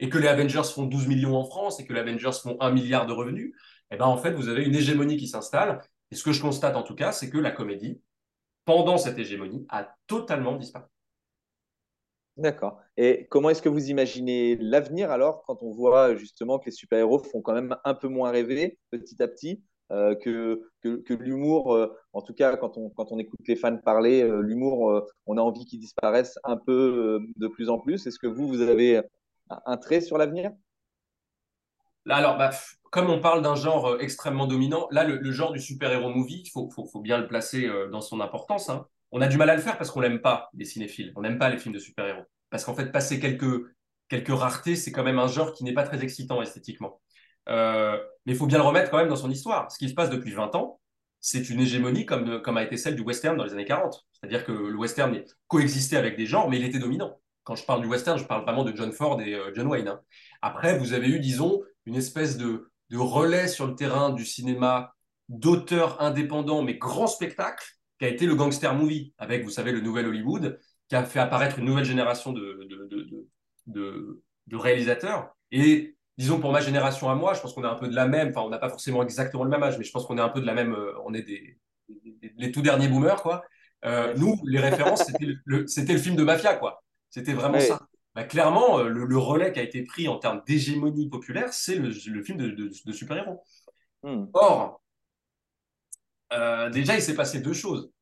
Et 0.00 0.08
que 0.08 0.18
les 0.18 0.28
Avengers 0.28 0.62
font 0.72 0.84
12 0.84 1.08
millions 1.08 1.36
en 1.36 1.44
France, 1.44 1.80
et 1.80 1.84
que 1.84 1.92
les 1.92 2.00
Avengers 2.00 2.38
font 2.40 2.56
1 2.60 2.70
milliard 2.70 3.06
de 3.06 3.12
revenus, 3.12 3.52
eh 3.90 3.96
ben 3.96 4.04
en 4.04 4.16
fait, 4.16 4.32
vous 4.32 4.48
avez 4.48 4.64
une 4.64 4.74
hégémonie 4.74 5.16
qui 5.16 5.26
s'installe. 5.26 5.80
Et 6.10 6.14
ce 6.14 6.22
que 6.22 6.32
je 6.32 6.40
constate 6.40 6.76
en 6.76 6.82
tout 6.82 6.94
cas, 6.94 7.12
c'est 7.12 7.30
que 7.30 7.38
la 7.38 7.50
comédie, 7.50 8.00
pendant 8.68 8.98
cette 8.98 9.18
hégémonie, 9.18 9.64
a 9.70 9.88
totalement 10.06 10.54
disparu. 10.54 10.84
D'accord. 12.36 12.78
Et 12.98 13.26
comment 13.30 13.48
est-ce 13.48 13.62
que 13.62 13.70
vous 13.70 13.88
imaginez 13.88 14.56
l'avenir 14.56 15.10
alors 15.10 15.42
quand 15.46 15.62
on 15.62 15.72
voit 15.72 16.14
justement 16.16 16.58
que 16.58 16.66
les 16.66 16.72
super-héros 16.72 17.18
font 17.18 17.40
quand 17.40 17.54
même 17.54 17.74
un 17.84 17.94
peu 17.94 18.08
moins 18.08 18.30
rêver 18.30 18.78
petit 18.90 19.22
à 19.22 19.26
petit 19.26 19.62
euh, 19.90 20.14
que, 20.16 20.70
que, 20.82 21.14
l'humour, 21.14 21.74
euh, 21.74 21.96
en 22.12 22.20
tout 22.20 22.34
cas 22.34 22.58
quand 22.58 22.76
on, 22.76 22.90
quand 22.90 23.10
on 23.10 23.18
écoute 23.18 23.40
les 23.48 23.56
fans 23.56 23.78
parler, 23.78 24.22
euh, 24.22 24.42
l'humour, 24.42 25.02
on 25.24 25.38
a 25.38 25.40
envie 25.40 25.64
qu'il 25.64 25.80
disparaisse 25.80 26.38
un 26.44 26.58
peu 26.58 27.20
de 27.36 27.48
plus 27.48 27.70
en 27.70 27.78
plus? 27.78 28.06
Est-ce 28.06 28.18
que 28.18 28.26
vous, 28.26 28.46
vous 28.46 28.60
avez 28.60 29.00
un 29.48 29.76
trait 29.78 30.02
sur 30.02 30.18
l'avenir? 30.18 30.50
Là, 32.04 32.16
alors, 32.16 32.36
bah, 32.36 32.50
comme 32.90 33.10
on 33.10 33.20
parle 33.20 33.42
d'un 33.42 33.54
genre 33.54 34.00
extrêmement 34.00 34.46
dominant, 34.46 34.88
là, 34.90 35.04
le, 35.04 35.32
genre 35.32 35.52
du 35.52 35.60
super-héros 35.60 36.10
movie, 36.10 36.42
il 36.44 36.50
faut, 36.50 37.00
bien 37.00 37.18
le 37.18 37.26
placer 37.26 37.70
dans 37.90 38.00
son 38.00 38.20
importance. 38.20 38.68
Hein 38.68 38.86
on 39.12 39.20
a 39.20 39.28
du 39.28 39.36
mal 39.36 39.50
à 39.50 39.56
le 39.56 39.62
faire 39.62 39.78
parce 39.78 39.90
qu'on 39.90 40.00
n'aime 40.00 40.20
pas 40.20 40.50
les 40.54 40.64
cinéphiles, 40.64 41.12
on 41.16 41.22
n'aime 41.22 41.38
pas 41.38 41.48
les 41.48 41.58
films 41.58 41.74
de 41.74 41.78
super-héros. 41.78 42.24
Parce 42.50 42.64
qu'en 42.64 42.74
fait, 42.74 42.92
passer 42.92 43.20
quelques, 43.20 43.64
quelques 44.08 44.28
raretés, 44.28 44.76
c'est 44.76 44.92
quand 44.92 45.04
même 45.04 45.18
un 45.18 45.28
genre 45.28 45.52
qui 45.52 45.64
n'est 45.64 45.74
pas 45.74 45.84
très 45.84 46.02
excitant 46.02 46.40
esthétiquement. 46.42 47.00
Euh, 47.48 47.98
mais 48.26 48.32
il 48.32 48.38
faut 48.38 48.46
bien 48.46 48.58
le 48.58 48.64
remettre 48.64 48.90
quand 48.90 48.98
même 48.98 49.08
dans 49.08 49.16
son 49.16 49.30
histoire. 49.30 49.70
Ce 49.72 49.78
qui 49.78 49.88
se 49.88 49.94
passe 49.94 50.10
depuis 50.10 50.32
20 50.32 50.54
ans, 50.54 50.80
c'est 51.20 51.48
une 51.50 51.60
hégémonie 51.60 52.06
comme, 52.06 52.42
comme 52.42 52.56
a 52.56 52.62
été 52.62 52.76
celle 52.76 52.94
du 52.94 53.02
western 53.02 53.36
dans 53.36 53.44
les 53.44 53.52
années 53.52 53.64
40. 53.64 54.06
C'est-à-dire 54.12 54.44
que 54.44 54.52
le 54.52 54.76
western 54.76 55.18
coexistait 55.46 55.96
avec 55.96 56.16
des 56.16 56.26
genres, 56.26 56.48
mais 56.48 56.58
il 56.58 56.64
était 56.64 56.78
dominant. 56.78 57.18
Quand 57.44 57.56
je 57.56 57.64
parle 57.64 57.80
du 57.80 57.88
western, 57.88 58.18
je 58.18 58.24
parle 58.24 58.42
vraiment 58.42 58.64
de 58.64 58.76
John 58.76 58.92
Ford 58.92 59.20
et 59.22 59.34
euh, 59.34 59.52
John 59.54 59.66
Wayne. 59.66 59.88
Hein. 59.88 60.00
Après, 60.42 60.78
vous 60.78 60.92
avez 60.92 61.08
eu, 61.08 61.18
disons, 61.18 61.62
une 61.86 61.96
espèce 61.96 62.36
de, 62.36 62.67
de 62.90 62.98
relais 62.98 63.48
sur 63.48 63.66
le 63.66 63.74
terrain 63.74 64.10
du 64.10 64.24
cinéma 64.24 64.94
d'auteurs 65.28 66.00
indépendants, 66.00 66.62
mais 66.62 66.74
grand 66.74 67.06
spectacle, 67.06 67.64
qui 67.98 68.04
a 68.06 68.08
été 68.08 68.26
le 68.26 68.34
gangster 68.34 68.74
movie, 68.74 69.12
avec, 69.18 69.44
vous 69.44 69.50
savez, 69.50 69.72
le 69.72 69.80
nouvel 69.80 70.06
Hollywood, 70.06 70.58
qui 70.88 70.96
a 70.96 71.04
fait 71.04 71.18
apparaître 71.18 71.58
une 71.58 71.66
nouvelle 71.66 71.84
génération 71.84 72.32
de, 72.32 72.66
de, 73.66 74.22
de, 74.46 74.56
réalisateurs. 74.56 75.36
Et 75.50 75.96
disons, 76.16 76.40
pour 76.40 76.52
ma 76.52 76.60
génération 76.60 77.10
à 77.10 77.14
moi, 77.14 77.34
je 77.34 77.40
pense 77.40 77.52
qu'on 77.52 77.64
est 77.64 77.68
un 77.68 77.74
peu 77.74 77.88
de 77.88 77.94
la 77.94 78.06
même, 78.06 78.30
enfin, 78.30 78.40
on 78.40 78.48
n'a 78.48 78.58
pas 78.58 78.70
forcément 78.70 79.02
exactement 79.02 79.44
le 79.44 79.50
même 79.50 79.62
âge, 79.62 79.76
mais 79.78 79.84
je 79.84 79.92
pense 79.92 80.06
qu'on 80.06 80.16
est 80.16 80.22
un 80.22 80.30
peu 80.30 80.40
de 80.40 80.46
la 80.46 80.54
même, 80.54 80.72
euh, 80.72 80.94
on 81.04 81.12
est 81.12 81.22
des, 81.22 81.58
les 82.36 82.50
tout 82.50 82.62
derniers 82.62 82.88
boomers, 82.88 83.22
quoi. 83.22 83.44
Euh, 83.84 84.14
nous, 84.16 84.40
les 84.44 84.60
références, 84.60 85.04
c'était 85.04 85.26
le, 85.44 85.66
c'était 85.66 85.92
le 85.92 85.98
film 85.98 86.16
de 86.16 86.24
mafia, 86.24 86.54
quoi. 86.54 86.82
C'était 87.10 87.34
vraiment 87.34 87.60
ça. 87.60 87.80
Bah, 88.18 88.24
clairement, 88.24 88.80
euh, 88.80 88.88
le, 88.88 89.16
relais 89.16 89.52
qui 89.52 89.60
a 89.60 89.62
été 89.62 89.84
pris 89.84 90.08
en 90.08 90.18
termes 90.18 90.42
d'hégémonie 90.44 91.08
populaire, 91.08 91.52
c'est 91.52 91.76
le, 91.76 91.92
film 91.92 92.36
de, 92.36 92.92
super-héros. 92.92 93.44
Hmm. 94.02 94.24
Or, 94.32 94.82
euh, 96.32 96.68
déjà, 96.68 96.96
il 96.96 97.02
s'est 97.02 97.14
passé 97.14 97.40
deux 97.40 97.52
choses. 97.52 97.92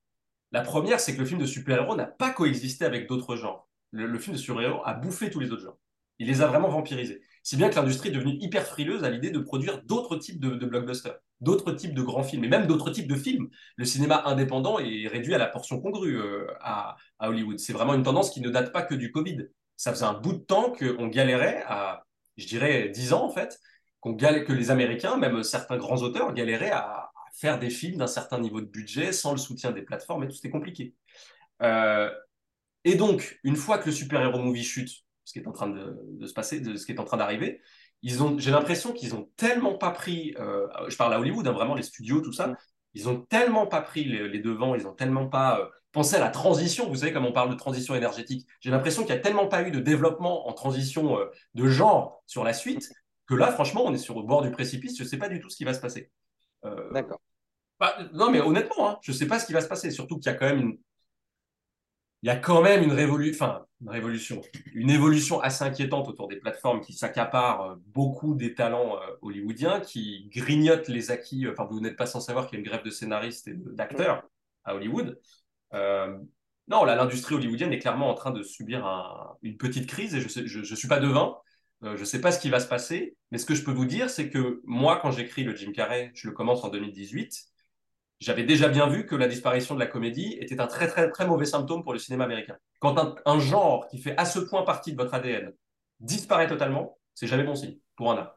La 0.53 0.63
première, 0.63 1.01
c'est 1.01 1.15
que 1.15 1.21
le 1.21 1.27
film 1.27 1.39
de 1.39 1.45
super-héros 1.45 1.97
n'a 1.97 2.07
pas 2.07 2.31
coexisté 2.31 2.87
avec 2.87 3.11
d'autres 3.11 3.37
genres. 3.37 3.69
Le, 3.91 4.19
film 4.19 4.35
de 4.35 4.41
super-héros 4.41 4.81
a 4.87 4.95
bouffé 4.95 5.29
tous 5.29 5.39
les 5.39 5.53
autres 5.53 5.65
genres. 5.65 5.79
Il 6.19 6.29
les 6.29 6.41
a 6.41 6.47
vraiment 6.47 6.71
vampirisés. 6.71 7.21
Si 7.43 7.59
bien 7.59 7.69
que 7.69 7.75
l'industrie 7.77 8.09
est 8.09 8.13
devenue 8.13 8.39
hyper 8.41 8.67
frileuse 8.67 9.05
à 9.05 9.11
l'idée 9.11 9.31
de 9.31 9.39
produire 9.39 9.83
d'autres 9.83 10.17
types 10.17 10.41
de, 10.41 10.65
blockbusters, 10.65 11.19
d'autres 11.43 11.73
types 11.73 11.93
de 11.93 12.01
grands 12.01 12.23
films, 12.23 12.45
et 12.45 12.49
même 12.49 12.67
d'autres 12.67 12.89
types 12.89 13.07
de 13.07 13.17
films. 13.17 13.51
Le 13.77 13.85
cinéma 13.85 14.23
indépendant 14.25 14.79
est 14.79 15.09
réduit 15.09 15.35
à 15.35 15.39
la 15.39 15.47
portion 15.47 15.79
congrue 15.79 16.19
euh, 16.19 16.47
à, 16.63 16.97
Hollywood. 17.21 17.59
C'est 17.59 17.75
vraiment 17.75 17.93
une 17.93 18.03
tendance 18.03 18.31
qui 18.31 18.41
ne 18.41 18.49
date 18.49 18.73
pas 18.73 18.81
que 18.81 18.95
du 18.95 19.13
Covid. 19.13 19.47
Ça 19.77 19.93
faisait 19.93 20.05
un 20.05 20.15
bout 20.15 20.33
de 20.33 20.39
temps 20.39 20.73
qu'on 20.73 21.07
galérait 21.09 21.65
à, 21.67 22.05
je 22.37 22.47
dirais, 22.47 22.89
10 22.89 23.13
ans 23.13 23.25
en 23.25 23.31
fait, 23.31 23.59
qu'on 24.01 24.13
galère, 24.13 24.45
que 24.45 24.53
les 24.53 24.71
Américains, 24.71 25.17
même 25.17 25.43
certains 25.43 25.77
grands 25.77 26.03
auteurs, 26.03 26.33
galéraient 26.33 26.71
à, 26.71 26.81
à 26.81 27.11
faire 27.35 27.59
des 27.59 27.71
films 27.71 27.99
d'un 27.99 28.07
certain 28.07 28.39
niveau 28.39 28.61
de 28.61 28.67
budget 28.67 29.13
sans 29.13 29.33
le 29.33 29.39
soutien 29.39 29.73
des 29.73 29.83
plateformes 29.83 30.25
et 30.25 30.29
tout, 30.29 30.35
c'était 30.35 30.51
compliqué. 30.51 30.95
Euh, 31.63 32.11
et 32.85 32.95
donc, 32.95 33.39
une 33.43 33.57
fois 33.57 33.79
que 33.79 33.87
le 33.87 33.93
super-héros 33.93 34.39
movie 34.39 34.65
chute, 34.65 34.91
ce 35.25 35.33
qui 35.33 35.41
est 35.41 35.49
en 35.49 35.53
train 35.53 35.69
de, 35.69 35.99
de 36.13 36.27
se 36.27 36.33
passer, 36.33 36.61
de, 36.61 36.77
ce 36.77 36.87
qui 36.87 36.93
est 36.93 37.01
en 37.01 37.05
train 37.05 37.17
d'arriver, 37.17 37.61
ils 38.03 38.23
ont, 38.23 38.39
j'ai 38.39 38.51
l'impression 38.51 38.93
qu'ils 38.93 39.15
ont 39.15 39.29
tellement 39.37 39.77
pas 39.77 39.91
pris, 39.91 40.35
euh, 40.39 40.67
je 40.89 40.97
parle 40.97 41.15
à 41.15 41.21
Hollywood, 41.21 41.47
hein, 41.49 41.53
vraiment 41.53 41.75
les 41.75 41.83
studios, 41.83 42.21
tout 42.21 42.33
ça, 42.33 42.49
Mm. 42.49 42.57
ils 42.95 43.09
ont 43.09 43.21
tellement 43.23 43.67
pas 43.67 43.83
pris 43.83 44.05
les, 44.05 44.29
les 44.29 44.39
devants, 44.39 44.75
ils 44.75 44.87
ont 44.87 44.95
tellement 44.95 45.29
pas 45.29 45.61
euh, 45.61 45.67
pensé 45.97 46.17
à 46.17 46.21
la 46.21 46.29
transition. 46.29 46.91
Vous 46.91 46.97
savez, 46.97 47.13
comme 47.15 47.25
on 47.25 47.33
parle 47.33 47.49
de 47.49 47.55
transition 47.55 47.95
énergétique, 47.95 48.47
j'ai 48.61 48.71
l'impression 48.71 49.03
qu'il 49.03 49.15
y 49.15 49.19
a 49.19 49.21
tellement 49.21 49.49
pas 49.49 49.67
eu 49.67 49.71
de 49.71 49.81
développement 49.81 50.47
en 50.47 50.53
transition 50.53 51.19
euh, 51.19 51.25
de 51.55 51.69
genre 51.69 52.23
sur 52.27 52.45
la 52.45 52.53
suite 52.53 52.93
que 53.27 53.35
là, 53.35 53.51
franchement, 53.51 53.83
on 53.87 53.95
est 53.95 53.99
sur 53.99 54.15
le 54.21 54.27
bord 54.27 54.43
du 54.43 54.51
précipice. 54.51 54.99
Je 54.99 55.05
sais 55.05 55.17
pas 55.17 55.31
du 55.31 55.41
tout 55.41 55.49
ce 55.49 55.57
qui 55.57 55.65
va 55.65 55.73
se 55.73 55.81
passer. 55.81 56.11
Euh, 56.67 56.93
D'accord. 56.93 57.19
bah, 57.81 57.97
non, 58.13 58.31
mais 58.31 58.41
honnêtement, 58.41 58.91
hein, 58.91 58.99
je 59.01 59.11
sais 59.11 59.27
pas 59.27 59.39
ce 59.39 59.47
qui 59.47 59.55
va 59.55 59.63
se 59.63 59.69
passer. 59.69 59.91
Surtout 59.91 60.19
qu'il 60.19 60.31
y 60.31 60.35
a 60.35 60.37
quand 60.37 60.45
même 60.45 60.61
une, 60.61 60.79
il 62.23 62.27
y 62.27 62.31
a 62.31 62.37
quand 62.37 62.61
même 62.61 62.83
une 62.83 62.93
révolution, 62.93 63.47
enfin, 63.47 63.65
une 63.81 63.89
révolution, 63.89 64.43
une 64.75 64.91
évolution 64.91 65.41
assez 65.41 65.65
inquiétante 65.65 66.09
autour 66.09 66.29
des 66.29 66.37
plateformes 66.37 66.83
qui 66.83 66.93
s'accaparent 66.93 67.63
euh, 67.63 67.77
beaucoup 67.87 68.35
des 68.35 68.55
talents 68.55 68.99
hollywoodiens, 69.23 69.81
qui 69.81 70.29
grignotent 70.31 70.89
les 70.89 71.11
acquis. 71.11 71.49
Enfin, 71.49 71.65
vous 71.65 71.81
n'êtes 71.81 71.97
pas 71.97 72.07
sans 72.07 72.21
savoir 72.21 72.49
qu'il 72.49 72.59
y 72.59 72.61
a 72.61 72.65
une 72.65 72.69
grève 72.69 72.85
de 72.85 72.91
scénaristes 72.91 73.49
et 73.49 73.55
d'acteurs 73.55 74.29
à 74.63 74.75
Hollywood. 74.75 75.19
Euh, 75.77 76.19
non, 76.69 76.85
l'industrie 76.85 77.35
hollywoodienne 77.37 77.73
est 77.73 77.79
clairement 77.79 78.11
en 78.11 78.15
train 78.15 78.33
de 78.33 78.43
subir 78.43 78.87
un- 78.87 79.37
une 79.43 79.57
petite 79.57 79.89
crise 79.89 80.15
et 80.15 80.21
je 80.21 80.29
je 80.65 80.75
suis 80.75 80.89
pas 80.89 81.01
devin. 81.01 81.37
Euh, 81.85 81.97
je 81.97 82.05
sais 82.05 82.21
pas 82.21 82.33
ce 82.33 82.41
qui 82.41 82.51
va 82.51 82.61
se 82.61 82.69
passer, 82.69 83.17
mais 83.31 83.39
ce 83.39 83.47
que 83.47 83.55
je 83.55 83.63
peux 83.65 83.73
vous 83.73 83.85
dire, 83.87 84.11
c'est 84.11 84.31
que 84.31 84.63
moi, 84.65 84.99
quand 85.01 85.11
j'écris 85.13 85.45
le 85.45 85.55
Jim 85.55 85.73
Carrey, 85.73 86.11
je 86.15 86.29
le 86.29 86.35
commence 86.35 86.65
en 86.65 86.69
2018 86.71 87.45
j'avais 88.21 88.45
déjà 88.45 88.69
bien 88.69 88.87
vu 88.89 89.07
que 89.07 89.15
la 89.15 89.29
disparition 89.29 89.75
de 89.75 89.81
la 89.81 89.87
comédie 89.87 90.39
était 90.41 90.61
un 90.61 90.67
très 90.67 90.89
très 90.89 91.11
très 91.11 91.27
mauvais 91.27 91.45
symptôme 91.45 91.83
pour 91.85 91.93
le 91.93 91.99
cinéma 91.99 92.25
américain. 92.25 92.57
Quand 92.81 92.99
un, 92.99 93.15
un 93.27 93.39
genre 93.39 93.89
qui 93.89 93.99
fait 94.01 94.17
à 94.17 94.25
ce 94.25 94.39
point 94.39 94.63
partie 94.63 94.93
de 94.93 94.97
votre 94.97 95.15
ADN 95.15 95.53
disparaît 96.01 96.49
totalement, 96.49 96.99
c'est 97.15 97.27
jamais 97.27 97.45
bon 97.45 97.55
signe 97.55 97.79
pour 97.97 98.11
un 98.13 98.17
art. 98.19 98.36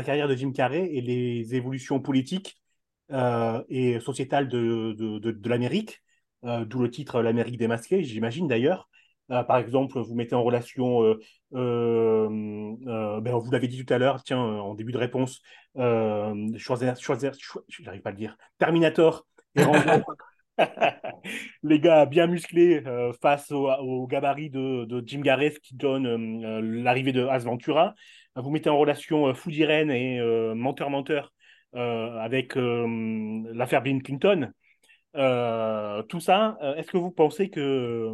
La 0.00 0.04
carrière 0.04 0.28
de 0.28 0.34
Jim 0.34 0.52
Carrey 0.52 0.88
et 0.92 1.02
les 1.02 1.54
évolutions 1.54 2.00
politiques 2.00 2.56
euh, 3.12 3.62
et 3.68 4.00
sociétales 4.00 4.48
de, 4.48 4.94
de, 4.98 5.18
de, 5.18 5.30
de 5.30 5.48
l'Amérique, 5.48 6.02
euh, 6.44 6.64
d'où 6.64 6.80
le 6.80 6.90
titre 6.90 7.20
L'Amérique 7.20 7.58
démasquée, 7.58 8.02
j'imagine 8.02 8.48
d'ailleurs. 8.48 8.88
Euh, 9.30 9.42
par 9.44 9.58
exemple, 9.58 9.98
vous 10.00 10.14
mettez 10.14 10.34
en 10.34 10.42
relation, 10.42 11.02
ben, 11.52 12.28
vous 13.22 13.50
l'avez 13.50 13.68
dit 13.68 13.84
tout 13.84 13.92
à 13.92 13.98
l'heure, 13.98 14.22
tiens, 14.24 14.38
en 14.40 14.74
début 14.74 14.92
de 14.92 14.98
réponse, 14.98 15.42
Schwarzenegger, 15.76 17.00
Schwarzenegger, 17.00 17.38
Schwar- 17.38 17.64
j'arrive 17.68 18.00
pas 18.00 18.08
à 18.08 18.12
le 18.12 18.18
dire, 18.18 18.36
Terminator 18.58 19.26
et 19.54 19.62
Rambo. 19.62 20.02
les 21.62 21.80
gars 21.80 22.06
bien 22.06 22.26
musclés 22.26 22.82
euh, 22.86 23.12
face 23.20 23.50
au, 23.50 23.68
au 23.70 24.06
gabarit 24.06 24.50
de, 24.50 24.84
de 24.84 25.02
Jim 25.06 25.20
Gareth 25.20 25.60
qui 25.60 25.74
donne 25.74 26.06
euh, 26.06 26.60
l'arrivée 26.82 27.12
de 27.12 27.26
As 27.26 27.44
Ventura. 27.44 27.94
Vous 28.40 28.50
mettez 28.50 28.70
en 28.70 28.78
relation 28.78 29.28
euh, 29.28 29.34
Food 29.34 29.54
Irene 29.54 29.90
et 29.90 30.18
euh, 30.20 30.54
Menteur 30.54 30.90
Menteur 30.90 31.32
euh, 31.74 32.18
avec 32.18 32.54
l'affaire 32.56 33.82
Bill 33.82 34.02
Clinton. 34.02 34.50
Tout 35.14 36.20
ça, 36.20 36.58
est-ce 36.76 36.90
que 36.90 36.98
vous 36.98 37.10
pensez 37.10 37.50
que, 37.50 38.10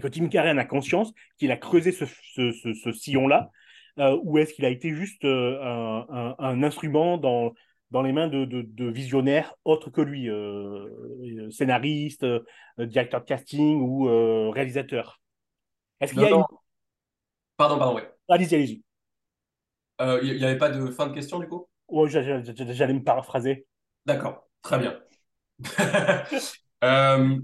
que 0.00 0.12
Jim 0.12 0.28
Carrey 0.28 0.50
en 0.50 0.58
a 0.58 0.64
conscience 0.64 1.12
qu'il 1.38 1.50
a 1.50 1.56
creusé 1.56 1.92
ce, 1.92 2.04
ce, 2.06 2.52
ce, 2.52 2.74
ce 2.74 2.92
sillon-là 2.92 3.50
ou 3.98 4.38
est-ce 4.38 4.52
qu'il 4.54 4.64
a 4.64 4.68
été 4.70 4.94
juste 4.94 5.24
un, 5.24 6.06
un, 6.08 6.34
un 6.38 6.62
instrument 6.62 7.18
dans, 7.18 7.54
dans 7.90 8.02
les 8.02 8.12
mains 8.12 8.28
de, 8.28 8.44
de, 8.44 8.62
de 8.62 8.90
visionnaires 8.90 9.54
autres 9.64 9.90
que 9.90 10.00
lui, 10.00 10.28
euh, 10.28 10.86
euh, 11.22 11.50
scénariste, 11.50 12.24
euh, 12.24 12.40
directeur 12.78 13.20
de 13.20 13.26
casting 13.26 13.80
ou 13.80 14.08
euh, 14.08 14.50
réalisateur 14.50 15.20
Est-ce 16.00 16.12
qu'il 16.12 16.22
y 16.22 16.26
a 16.26 16.30
Non, 16.30 16.36
une... 16.36 16.40
non. 16.42 16.58
Pardon, 17.56 17.78
pardon, 17.78 17.94
ouais. 17.96 18.10
Allez-y, 18.28 18.54
allez-y. 18.54 18.82
Euh, 20.00 20.20
Il 20.22 20.36
n'y 20.36 20.44
avait 20.44 20.58
pas 20.58 20.70
de 20.70 20.86
fin 20.90 21.06
de 21.06 21.14
question 21.14 21.38
du 21.38 21.48
coup? 21.48 21.68
Ouais, 21.88 22.08
j'a- 22.10 22.42
J'allais 22.42 22.94
me 22.94 23.02
paraphraser. 23.04 23.66
D'accord, 24.06 24.48
très 24.62 24.78
bien. 24.78 24.98
Euh, 26.84 27.38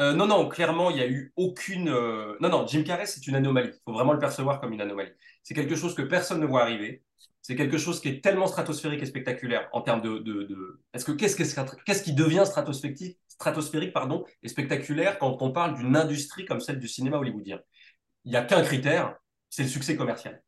euh, 0.00 0.14
non, 0.14 0.26
non, 0.26 0.48
clairement, 0.48 0.90
il 0.90 0.96
n'y 0.96 1.02
a 1.02 1.06
eu 1.08 1.32
aucune. 1.36 1.88
euh, 1.88 2.36
Non, 2.40 2.48
non, 2.48 2.66
Jim 2.66 2.82
Carrey, 2.82 3.06
c'est 3.06 3.26
une 3.26 3.34
anomalie. 3.34 3.68
Il 3.72 3.80
faut 3.84 3.92
vraiment 3.92 4.12
le 4.14 4.18
percevoir 4.18 4.60
comme 4.60 4.72
une 4.72 4.80
anomalie. 4.80 5.10
C'est 5.42 5.54
quelque 5.54 5.76
chose 5.76 5.94
que 5.94 6.02
personne 6.02 6.40
ne 6.40 6.46
voit 6.46 6.62
arriver. 6.62 7.02
C'est 7.42 7.56
quelque 7.56 7.76
chose 7.76 8.00
qui 8.00 8.08
est 8.08 8.22
tellement 8.24 8.46
stratosphérique 8.46 9.02
et 9.02 9.06
spectaculaire 9.06 9.68
en 9.72 9.82
termes 9.82 10.00
de. 10.00 10.18
de, 10.18 10.44
de... 10.44 10.80
Est-ce 10.94 11.04
que 11.04 11.12
qu'est-ce 11.12 11.36
que- 11.36 11.76
qu'est-ce 11.84 12.02
qui 12.02 12.14
devient 12.14 12.44
stratosphérique, 12.46 13.18
stratosphérique 13.28 13.92
pardon, 13.92 14.24
et 14.42 14.48
spectaculaire 14.48 15.18
quand 15.18 15.42
on 15.42 15.52
parle 15.52 15.74
d'une 15.76 15.96
industrie 15.96 16.46
comme 16.46 16.60
celle 16.60 16.78
du 16.78 16.88
cinéma 16.88 17.18
hollywoodien? 17.18 17.60
Il 18.24 18.32
n'y 18.32 18.36
a 18.38 18.42
qu'un 18.44 18.62
critère, 18.62 19.16
c'est 19.50 19.64
le 19.64 19.68
succès 19.70 19.96
commercial. 19.96 20.42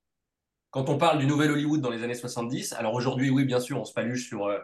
Quand 0.74 0.88
on 0.88 0.98
parle 0.98 1.20
du 1.20 1.26
nouvel 1.26 1.52
Hollywood 1.52 1.80
dans 1.80 1.90
les 1.90 2.02
années 2.02 2.16
70, 2.16 2.72
alors 2.72 2.94
aujourd'hui, 2.94 3.30
oui, 3.30 3.44
bien 3.44 3.60
sûr, 3.60 3.80
on 3.80 3.84
se 3.84 3.92
paluche 3.92 4.26
sur 4.26 4.46
euh, 4.46 4.58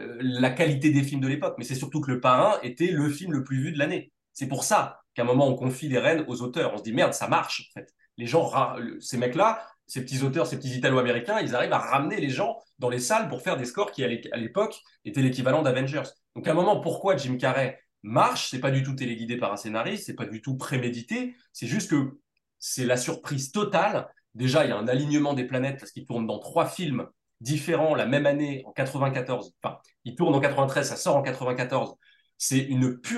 euh, 0.00 0.16
la 0.20 0.50
qualité 0.50 0.90
des 0.90 1.04
films 1.04 1.20
de 1.20 1.28
l'époque, 1.28 1.54
mais 1.56 1.62
c'est 1.62 1.76
surtout 1.76 2.00
que 2.00 2.10
Le 2.10 2.18
Parrain 2.18 2.58
était 2.64 2.88
le 2.88 3.08
film 3.08 3.30
le 3.30 3.44
plus 3.44 3.62
vu 3.62 3.70
de 3.70 3.78
l'année. 3.78 4.10
C'est 4.32 4.48
pour 4.48 4.64
ça 4.64 5.02
qu'à 5.14 5.22
un 5.22 5.24
moment, 5.24 5.46
on 5.46 5.54
confie 5.54 5.88
les 5.88 6.00
rênes 6.00 6.24
aux 6.26 6.42
auteurs. 6.42 6.74
On 6.74 6.78
se 6.78 6.82
dit, 6.82 6.92
merde, 6.92 7.12
ça 7.14 7.28
marche, 7.28 7.70
en 7.70 7.78
fait. 7.78 7.94
Les 8.18 8.26
gens, 8.26 8.50
le- 8.76 9.00
ces 9.00 9.16
mecs-là, 9.18 9.64
ces 9.86 10.02
petits 10.04 10.24
auteurs, 10.24 10.48
ces 10.48 10.56
petits 10.56 10.76
Italo-américains, 10.76 11.38
ils 11.38 11.54
arrivent 11.54 11.72
à 11.72 11.78
ramener 11.78 12.18
les 12.18 12.30
gens 12.30 12.58
dans 12.80 12.88
les 12.88 12.98
salles 12.98 13.28
pour 13.28 13.40
faire 13.40 13.56
des 13.56 13.64
scores 13.64 13.92
qui, 13.92 14.02
à 14.02 14.08
l'époque, 14.08 14.80
étaient 15.04 15.22
l'équivalent 15.22 15.62
d'Avengers. 15.62 16.02
Donc, 16.34 16.48
à 16.48 16.50
un 16.50 16.54
moment, 16.54 16.80
pourquoi 16.80 17.16
Jim 17.16 17.36
Carrey 17.36 17.78
marche? 18.02 18.50
C'est 18.50 18.58
pas 18.58 18.72
du 18.72 18.82
tout 18.82 18.94
téléguidé 18.96 19.36
par 19.36 19.52
un 19.52 19.56
scénariste, 19.56 20.06
c'est 20.06 20.14
pas 20.16 20.26
du 20.26 20.42
tout 20.42 20.56
prémédité, 20.56 21.36
c'est 21.52 21.68
juste 21.68 21.90
que 21.90 22.18
c'est 22.58 22.84
la 22.84 22.96
surprise 22.96 23.52
totale. 23.52 24.08
Déjà, 24.34 24.64
il 24.64 24.70
y 24.70 24.72
a 24.72 24.78
un 24.78 24.88
alignement 24.88 25.34
des 25.34 25.44
planètes 25.44 25.78
parce 25.78 25.92
qu'il 25.92 26.06
tourne 26.06 26.26
dans 26.26 26.38
trois 26.38 26.66
films 26.66 27.06
différents 27.40 27.94
la 27.94 28.06
même 28.06 28.26
année 28.26 28.62
en 28.66 28.72
94. 28.72 29.54
Enfin, 29.62 29.78
il 30.04 30.14
tourne 30.14 30.34
en 30.34 30.40
93, 30.40 30.88
ça 30.88 30.96
sort 30.96 31.16
en 31.16 31.22
94. 31.22 31.94
C'est 32.38 32.68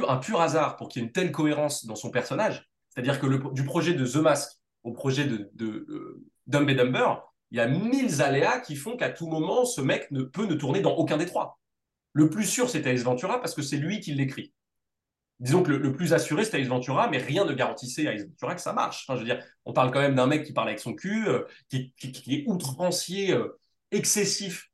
un 0.08 0.16
pur 0.16 0.40
hasard 0.40 0.76
pour 0.76 0.88
qu'il 0.88 1.00
y 1.00 1.04
ait 1.04 1.06
une 1.06 1.12
telle 1.12 1.32
cohérence 1.32 1.86
dans 1.86 1.96
son 1.96 2.10
personnage. 2.10 2.68
C'est-à-dire 2.90 3.20
que 3.20 3.52
du 3.52 3.64
projet 3.64 3.94
de 3.94 4.06
The 4.06 4.16
Mask 4.16 4.50
au 4.82 4.92
projet 4.92 5.24
de, 5.24 5.50
de 5.54 5.66
euh, 5.66 6.24
Dumb 6.46 6.68
and 6.68 6.74
Dumber, 6.74 7.14
il 7.50 7.58
y 7.58 7.60
a 7.60 7.66
mille 7.66 8.20
aléas 8.20 8.60
qui 8.60 8.76
font 8.76 8.96
qu'à 8.96 9.10
tout 9.10 9.26
moment, 9.26 9.64
ce 9.64 9.80
mec 9.80 10.10
ne 10.10 10.22
peut 10.22 10.46
ne 10.46 10.54
tourner 10.54 10.80
dans 10.80 10.94
aucun 10.94 11.16
des 11.16 11.26
trois. 11.26 11.58
Le 12.12 12.28
plus 12.30 12.44
sûr, 12.44 12.68
c'est 12.68 12.86
Ace 12.86 13.02
Ventura 13.02 13.40
parce 13.40 13.54
que 13.54 13.62
c'est 13.62 13.76
lui 13.76 14.00
qui 14.00 14.12
l'écrit. 14.12 14.52
Disons 15.44 15.62
que 15.62 15.72
le, 15.72 15.92
plus 15.92 16.14
assuré, 16.14 16.42
c'était 16.42 16.62
Ace 16.62 16.68
Ventura, 16.68 17.10
mais 17.10 17.18
rien 17.18 17.44
ne 17.44 17.52
garantissait 17.52 18.08
à 18.08 18.14
Ace 18.14 18.24
Ventura 18.24 18.54
que 18.54 18.62
ça 18.62 18.72
marche. 18.72 19.04
Je 19.06 19.12
veux 19.12 19.24
dire, 19.24 19.44
on 19.66 19.74
parle 19.74 19.90
quand 19.90 20.00
même 20.00 20.14
d'un 20.14 20.26
mec 20.26 20.42
qui 20.46 20.54
parle 20.54 20.68
avec 20.68 20.80
son 20.80 20.94
cul, 20.94 21.28
euh, 21.28 21.42
qui 21.68 21.92
est 21.98 22.44
outrancier, 22.46 23.34
euh, 23.34 23.60
excessif, 23.90 24.70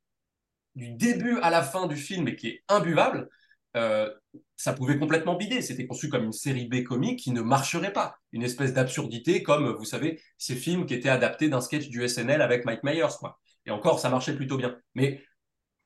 du 0.75 0.93
début 0.93 1.39
à 1.41 1.49
la 1.49 1.61
fin 1.61 1.87
du 1.87 1.97
film, 1.97 2.25
et 2.29 2.37
qui 2.37 2.47
est 2.47 2.63
imbuvable. 2.69 3.27
Euh, 3.75 4.09
ça 4.55 4.71
pouvait 4.71 4.97
complètement 4.97 5.35
bider. 5.35 5.61
C'était 5.61 5.85
conçu 5.85 6.07
comme 6.07 6.23
une 6.23 6.31
série 6.31 6.69
B 6.69 6.83
comique 6.83 7.19
qui 7.19 7.31
ne 7.31 7.41
marcherait 7.41 7.91
pas. 7.91 8.15
Une 8.31 8.43
espèce 8.43 8.71
d'absurdité, 8.71 9.43
comme, 9.43 9.75
vous 9.75 9.83
savez, 9.83 10.21
ces 10.37 10.55
films 10.55 10.85
qui 10.85 10.93
étaient 10.93 11.09
adaptés 11.09 11.49
d'un 11.49 11.59
sketch 11.59 11.89
du 11.89 12.07
SNL 12.07 12.41
avec 12.41 12.63
Mike 12.63 12.83
Myers, 12.83 13.17
quoi. 13.19 13.41
Et 13.65 13.71
encore, 13.71 13.99
ça 13.99 14.09
marchait 14.09 14.37
plutôt 14.37 14.55
bien. 14.55 14.77
Mais 14.95 15.21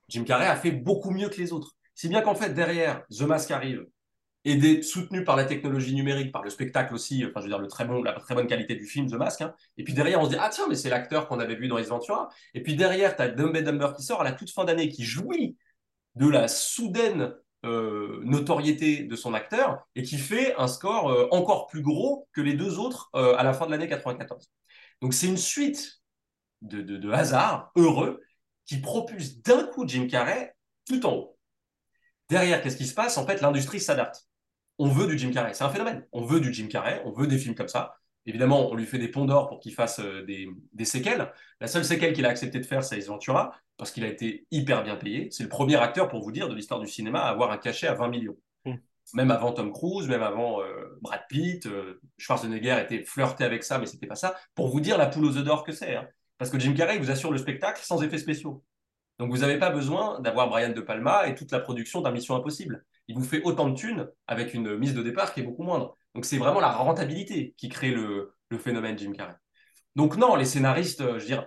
Jim 0.10 0.26
Carrey 0.26 0.46
a 0.46 0.56
fait 0.56 0.70
beaucoup 0.70 1.10
mieux 1.10 1.30
que 1.30 1.42
les 1.42 1.54
autres. 1.54 1.72
Si 1.96 2.08
bien 2.08 2.22
qu'en 2.22 2.36
fait, 2.36 2.54
derrière, 2.54 3.04
The 3.10 3.22
Mask 3.22 3.50
arrive, 3.50 3.84
aidé, 4.46 4.82
soutenu 4.84 5.24
par 5.24 5.36
la 5.36 5.46
technologie 5.46 5.94
numérique, 5.94 6.32
par 6.32 6.44
le 6.44 6.50
spectacle 6.50 6.94
aussi, 6.94 7.26
enfin, 7.26 7.42
je 7.42 7.46
veux 7.46 7.50
dire, 7.50 7.60
la 8.04 8.14
très 8.14 8.36
bonne 8.36 8.48
qualité 8.48 8.76
du 8.76 8.86
film, 8.86 9.10
The 9.10 9.16
Mask. 9.16 9.42
hein. 9.42 9.54
Et 9.78 9.84
puis 9.84 9.94
derrière, 9.94 10.22
on 10.22 10.26
se 10.26 10.30
dit, 10.30 10.38
ah 10.40 10.50
tiens, 10.50 10.66
mais 10.70 10.76
c'est 10.76 10.90
l'acteur 10.90 11.28
qu'on 11.28 11.40
avait 11.40 11.56
vu 11.56 11.68
dans 11.68 11.78
Ace 11.78 11.88
Ventura. 11.90 12.30
Et 12.54 12.64
puis 12.64 12.76
derrière, 12.76 13.16
tu 13.16 13.22
as 13.22 13.30
Dumb 13.30 13.58
Dumber 13.58 13.94
qui 13.98 14.04
sort 14.04 14.22
à 14.22 14.24
la 14.24 14.32
toute 14.32 14.52
fin 14.52 14.64
d'année, 14.64 14.90
qui 14.90 15.04
jouit 15.04 15.58
de 16.16 16.30
la 16.30 16.48
soudaine 16.48 17.34
euh, 17.66 18.22
notoriété 18.24 19.04
de 19.04 19.16
son 19.16 19.34
acteur 19.34 19.88
et 19.96 20.04
qui 20.04 20.18
fait 20.18 20.56
un 20.58 20.68
score 20.68 21.10
euh, 21.10 21.28
encore 21.32 21.68
plus 21.68 21.82
gros 21.82 22.28
que 22.32 22.42
les 22.42 22.54
deux 22.54 22.78
autres 22.78 23.10
euh, 23.16 23.36
à 23.38 23.44
la 23.44 23.54
fin 23.54 23.66
de 23.66 23.72
l'année 23.72 23.88
94. 23.88 24.52
Donc 25.02 25.14
c'est 25.14 25.28
une 25.28 25.38
suite 25.38 26.02
de 26.62 27.12
hasards 27.12 27.72
heureux 27.76 28.22
qui 28.66 28.78
propulse 28.78 29.42
d'un 29.42 29.64
coup 29.64 29.88
Jim 29.88 30.08
Carrey 30.08 30.56
tout 30.88 31.06
en 31.06 31.14
haut. 31.14 31.38
Derrière, 32.30 32.62
qu'est-ce 32.62 32.78
qui 32.78 32.88
se 32.88 32.94
passe? 32.94 33.18
En 33.18 33.26
fait, 33.26 33.42
l'industrie 33.42 33.80
s'adapte. 33.80 34.28
On 34.78 34.88
veut 34.90 35.08
du 35.08 35.18
Jim 35.18 35.32
Carrey. 35.32 35.54
C'est 35.54 35.64
un 35.64 35.70
phénomène. 35.70 36.06
On 36.12 36.22
veut 36.24 36.40
du 36.40 36.54
Jim 36.54 36.68
Carrey, 36.68 37.02
on 37.06 37.12
veut 37.12 37.28
des 37.28 37.38
films 37.38 37.56
comme 37.56 37.68
ça. 37.68 37.96
Évidemment, 38.28 38.70
on 38.72 38.76
lui 38.76 38.86
fait 38.86 38.98
des 38.98 39.08
ponts 39.08 39.26
d'or 39.26 39.48
pour 39.48 39.60
qu'il 39.60 39.74
fasse 39.74 40.00
euh, 40.00 40.24
des, 40.26 40.48
des 40.74 40.86
séquelles. 40.86 41.32
La 41.62 41.68
seule 41.68 41.86
séquelle 41.86 42.14
qu'il 42.14 42.26
a 42.26 42.30
accepté 42.30 42.60
de 42.60 42.66
faire, 42.66 42.84
c'est 42.84 42.98
Ace 42.98 43.08
Ventura, 43.08 43.56
parce 43.78 43.92
qu'il 43.92 44.04
a 44.04 44.08
été 44.08 44.48
hyper 44.52 44.84
bien 44.84 44.96
payé. 44.96 45.30
C'est 45.32 45.44
le 45.44 45.50
premier 45.50 45.76
acteur, 45.76 46.08
pour 46.10 46.22
vous 46.24 46.32
dire, 46.32 46.50
de 46.50 46.56
l'histoire 46.56 46.80
du 46.80 46.88
cinéma 46.88 47.20
à 47.20 47.30
avoir 47.30 47.52
un 47.52 47.58
cachet 47.58 47.88
à 47.88 47.94
20 47.94 48.08
millions. 48.08 48.36
Mm. 48.66 48.74
Même 49.14 49.30
avant 49.30 49.52
Tom 49.52 49.72
Cruise, 49.72 50.08
même 50.08 50.24
avant 50.24 50.60
euh, 50.62 50.98
Brad 51.02 51.22
Pitt, 51.30 51.68
euh, 51.68 52.02
Schwarzenegger 52.18 52.80
était 52.84 53.04
flirté 53.04 53.44
avec 53.44 53.64
ça, 53.64 53.78
mais 53.78 53.86
c'était 53.86 54.08
pas 54.08 54.16
ça. 54.16 54.36
Pour 54.56 54.70
vous 54.70 54.80
dire 54.82 54.98
la 54.98 55.06
poule 55.06 55.26
aux 55.26 55.38
œufs 55.38 55.44
d'or 55.44 55.64
que 55.64 55.72
c'est. 55.72 55.96
hein. 55.96 56.08
Parce 56.40 56.50
que 56.50 56.58
Jim 56.60 56.74
Carrey 56.74 56.98
vous 56.98 57.12
assure 57.12 57.32
le 57.32 57.38
spectacle 57.38 57.82
sans 57.84 58.02
effets 58.02 58.18
spéciaux. 58.18 58.64
Donc 59.20 59.30
vous 59.30 59.38
n'avez 59.38 59.60
pas 59.60 59.70
besoin 59.70 60.20
d'avoir 60.20 60.50
Brian 60.50 60.74
De 60.74 60.82
Palma 60.82 61.28
et 61.28 61.36
toute 61.36 61.52
la 61.52 61.60
production 61.60 62.02
d'un 62.02 62.12
Mission 62.12 62.36
Impossible. 62.36 62.84
Il 63.08 63.16
vous 63.16 63.24
fait 63.24 63.42
autant 63.44 63.70
de 63.70 63.76
thunes 63.76 64.08
avec 64.28 64.54
une 64.54 64.78
mise 64.78 64.94
de 64.94 65.04
départ 65.04 65.34
qui 65.34 65.42
est 65.42 65.44
beaucoup 65.44 65.64
moindre. 65.64 65.98
Donc 66.16 66.26
c'est 66.26 66.38
vraiment 66.38 66.60
la 66.60 66.72
rentabilité 66.72 67.54
qui 67.58 67.70
crée 67.70 67.92
le, 67.92 68.34
phénomène 68.60 68.98
Jim 68.98 69.12
Carrey. 69.12 69.36
Donc 69.98 70.16
non, 70.16 70.36
les 70.36 70.46
scénaristes, 70.46 71.02
euh, 71.02 71.20
je 71.20 71.36
veux 71.36 71.42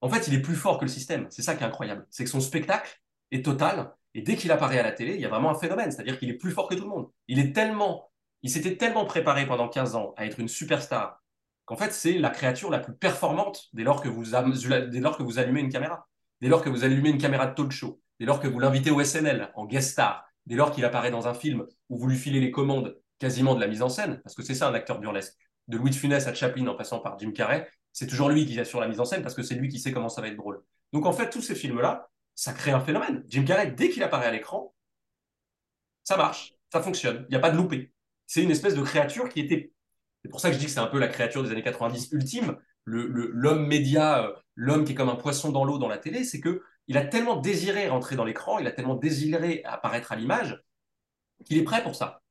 en 0.00 0.08
fait, 0.08 0.28
il 0.28 0.34
est 0.34 0.40
plus 0.40 0.54
fort 0.54 0.78
que 0.78 0.84
le 0.84 0.90
système. 0.90 1.26
C'est 1.30 1.42
ça 1.42 1.54
qui 1.54 1.62
est 1.62 1.66
incroyable. 1.66 2.06
C'est 2.10 2.24
que 2.24 2.30
son 2.30 2.40
spectacle 2.40 3.00
est 3.30 3.44
total. 3.44 3.92
Et 4.14 4.22
dès 4.22 4.36
qu'il 4.36 4.50
apparaît 4.52 4.78
à 4.78 4.82
la 4.82 4.92
télé, 4.92 5.14
il 5.14 5.20
y 5.20 5.24
a 5.24 5.28
vraiment 5.28 5.50
un 5.50 5.58
phénomène. 5.58 5.90
C'est-à-dire 5.90 6.18
qu'il 6.18 6.30
est 6.30 6.38
plus 6.38 6.52
fort 6.52 6.68
que 6.68 6.74
tout 6.74 6.84
le 6.84 6.88
monde. 6.88 7.08
Il 7.26 7.38
est 7.38 7.52
tellement, 7.52 8.10
s'était 8.44 8.76
tellement 8.76 9.04
préparé 9.04 9.46
pendant 9.46 9.68
15 9.68 9.96
ans 9.96 10.14
à 10.16 10.26
être 10.26 10.38
une 10.38 10.48
superstar 10.48 11.22
qu'en 11.64 11.76
fait, 11.76 11.92
c'est 11.92 12.14
la 12.14 12.30
créature 12.30 12.70
la 12.70 12.78
plus 12.78 12.94
performante 12.94 13.68
dès 13.72 13.82
lors 13.82 14.00
que 14.00 14.08
vous 14.08 14.34
allumez 14.34 15.60
une 15.60 15.72
caméra. 15.72 16.08
Dès 16.40 16.48
lors 16.48 16.62
que 16.62 16.70
vous 16.70 16.84
allumez 16.84 17.10
une 17.10 17.18
caméra 17.18 17.46
de 17.46 17.54
talk 17.54 17.72
show. 17.72 18.00
Dès 18.20 18.26
lors 18.26 18.40
que 18.40 18.48
vous 18.48 18.60
l'invitez 18.60 18.90
au 18.90 19.02
SNL 19.02 19.50
en 19.54 19.66
guest 19.66 19.90
star. 19.90 20.27
Dès 20.48 20.56
lors 20.56 20.72
qu'il 20.72 20.84
apparaît 20.86 21.10
dans 21.10 21.28
un 21.28 21.34
film 21.34 21.66
où 21.90 21.98
vous 21.98 22.06
lui 22.08 22.16
filez 22.16 22.40
les 22.40 22.50
commandes 22.50 22.98
quasiment 23.18 23.54
de 23.54 23.60
la 23.60 23.68
mise 23.68 23.82
en 23.82 23.90
scène, 23.90 24.20
parce 24.24 24.34
que 24.34 24.42
c'est 24.42 24.54
ça 24.54 24.66
un 24.68 24.74
acteur 24.74 24.98
burlesque. 24.98 25.36
De 25.68 25.76
Louis 25.76 25.90
de 25.90 25.94
Funès 25.94 26.26
à 26.26 26.32
Chaplin 26.32 26.66
en 26.68 26.74
passant 26.74 27.00
par 27.00 27.18
Jim 27.18 27.32
Carrey, 27.32 27.68
c'est 27.92 28.06
toujours 28.06 28.30
lui 28.30 28.46
qui 28.46 28.58
assure 28.58 28.80
la 28.80 28.88
mise 28.88 28.98
en 28.98 29.04
scène 29.04 29.22
parce 29.22 29.34
que 29.34 29.42
c'est 29.42 29.54
lui 29.56 29.68
qui 29.68 29.78
sait 29.78 29.92
comment 29.92 30.08
ça 30.08 30.22
va 30.22 30.28
être 30.28 30.36
drôle. 30.36 30.62
Donc 30.94 31.04
en 31.04 31.12
fait, 31.12 31.28
tous 31.28 31.42
ces 31.42 31.54
films-là, 31.54 32.08
ça 32.34 32.54
crée 32.54 32.70
un 32.70 32.80
phénomène. 32.80 33.22
Jim 33.28 33.44
Carrey, 33.44 33.70
dès 33.72 33.90
qu'il 33.90 34.02
apparaît 34.02 34.26
à 34.26 34.30
l'écran, 34.30 34.74
ça 36.04 36.16
marche, 36.16 36.54
ça 36.72 36.80
fonctionne, 36.80 37.26
il 37.28 37.32
n'y 37.32 37.36
a 37.36 37.40
pas 37.40 37.50
de 37.50 37.56
loupé. 37.56 37.92
C'est 38.26 38.42
une 38.42 38.50
espèce 38.50 38.74
de 38.74 38.82
créature 38.82 39.28
qui 39.28 39.40
était. 39.40 39.72
C'est 40.24 40.30
pour 40.30 40.40
ça 40.40 40.48
que 40.48 40.54
je 40.54 40.58
dis 40.58 40.66
que 40.66 40.70
c'est 40.70 40.80
un 40.80 40.86
peu 40.86 40.98
la 40.98 41.08
créature 41.08 41.42
des 41.42 41.50
années 41.50 41.62
90 41.62 42.08
ultime, 42.12 42.56
le- 42.84 43.06
le- 43.06 43.30
l'homme 43.32 43.66
média, 43.66 44.24
euh, 44.24 44.32
l'homme 44.54 44.84
qui 44.84 44.92
est 44.92 44.94
comme 44.94 45.08
un 45.10 45.16
poisson 45.16 45.52
dans 45.52 45.64
l'eau 45.64 45.78
dans 45.78 45.88
la 45.88 45.98
télé, 45.98 46.24
c'est 46.24 46.40
que 46.40 46.62
il 46.88 46.96
a 46.96 47.04
tellement 47.04 47.36
désiré 47.36 47.88
rentrer 47.88 48.16
dans 48.16 48.24
l'écran, 48.24 48.58
il 48.58 48.66
a 48.66 48.72
tellement 48.72 48.94
désiré 48.94 49.62
apparaître 49.64 50.10
à 50.10 50.16
l'image, 50.16 50.60
qu'il 51.44 51.58
est 51.58 51.62
prêt 51.62 51.82
pour 51.82 51.94
ça. 51.94 52.22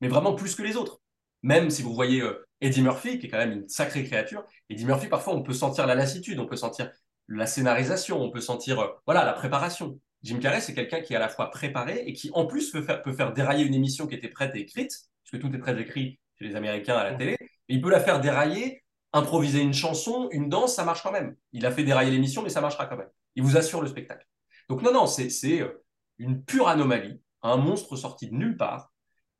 Mais 0.00 0.08
vraiment 0.08 0.34
plus 0.34 0.54
que 0.54 0.62
les 0.62 0.76
autres. 0.76 1.00
Même 1.42 1.70
si 1.70 1.82
vous 1.82 1.94
voyez 1.94 2.22
euh, 2.22 2.46
Eddie 2.60 2.82
Murphy, 2.82 3.18
qui 3.18 3.26
est 3.26 3.28
quand 3.28 3.38
même 3.38 3.52
une 3.52 3.68
sacrée 3.68 4.04
créature, 4.04 4.44
Eddie 4.70 4.86
Murphy, 4.86 5.08
parfois, 5.08 5.34
on 5.34 5.42
peut 5.42 5.52
sentir 5.52 5.86
la 5.86 5.94
lassitude, 5.94 6.38
on 6.40 6.46
peut 6.46 6.56
sentir 6.56 6.90
la 7.28 7.46
scénarisation, 7.46 8.20
on 8.20 8.30
peut 8.30 8.40
sentir 8.40 8.80
euh, 8.80 8.88
voilà 9.06 9.24
la 9.24 9.34
préparation. 9.34 10.00
Jim 10.22 10.38
Carrey, 10.38 10.62
c'est 10.62 10.74
quelqu'un 10.74 11.02
qui 11.02 11.12
est 11.12 11.16
à 11.16 11.20
la 11.20 11.28
fois 11.28 11.50
préparé 11.50 12.02
et 12.06 12.14
qui, 12.14 12.30
en 12.32 12.46
plus, 12.46 12.70
peut 12.70 12.80
faire, 12.80 13.02
peut 13.02 13.12
faire 13.12 13.34
dérailler 13.34 13.64
une 13.66 13.74
émission 13.74 14.06
qui 14.06 14.14
était 14.14 14.28
prête 14.28 14.56
et 14.56 14.60
écrite, 14.60 14.92
puisque 15.22 15.42
tout 15.42 15.54
est 15.54 15.58
très 15.58 15.78
écrit 15.78 16.18
chez 16.38 16.46
les 16.46 16.56
Américains 16.56 16.96
à 16.96 17.04
la 17.04 17.14
télé, 17.14 17.36
et 17.40 17.74
il 17.74 17.82
peut 17.82 17.90
la 17.90 18.00
faire 18.00 18.20
dérailler, 18.20 18.82
improviser 19.12 19.60
une 19.60 19.74
chanson, 19.74 20.28
une 20.32 20.48
danse, 20.48 20.74
ça 20.74 20.84
marche 20.84 21.02
quand 21.02 21.12
même. 21.12 21.36
Il 21.52 21.66
a 21.66 21.70
fait 21.70 21.84
dérailler 21.84 22.10
l'émission, 22.10 22.42
mais 22.42 22.48
ça 22.48 22.62
marchera 22.62 22.86
quand 22.86 22.96
même. 22.96 23.10
Il 23.36 23.42
vous 23.42 23.56
assure 23.56 23.82
le 23.82 23.88
spectacle. 23.88 24.26
Donc 24.68 24.82
non, 24.82 24.92
non, 24.92 25.06
c'est 25.06 25.60
euh, 25.60 25.84
une 26.18 26.42
pure 26.42 26.68
anomalie, 26.68 27.20
un 27.42 27.56
monstre 27.56 27.96
sorti 27.96 28.28
de 28.28 28.34
nulle 28.34 28.56
part, 28.56 28.92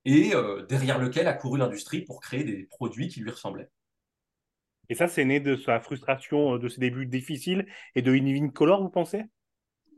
et 0.05 0.35
euh, 0.35 0.67
derrière 0.67 0.99
lequel 0.99 1.27
a 1.27 1.33
couru 1.33 1.59
l'industrie 1.59 2.03
pour 2.03 2.21
créer 2.21 2.45
des 2.45 2.65
produits 2.65 3.09
qui 3.09 3.21
lui 3.21 3.31
ressemblaient. 3.31 3.71
Et 4.91 4.95
ça, 4.95 5.09
c'est 5.09 5.25
né 5.25 5.41
de 5.41 5.57
sa 5.57 5.81
frustration 5.81 6.55
euh, 6.55 6.59
de 6.59 6.69
ses 6.69 6.81
débuts 6.81 7.07
difficiles 7.07 7.67
et 7.95 8.03
de 8.03 8.13
Living 8.13 8.53
Color, 8.53 8.83
vous 8.83 8.91
pensez? 8.91 9.25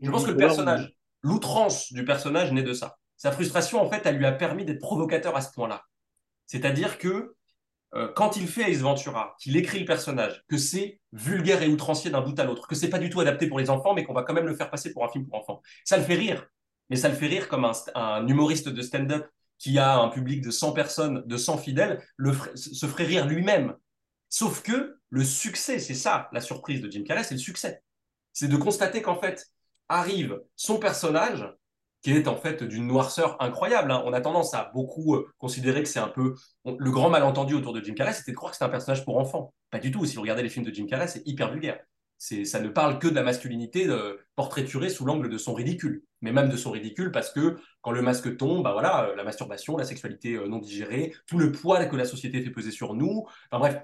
Je 0.01 0.11
pense 0.11 0.25
que 0.25 0.31
le 0.31 0.37
personnage, 0.37 0.95
l'outrance 1.23 1.93
du 1.93 2.05
personnage 2.05 2.53
naît 2.53 2.63
de 2.63 2.75
ça. 2.75 2.99
Sa 3.17 3.33
frustration, 3.33 3.81
en 3.81 3.91
fait, 3.91 4.03
elle 4.05 4.19
lui 4.19 4.27
a 4.27 4.33
permis 4.33 4.65
d'être 4.65 4.81
provocateur 4.81 5.35
à 5.35 5.41
ce 5.41 5.51
point-là. 5.53 5.83
C'est-à-dire 6.45 6.99
que 6.99 7.36
euh, 7.97 8.13
quand 8.15 8.37
il 8.37 8.47
fait 8.47 8.71
Ace 8.71 8.81
Ventura, 8.81 9.35
qu'il 9.41 9.57
écrit 9.57 9.81
le 9.81 9.87
personnage, 9.87 10.45
que 10.49 10.59
c'est 10.59 11.01
vulgaire 11.13 11.63
et 11.63 11.69
outrancier 11.69 12.11
d'un 12.11 12.21
bout 12.21 12.39
à 12.39 12.45
l'autre, 12.45 12.69
que 12.69 12.75
c'est 12.75 12.91
pas 12.91 12.99
du 12.99 13.09
tout 13.09 13.21
adapté 13.21 13.47
pour 13.47 13.59
les 13.59 13.71
enfants, 13.71 13.95
mais 13.95 14.05
qu'on 14.05 14.13
va 14.13 14.23
quand 14.23 14.35
même 14.35 14.47
le 14.47 14.55
faire 14.55 14.71
passer 14.71 14.93
pour 14.93 15.05
un 15.05 15.09
film 15.09 15.27
pour 15.27 15.37
enfants, 15.37 15.63
ça 15.85 15.97
le 15.97 16.03
fait 16.05 16.15
rire. 16.15 16.47
Mais 16.91 16.97
ça 16.97 17.09
le 17.09 17.15
fait 17.15 17.27
rire 17.27 17.49
comme 17.49 17.65
un, 17.65 17.73
un 17.95 18.27
humoriste 18.29 18.69
de 18.69 18.83
stand-up 18.83 19.27
qui 19.59 19.79
a 19.79 19.99
un 19.99 20.09
public 20.09 20.43
de 20.43 20.51
100 20.51 20.73
personnes, 20.73 21.23
de 21.27 21.37
100 21.37 21.59
fidèles, 21.59 22.03
le 22.17 22.33
se 22.55 22.87
ferait 22.87 23.05
rire 23.05 23.27
lui-même. 23.27 23.75
Sauf 24.29 24.63
que 24.63 24.99
le 25.09 25.25
succès, 25.25 25.79
c'est 25.79 25.95
ça 25.95 26.29
la 26.33 26.41
surprise 26.41 26.83
de 26.83 26.91
Jim 26.91 27.03
Carrey, 27.05 27.25
c'est 27.25 27.35
le 27.35 27.41
succès. 27.41 27.83
C'est 28.33 28.49
de 28.49 28.57
constater 28.57 29.01
qu'en 29.01 29.19
fait, 29.19 29.47
arrive 29.89 30.41
son 30.57 30.79
personnage, 30.79 31.49
qui 32.07 32.13
est 32.13 32.29
en 32.29 32.37
fait 32.37 32.63
d'une 32.63 32.87
noirceur 32.87 33.37
incroyable. 33.43 33.91
hein. 33.91 34.01
On 34.07 34.13
a 34.13 34.21
tendance 34.21 34.55
à 34.55 34.71
beaucoup 34.73 35.17
euh, 35.17 35.27
considérer 35.39 35.83
que 35.83 35.89
c'est 35.89 35.99
un 35.99 36.07
peu 36.07 36.37
le 36.65 36.91
grand 36.93 37.11
malentendu 37.11 37.53
autour 37.55 37.73
de 37.73 37.83
Jim 37.83 37.95
Carrey, 37.95 38.13
c'était 38.13 38.31
de 38.31 38.37
croire 38.37 38.53
que 38.53 38.57
c'était 38.57 38.67
un 38.67 38.69
personnage 38.69 39.05
pour 39.05 39.19
enfants. 39.19 39.53
Pas 39.73 39.81
du 39.81 39.91
tout. 39.91 40.05
Si 40.05 40.15
vous 40.15 40.23
regardez 40.23 40.45
les 40.45 40.49
films 40.49 40.65
de 40.65 40.73
Jim 40.73 40.87
Carrey, 40.87 41.09
c'est 41.09 41.27
hyper 41.27 41.51
vulgaire. 41.51 41.81
C'est, 42.17 42.45
ça 42.45 42.61
ne 42.61 42.69
parle 42.69 43.01
que 43.01 43.09
de 43.09 43.15
la 43.17 43.25
masculinité 43.25 43.89
euh, 43.89 44.15
portraiturée 44.37 44.89
sous 44.89 45.05
l'angle 45.05 45.29
de 45.29 45.37
son 45.37 45.53
ridicule, 45.53 46.05
mais 46.21 46.31
même 46.31 46.49
de 46.49 46.57
son 46.57 46.71
ridicule 46.71 47.11
parce 47.11 47.33
que 47.33 47.57
quand 47.81 47.91
le 47.91 48.03
masque 48.03 48.37
tombe, 48.37 48.63
bah 48.63 48.73
voilà, 48.73 49.07
euh, 49.07 49.17
la 49.17 49.25
masturbation, 49.25 49.77
la 49.77 49.85
sexualité 49.85 50.35
euh, 50.35 50.47
non 50.47 50.59
digérée, 50.59 51.13
tout 51.27 51.39
le 51.39 51.51
poids 51.51 51.85
que 51.87 51.97
la 51.97 52.05
société 52.05 52.41
fait 52.41 52.51
peser 52.51 52.71
sur 52.71 52.95
nous. 52.95 53.27
Enfin 53.51 53.59
bref, 53.59 53.83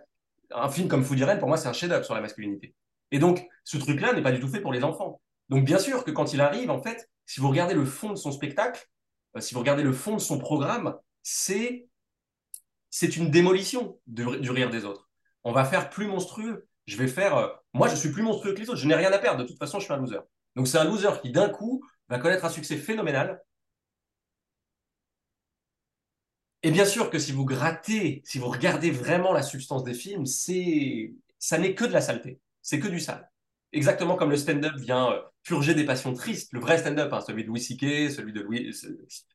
un 0.53 0.71
film 0.71 0.87
comme 0.87 1.03
Food 1.03 1.19
Irene, 1.19 1.41
pour 1.41 1.49
moi, 1.49 1.57
c'est 1.57 1.69
un 1.69 1.73
chef-d'œuvre 1.73 2.05
sur 2.05 2.15
la 2.15 2.21
masculinité. 2.21 2.77
Et 3.11 3.19
donc, 3.19 3.45
ce 3.65 3.79
truc-là 3.79 4.13
n'est 4.13 4.23
pas 4.23 4.31
du 4.31 4.39
tout 4.39 4.49
fait 4.49 4.61
pour 4.61 4.73
les 4.73 4.85
enfants. 4.85 5.21
Donc, 5.49 5.65
bien 5.65 5.79
sûr 5.79 6.05
que 6.05 6.11
quand 6.11 6.33
il 6.33 6.41
arrive, 6.41 6.71
en 6.71 6.81
fait, 6.83 7.11
si 7.27 7.41
vous 7.41 7.49
regardez 7.49 7.75
le 7.75 7.85
fond 7.85 8.11
de 8.11 8.17
son 8.17 8.33
spectacle, 8.33 8.87
euh, 9.37 9.41
si 9.41 9.55
vous 9.55 9.61
regardez 9.61 9.83
le 9.83 9.93
fond 9.93 10.15
de 10.15 10.21
son 10.21 10.39
programme, 10.39 10.97
c'est 11.23 11.89
une 13.17 13.31
démolition 13.31 13.99
du 14.07 14.51
rire 14.51 14.71
des 14.71 14.85
autres. 14.85 15.11
On 15.45 15.53
va 15.53 15.65
faire 15.65 15.91
plus 15.91 16.07
monstrueux. 16.07 16.69
Je 16.87 16.97
vais 16.97 17.09
faire. 17.09 17.37
euh, 17.37 17.49
moi, 17.75 17.89
je 17.89 17.97
suis 17.97 18.11
plus 18.11 18.23
monstrueux 18.23 18.55
que 18.55 18.61
les 18.61 18.69
autres. 18.71 18.79
Je 18.81 18.87
n'ai 18.87 18.95
rien 18.95 19.13
à 19.13 19.19
perdre. 19.19 19.43
De 19.43 19.47
toute 19.47 19.59
façon, 19.59 19.79
je 19.79 19.85
suis 19.85 19.93
un 19.93 19.97
loser. 19.99 20.21
Donc, 20.57 20.69
c'est 20.69 20.79
un 20.79 20.85
loser 20.85 21.21
qui, 21.23 21.31
d'un 21.33 21.49
coup, 21.49 21.83
va 22.09 22.19
connaître 22.19 22.45
un 22.45 22.51
succès 22.51 22.77
phénoménal. 22.77 23.43
Et 26.63 26.71
bien 26.71 26.85
sûr 26.85 27.11
que 27.11 27.19
si 27.19 27.33
vous 27.33 27.45
grattez, 27.45 28.23
si 28.25 28.39
vous 28.39 28.49
regardez 28.49 28.91
vraiment 28.91 29.33
la 29.33 29.43
substance 29.43 29.83
des 29.85 29.95
films, 29.95 30.27
c'est 30.27 31.13
ça 31.39 31.59
n'est 31.59 31.75
que 31.75 31.85
de 31.85 31.93
la 31.93 32.01
saleté. 32.01 32.41
C'est 32.63 32.79
que 32.79 32.89
du 32.89 33.01
sale. 33.01 33.32
Exactement 33.73 34.17
comme 34.17 34.31
le 34.31 34.37
stand-up 34.37 34.75
vient 34.77 35.13
euh, 35.13 35.21
purger 35.43 35.75
des 35.75 35.85
passions 35.85 36.13
tristes. 36.13 36.53
Le 36.53 36.61
vrai 36.61 36.79
stand-up, 36.79 37.13
hein, 37.13 37.21
celui 37.21 37.43
de 37.43 37.49
Louis 37.49 37.61
C.K., 37.61 38.11
celui 38.11 38.33
de, 38.33 38.41
Louis, 38.41 38.71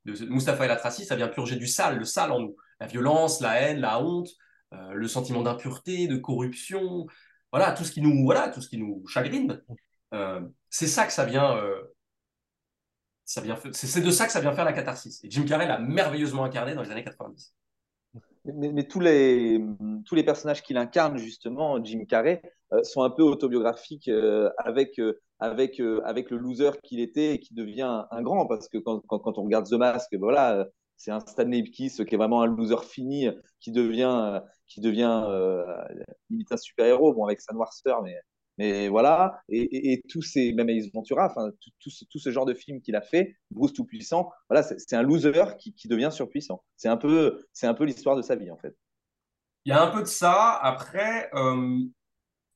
de 0.06 0.26
Mustapha 0.26 0.66
El 0.66 0.92
ça 0.92 1.16
vient 1.16 1.28
purger 1.28 1.56
du 1.56 1.68
sale, 1.68 1.98
le 1.98 2.06
sale 2.06 2.32
en 2.32 2.40
nous. 2.40 2.56
La 2.80 2.88
violence, 2.88 3.42
la 3.42 3.60
haine, 3.60 3.80
la 3.80 4.02
honte, 4.02 4.30
euh, 4.74 4.94
le 4.94 5.08
sentiment 5.08 5.42
d'impureté, 5.42 6.08
de 6.08 6.18
corruption, 6.18 7.08
voilà, 7.52 7.72
tout 7.72 7.84
ce 7.84 7.92
qui 7.92 8.02
nous, 8.02 8.24
voilà, 8.24 8.50
tout 8.50 8.62
ce 8.62 8.70
qui 8.70 8.78
nous 8.78 9.06
chagrine. 9.08 9.62
Euh, 10.14 10.42
c'est 10.70 10.88
ça 10.88 11.06
que 11.06 11.14
ça 11.14 11.26
vient, 11.26 11.58
euh, 11.58 11.82
vient, 13.42 13.58
c'est 13.72 14.02
de 14.02 14.12
ça 14.12 14.26
que 14.26 14.32
ça 14.32 14.42
vient 14.42 14.54
faire 14.54 14.66
la 14.66 14.74
catharsis. 14.74 15.24
Et 15.24 15.32
Jim 15.32 15.46
Carrey 15.46 15.68
l'a 15.68 15.80
merveilleusement 15.80 16.44
incarné 16.44 16.76
dans 16.76 16.84
les 16.84 16.92
années 16.92 17.04
90. 17.04 17.56
Mais, 18.46 18.72
mais 18.72 18.88
tous, 18.88 19.00
les, 19.00 19.62
tous 20.06 20.16
les 20.16 20.24
personnages 20.24 20.64
qu'il 20.64 20.78
incarne, 20.78 21.18
justement, 21.18 21.84
Jim 21.84 22.06
Carrey, 22.08 22.42
euh, 22.44 22.50
sont 22.84 23.04
un 23.04 23.10
peu 23.10 23.24
autobiographiques 23.24 24.08
euh, 24.10 24.50
avec, 24.58 25.00
euh, 25.00 25.20
avec, 25.40 25.80
euh, 25.80 26.02
avec 26.06 26.30
le 26.30 26.38
loser 26.38 26.72
qu'il 26.84 27.00
était 27.00 27.36
et 27.36 27.40
qui 27.40 27.54
devient 27.54 28.06
un, 28.12 28.22
grand. 28.22 28.46
Parce 28.48 28.68
que 28.68 28.78
quand, 28.78 29.02
quand, 29.08 29.38
on 29.38 29.44
regarde 29.44 29.68
The 29.68 29.74
Mask, 29.74 30.14
voilà, 30.16 30.58
euh, 30.58 30.66
c'est 30.98 31.12
un 31.12 31.20
Stanley 31.20 31.60
Ipkiss 31.60 32.04
qui 32.08 32.16
est 32.16 32.18
vraiment 32.18 32.42
un 32.42 32.48
loser 32.48 32.84
fini, 32.84 33.30
qui 33.60 33.72
devient, 33.72 34.14
euh, 34.14 34.40
qui 34.68 34.82
devient 34.82 35.26
euh, 35.28 35.64
limite 36.30 36.52
un 36.52 36.58
super-héros, 36.58 37.14
bon, 37.14 37.26
avec 37.26 37.40
sa 37.42 37.54
noirceur, 37.54 38.02
mais, 38.02 38.16
mais 38.58 38.90
voilà. 38.90 39.40
Et, 39.50 40.02
tous 40.10 40.24
ces, 40.24 40.54
même 40.54 40.70
Ace 40.70 40.92
Ventura, 40.92 41.34
tout, 41.80 41.90
tout, 42.10 42.20
ce, 42.20 42.32
genre 42.32 42.46
de 42.46 42.56
film 42.56 42.82
qu'il 42.82 42.96
a 42.96 43.02
fait, 43.02 43.36
Bruce 43.52 43.74
Tout-Puissant, 43.74 44.32
voilà, 44.50 44.64
c'est 44.64 44.96
un 44.96 45.04
loser 45.04 45.56
qui, 45.60 45.74
qui 45.74 45.88
devient 45.88 46.10
surpuissant. 46.12 46.64
C'est 46.76 46.90
un 46.90 46.98
peu, 46.98 47.46
peu 47.78 47.84
l'histoire 47.86 48.16
de 48.16 48.24
sa 48.24 48.36
vie, 48.36 48.52
en 48.52 48.58
fait. 48.58 48.76
Il 49.68 49.72
y 49.72 49.74
a 49.74 49.84
un 49.84 49.92
peu 49.92 50.00
de 50.00 50.08
ça. 50.08 50.58
Après, 50.62 51.30
euh, 51.34 51.80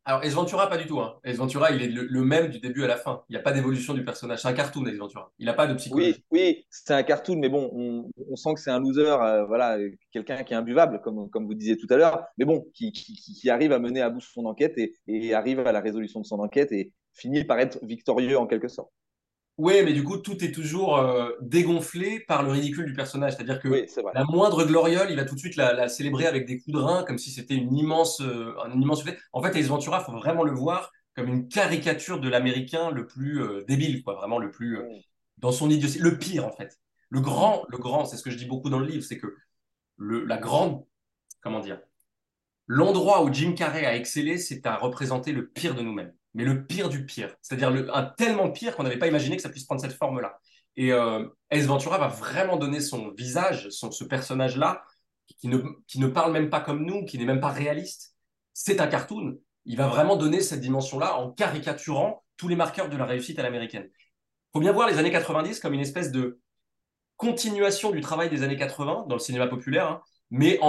alors 0.03 0.23
Ace 0.23 0.33
Ventura, 0.33 0.67
pas 0.67 0.77
du 0.77 0.87
tout. 0.87 0.99
Hein. 0.99 1.19
Il 1.23 1.31
est 1.81 1.87
le, 1.87 2.23
même 2.23 2.49
du 2.49 2.59
début 2.59 2.83
à 2.83 2.87
la 2.87 2.97
fin. 2.97 3.23
Il 3.29 3.33
n'y 3.33 3.37
a 3.37 3.41
pas 3.41 3.51
d'évolution 3.51 3.93
du 3.93 4.03
personnage. 4.03 4.41
C'est 4.41 4.47
un 4.47 4.53
cartoon, 4.53 4.85
Ace 4.87 4.97
Ventura. 4.97 5.31
Il 5.37 5.45
n'a 5.45 5.53
pas 5.53 5.67
de 5.67 5.75
psychologie. 5.75 6.23
Oui, 6.31 6.65
c'est 6.71 6.93
un 6.93 7.03
cartoon, 7.03 7.37
mais 7.37 7.49
bon, 7.49 7.69
on, 7.71 8.35
sent 8.35 8.55
que 8.55 8.59
c'est 8.59 8.71
un 8.71 8.79
loser, 8.79 9.05
euh, 9.05 9.45
voilà, 9.45 9.77
quelqu'un 10.11 10.43
qui 10.43 10.53
est 10.53 10.57
imbuvable, 10.57 11.01
comme, 11.01 11.29
comme 11.29 11.45
vous 11.45 11.53
disiez 11.53 11.77
tout 11.77 11.87
à 11.91 11.97
l'heure, 11.97 12.23
mais 12.37 12.45
bon, 12.45 12.65
qui, 12.73 12.91
qui, 12.91 13.49
arrive 13.49 13.73
à 13.73 13.79
mener 13.79 14.01
à 14.01 14.09
bout 14.09 14.21
son 14.21 14.45
enquête 14.45 14.75
et 15.07 15.33
arrive 15.33 15.59
à 15.59 15.71
la 15.71 15.81
résolution 15.81 16.19
de 16.19 16.25
son 16.25 16.39
enquête 16.39 16.71
et 16.71 16.91
finit 17.13 17.43
par 17.43 17.59
être 17.59 17.77
victorieux 17.83 18.39
en 18.39 18.47
quelque 18.47 18.69
sorte. 18.69 18.91
Oui, 19.61 19.83
mais 19.83 19.93
du 19.93 20.03
coup, 20.03 20.17
tout 20.17 20.43
est 20.43 20.51
toujours 20.51 20.97
euh, 20.97 21.29
dégonflé 21.41 22.19
par 22.19 22.41
le 22.41 22.51
ridicule 22.51 22.85
du 22.85 22.93
personnage. 22.93 23.35
C'est-à-dire 23.35 23.59
que 23.59 23.67
Oui, 23.67 23.85
la 24.13 24.23
moindre 24.23 24.65
gloriole, 24.65 25.11
il 25.11 25.15
va 25.17 25.25
tout 25.25 25.35
de 25.35 25.39
suite 25.39 25.55
la, 25.55 25.73
la 25.73 25.87
célébrer 25.87 26.25
avec 26.25 26.47
des 26.47 26.57
coups 26.57 26.73
de 26.73 26.81
rein, 26.81 27.03
comme 27.03 27.19
si 27.19 27.29
c'était 27.29 27.55
une 27.55 27.75
immense, 27.77 28.21
euh, 28.21 28.55
un 28.65 28.71
immense. 28.71 29.03
En 29.33 29.43
fait, 29.43 29.55
Ace 29.55 29.67
Ventura, 29.67 29.99
il 30.01 30.05
faut 30.05 30.17
vraiment 30.17 30.43
le 30.43 30.51
voir 30.51 30.91
comme 31.15 31.27
une 31.27 31.47
caricature 31.47 32.19
de 32.19 32.27
l'américain 32.27 32.89
le 32.89 33.05
plus 33.05 33.41
euh, 33.41 33.63
débile, 33.67 34.03
quoi, 34.03 34.15
vraiment 34.15 34.39
le 34.39 34.49
plus 34.49 34.79
dans 35.37 35.51
son 35.51 35.69
idiotie, 35.69 35.99
le 35.99 36.17
pire 36.17 36.45
en 36.47 36.51
fait. 36.51 36.79
Le 37.09 37.19
grand, 37.19 37.65
le 37.69 37.77
grand, 37.77 38.05
c'est 38.05 38.17
ce 38.17 38.23
que 38.23 38.31
je 38.31 38.37
dis 38.37 38.45
beaucoup 38.45 38.69
dans 38.69 38.79
le 38.79 38.85
livre, 38.85 39.03
c'est 39.03 39.17
que 39.17 39.35
le, 39.97 40.25
la 40.25 40.37
grande, 40.37 40.85
comment 41.41 41.59
dire, 41.59 41.79
l'endroit 42.67 43.23
où 43.23 43.33
Jim 43.33 43.53
Carrey 43.53 43.85
a 43.85 43.95
excellé, 43.95 44.37
c'est 44.37 44.65
à 44.65 44.77
représenter 44.77 45.31
le 45.31 45.47
pire 45.47 45.75
de 45.75 45.81
nous-mêmes, 45.81 46.13
mais 46.33 46.43
le 46.43 46.65
pire 46.65 46.89
du 46.89 47.05
pire, 47.05 47.35
c'est-à-dire 47.41 47.89
un 47.93 48.03
tellement 48.03 48.51
pire 48.51 48.75
qu'on 48.75 48.83
n'avait 48.83 48.99
pas 48.99 49.07
imaginé 49.07 49.35
que 49.35 49.41
ça 49.41 49.49
puisse 49.49 49.65
prendre 49.65 49.81
cette 49.81 49.93
forme-là. 49.93 50.39
Et 50.77 50.93
euh, 50.93 51.25
Ace 51.49 51.65
Ventura 51.65 51.97
va 51.97 52.07
vraiment 52.07 52.57
donner 52.57 52.79
son 52.79 53.11
visage, 53.11 53.69
son, 53.69 53.91
ce 53.91 54.03
personnage-là, 54.03 54.83
qui 55.39 55.47
ne, 55.47 55.57
qui 55.87 55.99
ne 55.99 56.07
parle 56.07 56.31
même 56.31 56.49
pas 56.49 56.61
comme 56.61 56.85
nous, 56.85 57.05
qui 57.05 57.17
n'est 57.17 57.25
même 57.25 57.41
pas 57.41 57.49
réaliste. 57.49 58.15
C'est 58.53 58.79
un 58.79 58.87
cartoon. 58.87 59.37
Il 59.65 59.77
va 59.77 59.87
vraiment 59.87 60.15
donner 60.15 60.41
cette 60.41 60.61
dimension-là 60.61 61.17
en 61.17 61.31
caricaturant 61.31 62.23
tous 62.37 62.47
les 62.47 62.55
marqueurs 62.55 62.89
de 62.89 62.97
la 62.97 63.05
réussite 63.05 63.37
à 63.39 63.43
l'américaine. 63.43 63.87
Il 63.91 64.51
faut 64.53 64.59
bien 64.59 64.71
voir 64.71 64.87
les 64.87 64.97
années 64.97 65.11
90 65.11 65.59
comme 65.59 65.73
une 65.73 65.81
espèce 65.81 66.11
de 66.11 66.39
continuation 67.17 67.91
du 67.91 68.01
travail 68.01 68.29
des 68.29 68.43
années 68.43 68.57
80 68.57 69.05
dans 69.07 69.15
le 69.15 69.19
cinéma 69.19 69.47
populaire, 69.47 69.87
hein, 69.87 70.01
mais 70.31 70.59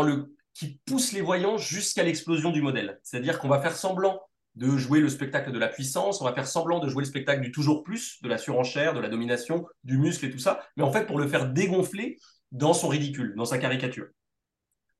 qui 0.55 0.81
pousse 0.85 1.13
les 1.13 1.23
voyants 1.23 1.57
jusqu'à 1.57 2.03
l'explosion 2.03 2.51
du 2.51 2.61
modèle. 2.61 3.01
C'est-à-dire 3.03 3.39
qu'on 3.39 3.49
va 3.49 3.61
faire 3.61 3.75
semblant 3.75 4.21
de 4.55 4.77
jouer 4.77 5.01
le 5.01 5.09
spectacle 5.09 5.51
de 5.53 5.59
la 5.59 5.69
puissance, 5.69 6.21
on 6.21 6.25
va 6.25 6.35
faire 6.35 6.47
semblant 6.47 6.79
de 6.79 6.89
jouer 6.89 7.03
le 7.03 7.09
spectacle 7.09 7.41
du 7.41 7.53
toujours 7.53 7.83
plus, 7.83 8.21
de 8.23 8.29
la 8.29 8.39
surenchère, 8.39 8.95
de 8.95 9.01
la 9.01 9.09
domination, 9.09 9.67
du 9.85 9.99
muscle 9.99 10.27
et 10.27 10.31
tout 10.31 10.39
ça, 10.39 10.61
mais 10.77 10.83
en 10.83 10.93
fait 10.93 11.07
pour 11.07 11.19
le 11.19 11.27
faire 11.27 11.49
dégonfler 11.49 12.19
dans 12.51 12.75
son 12.75 12.89
ridicule, 12.89 13.35
dans 13.37 13.47
sa 13.47 13.59
caricature. 13.59 14.07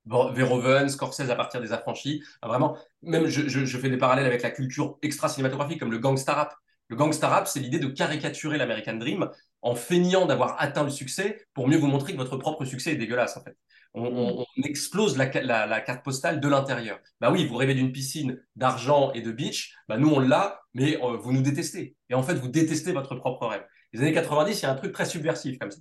Verhoeven, 0.07 0.89
Scorsese 0.89 1.31
à 1.31 1.37
partir 1.37 1.61
des 1.61 1.73
affranchis, 1.73 2.23
vraiment, 2.43 2.77
même 3.03 3.27
je, 3.27 3.49
je, 3.49 3.65
je 3.65 3.79
fais 3.79 3.89
des 3.91 3.99
parallèles 3.99 4.27
avec 4.27 4.43
la 4.43 4.51
culture 4.51 4.99
extra-cinématographique 5.03 5.79
comme 5.79 5.93
le 5.93 5.99
gangsta 5.99 6.35
rap. 6.35 6.55
Le 6.89 6.97
gangsta 6.97 7.29
rap, 7.29 7.47
c'est 7.47 7.61
l'idée 7.61 7.79
de 7.79 7.87
caricaturer 7.87 8.59
l'American 8.59 8.95
Dream 8.95 9.31
en 9.63 9.75
feignant 9.75 10.27
d'avoir 10.27 10.61
atteint 10.61 10.83
le 10.83 10.91
succès 10.91 11.47
pour 11.55 11.69
mieux 11.69 11.79
vous 11.79 11.87
montrer 11.87 12.13
que 12.13 12.19
votre 12.19 12.37
propre 12.37 12.65
succès 12.65 12.93
est 12.93 12.97
dégueulasse 12.97 13.37
en 13.37 13.45
fait. 13.45 13.57
On, 13.95 14.05
on, 14.05 14.47
on 14.57 14.63
explose 14.63 15.19
la, 15.19 15.31
la, 15.43 15.67
la, 15.67 15.81
carte 15.81 16.03
postale 16.03 16.41
de 16.41 16.49
l'intérieur. 16.49 16.99
Bah 17.21 17.31
oui, 17.31 17.47
vous 17.47 17.57
rêvez 17.57 17.75
d'une 17.75 17.93
piscine 17.93 18.43
d'argent 18.57 19.13
et 19.13 19.21
de 19.21 19.31
beach, 19.31 19.75
bah 19.89 19.99
nous 19.99 20.09
on 20.09 20.19
l'a, 20.19 20.63
mais 20.73 20.97
euh, 21.03 21.17
vous 21.19 21.33
nous 21.33 21.43
détestez. 21.43 21.97
Et 22.09 22.15
en 22.15 22.23
fait, 22.23 22.35
vous 22.35 22.49
détestez 22.49 22.93
votre 22.93 23.15
propre 23.17 23.47
rêve. 23.47 23.65
Les 23.93 24.01
années 24.01 24.15
90, 24.15 24.59
il 24.59 24.63
y 24.63 24.67
a 24.67 24.73
un 24.73 24.77
truc 24.77 24.93
très 24.93 25.05
subversif 25.05 25.59
comme 25.59 25.71
ça. 25.71 25.81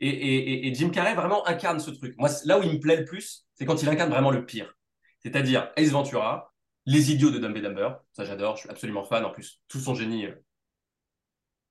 Et, 0.00 0.08
et, 0.08 0.66
et 0.66 0.74
Jim 0.74 0.90
Carrey 0.90 1.14
vraiment 1.14 1.46
incarne 1.46 1.78
ce 1.78 1.92
truc. 1.92 2.14
Moi, 2.18 2.28
là 2.44 2.58
où 2.58 2.62
il 2.64 2.72
me 2.72 2.80
plaît 2.80 2.96
le 2.96 3.04
plus, 3.04 3.46
c'est 3.54 3.64
quand 3.64 3.80
il 3.82 3.88
incarne 3.88 4.10
vraiment 4.10 4.32
le 4.32 4.44
pire. 4.44 4.76
C'est-à-dire 5.20 5.70
Ace 5.76 5.90
Ventura, 5.90 6.52
Les 6.86 7.12
Idiots 7.12 7.30
de 7.30 7.38
Dumb 7.38 7.56
and 7.56 7.60
Dumber, 7.60 7.90
ça 8.12 8.24
j'adore, 8.24 8.56
je 8.56 8.62
suis 8.62 8.70
absolument 8.70 9.04
fan. 9.04 9.24
En 9.24 9.30
plus, 9.30 9.60
tout 9.68 9.78
son 9.78 9.94
génie 9.94 10.26
euh, 10.26 10.34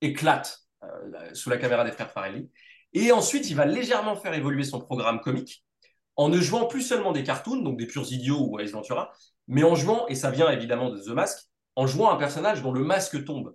éclate 0.00 0.60
euh, 0.84 1.34
sous 1.34 1.50
la 1.50 1.58
caméra 1.58 1.84
des 1.84 1.92
frères 1.92 2.10
Farelli. 2.10 2.50
Et 2.94 3.12
ensuite, 3.12 3.50
il 3.50 3.56
va 3.56 3.66
légèrement 3.66 4.16
faire 4.16 4.32
évoluer 4.34 4.64
son 4.64 4.80
programme 4.80 5.20
comique 5.20 5.64
en 6.16 6.28
ne 6.28 6.40
jouant 6.40 6.66
plus 6.66 6.82
seulement 6.82 7.12
des 7.12 7.22
cartoons, 7.24 7.62
donc 7.62 7.78
des 7.78 7.86
purs 7.86 8.10
idiots 8.12 8.46
ou 8.50 8.58
Ace 8.60 8.72
Ventura, 8.72 9.12
mais 9.48 9.64
en 9.64 9.74
jouant, 9.74 10.06
et 10.08 10.14
ça 10.14 10.30
vient 10.30 10.50
évidemment 10.50 10.90
de 10.90 10.98
The 11.00 11.08
Mask, 11.08 11.48
en 11.76 11.86
jouant 11.86 12.10
un 12.10 12.16
personnage 12.16 12.62
dont 12.62 12.72
le 12.72 12.84
masque 12.84 13.24
tombe. 13.24 13.54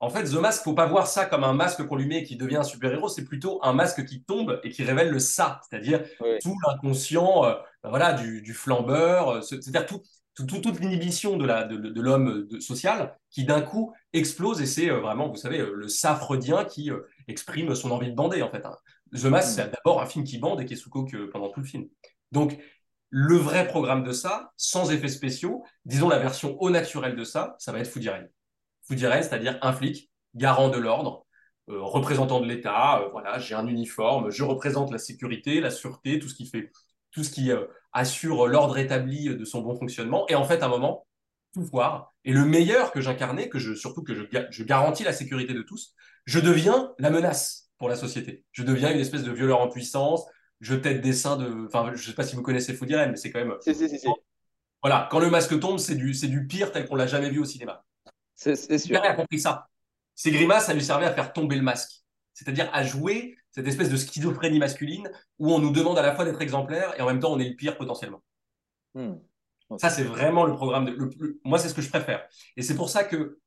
En 0.00 0.08
fait, 0.08 0.24
The 0.24 0.34
Mask, 0.34 0.62
faut 0.64 0.72
pas 0.74 0.86
voir 0.86 1.06
ça 1.06 1.26
comme 1.26 1.44
un 1.44 1.52
masque 1.52 1.86
qu'on 1.86 1.96
lui 1.96 2.06
met 2.06 2.18
et 2.18 2.22
qui 2.24 2.36
devient 2.36 2.56
un 2.56 2.62
super-héros, 2.62 3.08
c'est 3.10 3.24
plutôt 3.24 3.60
un 3.62 3.74
masque 3.74 4.04
qui 4.06 4.22
tombe 4.22 4.58
et 4.64 4.70
qui 4.70 4.82
révèle 4.82 5.10
le 5.10 5.18
ça, 5.18 5.60
c'est-à-dire 5.68 6.02
tout 6.42 6.56
l'inconscient 6.66 7.44
euh, 7.44 7.54
ben 7.82 7.90
voilà, 7.90 8.14
du, 8.14 8.40
du 8.42 8.54
flambeur, 8.54 9.28
euh, 9.28 9.40
ce- 9.42 9.60
c'est-à-dire 9.60 9.84
tout, 9.86 10.00
tout- 10.34 10.46
tout- 10.46 10.60
toute 10.60 10.80
l'inhibition 10.80 11.36
de 11.36 11.44
la- 11.44 11.64
de, 11.64 11.76
de 11.76 12.00
l'homme 12.00 12.28
euh, 12.30 12.46
de- 12.50 12.60
social 12.60 13.14
qui 13.30 13.44
d'un 13.44 13.60
coup 13.60 13.92
explose 14.14 14.62
et 14.62 14.66
c'est 14.66 14.90
euh, 14.90 15.00
vraiment, 15.00 15.28
vous 15.28 15.36
savez, 15.36 15.58
le 15.58 15.88
ça 15.88 16.14
freudien 16.16 16.64
qui 16.64 16.90
exprime 17.28 17.74
son 17.74 17.90
envie 17.90 18.10
de 18.10 18.14
bander 18.16 18.40
en 18.42 18.50
fait. 18.50 18.64
hein. 18.64 18.76
The 19.12 19.24
Mask, 19.24 19.54
c'est 19.56 19.70
d'abord 19.70 20.00
un 20.00 20.06
film 20.06 20.24
qui 20.24 20.38
bande 20.38 20.60
et 20.60 20.64
qui 20.64 20.74
est 20.74 20.76
sous 20.76 20.90
coke 20.90 21.14
euh, 21.14 21.28
pendant 21.30 21.50
tout 21.50 21.60
le 21.60 21.66
film. 21.66 21.86
Donc, 22.32 22.58
le 23.08 23.36
vrai 23.36 23.66
programme 23.66 24.04
de 24.04 24.12
ça, 24.12 24.52
sans 24.56 24.92
effets 24.92 25.08
spéciaux, 25.08 25.64
disons 25.84 26.08
la 26.08 26.18
version 26.18 26.60
au 26.60 26.70
naturel 26.70 27.16
de 27.16 27.24
ça, 27.24 27.56
ça 27.58 27.72
va 27.72 27.80
être. 27.80 27.90
Foodie 27.90 29.06
Rain, 29.06 29.22
c'est-à-dire 29.22 29.58
un 29.62 29.72
flic, 29.72 30.10
garant 30.34 30.68
de 30.68 30.78
l'ordre, 30.78 31.26
euh, 31.68 31.82
représentant 31.82 32.40
de 32.40 32.46
l'État, 32.46 33.00
euh, 33.00 33.08
voilà, 33.10 33.38
j'ai 33.38 33.54
un 33.54 33.66
uniforme, 33.66 34.30
je 34.30 34.44
représente 34.44 34.92
la 34.92 34.98
sécurité, 34.98 35.60
la 35.60 35.70
sûreté, 35.70 36.18
tout 36.20 36.28
ce 36.28 36.34
qui 36.34 36.46
fait, 36.46 36.70
tout 37.10 37.24
ce 37.24 37.30
qui 37.30 37.50
assure 37.92 38.46
l'ordre 38.46 38.78
établi 38.78 39.34
de 39.34 39.44
son 39.44 39.62
bon 39.62 39.76
fonctionnement. 39.76 40.24
Et 40.28 40.36
en 40.36 40.44
fait, 40.44 40.62
à 40.62 40.66
un 40.66 40.68
moment, 40.68 41.06
tout 41.52 41.64
foire. 41.64 42.14
Et 42.24 42.32
le 42.32 42.44
meilleur 42.44 42.92
que 42.92 43.00
j'incarnais, 43.00 43.48
que 43.48 43.58
je, 43.58 43.74
surtout 43.74 44.04
que 44.04 44.14
je 44.14 44.62
garantis 44.62 45.02
la 45.02 45.12
sécurité 45.12 45.52
de 45.52 45.62
tous, 45.62 45.94
je 46.26 46.38
deviens 46.38 46.92
la 47.00 47.10
menace 47.10 47.69
pour 47.80 47.88
la 47.88 47.96
société. 47.96 48.44
Je 48.52 48.62
deviens 48.62 48.92
une 48.92 49.00
espèce 49.00 49.24
de 49.24 49.32
violeur 49.32 49.60
en 49.60 49.68
puissance. 49.68 50.24
Je 50.60 50.74
tête 50.74 51.00
des 51.00 51.14
seins 51.14 51.36
de. 51.36 51.66
Enfin, 51.66 51.90
je 51.94 52.06
sais 52.06 52.14
pas 52.14 52.22
si 52.22 52.36
vous 52.36 52.42
connaissez 52.42 52.78
Rain, 52.78 53.06
mais 53.08 53.16
c'est 53.16 53.30
quand 53.32 53.40
même. 53.40 53.56
Si, 53.62 53.74
si, 53.74 53.88
si. 53.88 54.06
Voilà, 54.82 55.08
quand 55.10 55.18
le 55.18 55.30
masque 55.30 55.58
tombe, 55.58 55.78
c'est 55.78 55.94
du, 55.94 56.14
c'est 56.14 56.28
du 56.28 56.46
pire 56.46 56.70
tel 56.70 56.86
qu'on 56.86 56.94
l'a 56.94 57.06
jamais 57.06 57.30
vu 57.30 57.40
au 57.40 57.44
cinéma. 57.44 57.84
C'est 58.36 58.54
sûr. 58.54 58.90
Grimard 58.92 59.10
a 59.10 59.14
compris 59.14 59.40
ça. 59.40 59.68
Ces 60.14 60.30
grimaces, 60.30 60.66
ça 60.66 60.74
lui 60.74 60.84
servait 60.84 61.06
à 61.06 61.12
faire 61.12 61.32
tomber 61.32 61.56
le 61.56 61.62
masque. 61.62 62.02
C'est-à-dire 62.34 62.68
à 62.72 62.84
jouer 62.84 63.36
cette 63.50 63.66
espèce 63.66 63.88
de 63.90 63.96
schizophrénie 63.96 64.58
masculine 64.58 65.10
où 65.38 65.52
on 65.52 65.58
nous 65.58 65.72
demande 65.72 65.98
à 65.98 66.02
la 66.02 66.14
fois 66.14 66.24
d'être 66.26 66.40
exemplaire 66.40 66.94
et 66.98 67.02
en 67.02 67.06
même 67.06 67.18
temps 67.18 67.32
on 67.32 67.38
est 67.38 67.48
le 67.48 67.56
pire 67.56 67.76
potentiellement. 67.76 68.22
Hmm. 68.94 69.14
Ça, 69.78 69.88
c'est 69.88 70.04
vraiment 70.04 70.44
le 70.44 70.54
programme. 70.54 70.84
De, 70.86 70.92
le- 70.92 71.10
le- 71.18 71.40
moi, 71.44 71.58
c'est 71.58 71.68
ce 71.68 71.74
que 71.74 71.82
je 71.82 71.88
préfère. 71.88 72.26
Et 72.56 72.62
c'est 72.62 72.74
pour 72.74 72.90
ça 72.90 73.04
que 73.04 73.38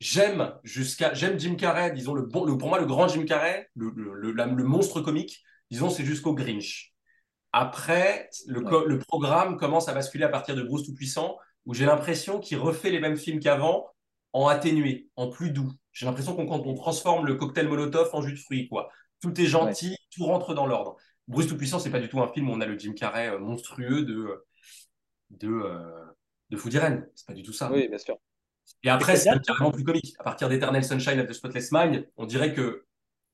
j'aime 0.00 0.54
jusqu'à 0.64 1.14
j'aime 1.14 1.38
Jim 1.38 1.54
Carrey, 1.56 1.90
disons 1.92 2.14
le 2.14 2.22
bon, 2.22 2.44
le, 2.44 2.56
pour 2.58 2.68
moi 2.68 2.78
le 2.78 2.86
grand 2.86 3.08
Jim 3.08 3.24
Carrey, 3.24 3.68
le, 3.76 3.92
le, 3.96 4.14
le- 4.14 4.32
la- 4.32 4.46
le 4.46 4.64
monstre 4.64 5.00
comique, 5.00 5.42
disons 5.70 5.90
c'est 5.90 6.04
jusqu'au 6.04 6.34
Grinch. 6.34 6.92
Après, 7.52 8.28
le, 8.46 8.98
programme 8.98 9.56
commence 9.56 9.88
à 9.88 9.94
basculer 9.94 10.24
à 10.24 10.28
partir 10.28 10.54
de 10.54 10.62
Bruce 10.62 10.84
Tout-Puissant, 10.84 11.38
où 11.66 11.74
j'ai 11.74 11.86
l'impression 11.86 12.40
qu'il 12.40 12.58
refait 12.58 12.90
les 12.90 13.00
mêmes 13.00 13.16
films 13.16 13.40
qu'avant, 13.40 13.88
en 14.32 14.46
atténué, 14.48 15.08
en 15.16 15.28
plus 15.30 15.50
doux. 15.50 15.72
J'ai 15.92 16.06
l'impression 16.06 16.36
qu'on 16.36 16.46
quand 16.46 16.60
on 16.66 16.74
transforme 16.74 17.26
le 17.26 17.34
cocktail 17.36 17.66
Molotov 17.68 18.10
en 18.12 18.22
jus 18.22 18.32
de 18.34 18.38
fruits, 18.38 18.68
quoi. 18.68 18.90
Tout 19.20 19.40
est 19.40 19.46
gentil, 19.46 19.96
tout 20.14 20.24
rentre 20.26 20.54
dans 20.54 20.66
l'ordre. 20.66 20.96
Bruce 21.26 21.48
Tout-Puissant, 21.48 21.78
c'est 21.78 21.90
pas 21.90 22.00
du 22.00 22.08
tout 22.08 22.20
un 22.20 22.28
film 22.28 22.48
où 22.50 22.52
on 22.52 22.60
a 22.60 22.66
le 22.66 22.78
Jim 22.78 22.92
Carrey 22.92 23.28
euh, 23.28 23.38
monstrueux 23.38 24.02
de 24.02 24.44
de 25.30 25.48
euh, 25.48 26.04
de 26.50 26.56
Foodie 26.56 26.78
Rain. 26.78 27.02
C'est 27.14 27.26
pas 27.26 27.34
du 27.34 27.42
tout 27.42 27.52
ça. 27.52 27.72
Oui, 27.72 27.88
bien 27.88 27.98
sûr. 27.98 28.18
Et 28.82 28.90
après, 28.90 29.16
c'est 29.16 29.30
carrément 29.42 29.70
plus 29.70 29.84
comique. 29.84 30.14
À 30.18 30.24
partir 30.24 30.48
d'Eternal 30.48 30.84
Sunshine 30.84 31.20
of 31.20 31.26
the 31.26 31.32
Spotless 31.32 31.72
Mind, 31.72 32.08
on 32.16 32.26
dirait 32.26 32.54
que, 32.54 32.84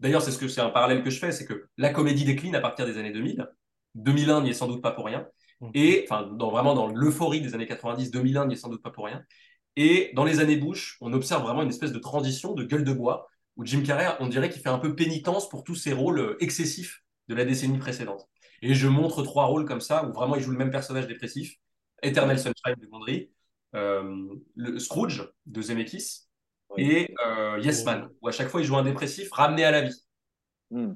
d'ailleurs, 0.01 0.23
c'est 0.23 0.31
ce 0.31 0.39
que 0.39 0.49
c'est 0.49 0.61
un 0.61 0.71
parallèle 0.71 1.03
que 1.03 1.11
je 1.11 1.19
fais, 1.19 1.33
c'est 1.33 1.45
que 1.45 1.69
la 1.77 1.91
comédie 1.91 2.25
décline 2.25 2.55
à 2.55 2.61
partir 2.61 2.87
des 2.87 2.99
années 2.99 3.13
2000. 3.13 3.47
2001 3.95 4.43
n'y 4.43 4.51
est 4.51 4.55
sans 4.55 4.67
doute 4.67 4.83
pas 4.83 4.91
pour 4.91 5.07
rien. 5.07 5.27
Et, 5.75 6.07
enfin, 6.09 6.27
dans, 6.27 6.51
vraiment 6.51 6.75
dans 6.75 6.89
l'euphorie 6.89 7.41
des 7.41 7.55
années 7.55 7.67
90, 7.67 8.11
2001 8.11 8.47
n'y 8.47 8.55
est 8.55 8.57
sans 8.57 8.69
doute 8.69 8.83
pas 8.83 8.91
pour 8.91 9.07
rien. 9.07 9.23
Et 9.77 10.13
dans 10.15 10.25
les 10.25 10.41
années 10.41 10.57
Bush, 10.57 10.99
on 11.01 11.13
observe 11.13 11.43
vraiment 11.43 11.63
une 11.63 11.69
espèce 11.69 11.93
de 11.93 11.99
transition, 11.99 12.55
de 12.55 12.65
gueule 12.65 12.85
de 12.85 12.93
bois, 12.93 13.29
où 13.57 13.65
Jim 13.65 13.83
Carrey, 13.83 14.07
on 14.21 14.29
dirait 14.29 14.51
qu'il 14.51 14.63
fait 14.63 14.69
un 14.69 14.79
peu 14.79 14.95
pénitence 14.95 15.49
pour 15.49 15.65
tous 15.65 15.75
ses 15.75 15.93
rôles 15.93 16.19
euh, 16.19 16.37
excessifs 16.41 17.03
de 17.29 17.35
la 17.35 17.45
décennie 17.45 17.79
précédente. 17.79 18.29
Et 18.63 18.75
je 18.75 18.89
montre 18.89 19.23
trois 19.23 19.47
rôles 19.47 19.65
comme 19.65 19.81
ça, 19.81 20.07
où 20.07 20.13
vraiment 20.13 20.37
il 20.37 20.43
joue 20.43 20.51
le 20.51 20.59
même 20.59 20.71
personnage 20.71 21.07
dépressif. 21.07 21.57
Eternal 22.03 22.39
Sunshine 22.39 22.77
de 22.81 22.87
Gondry, 22.87 23.31
le 23.75 24.79
Scrooge 24.79 25.29
de 25.47 25.63
Zemeckis, 25.63 26.29
Oui. 26.71 26.83
et 26.85 27.15
euh, 27.27 27.59
Yes 27.61 27.85
Man, 27.85 28.09
où 28.23 28.29
à 28.29 28.33
chaque 28.33 28.49
fois 28.49 28.61
il 28.61 28.65
joue 28.67 28.77
un 28.77 28.85
dépressif 28.85 29.31
ramené 29.33 29.65
à 29.65 29.71
la 29.71 29.83
vie. 29.83 30.05
Hmm. 30.71 30.95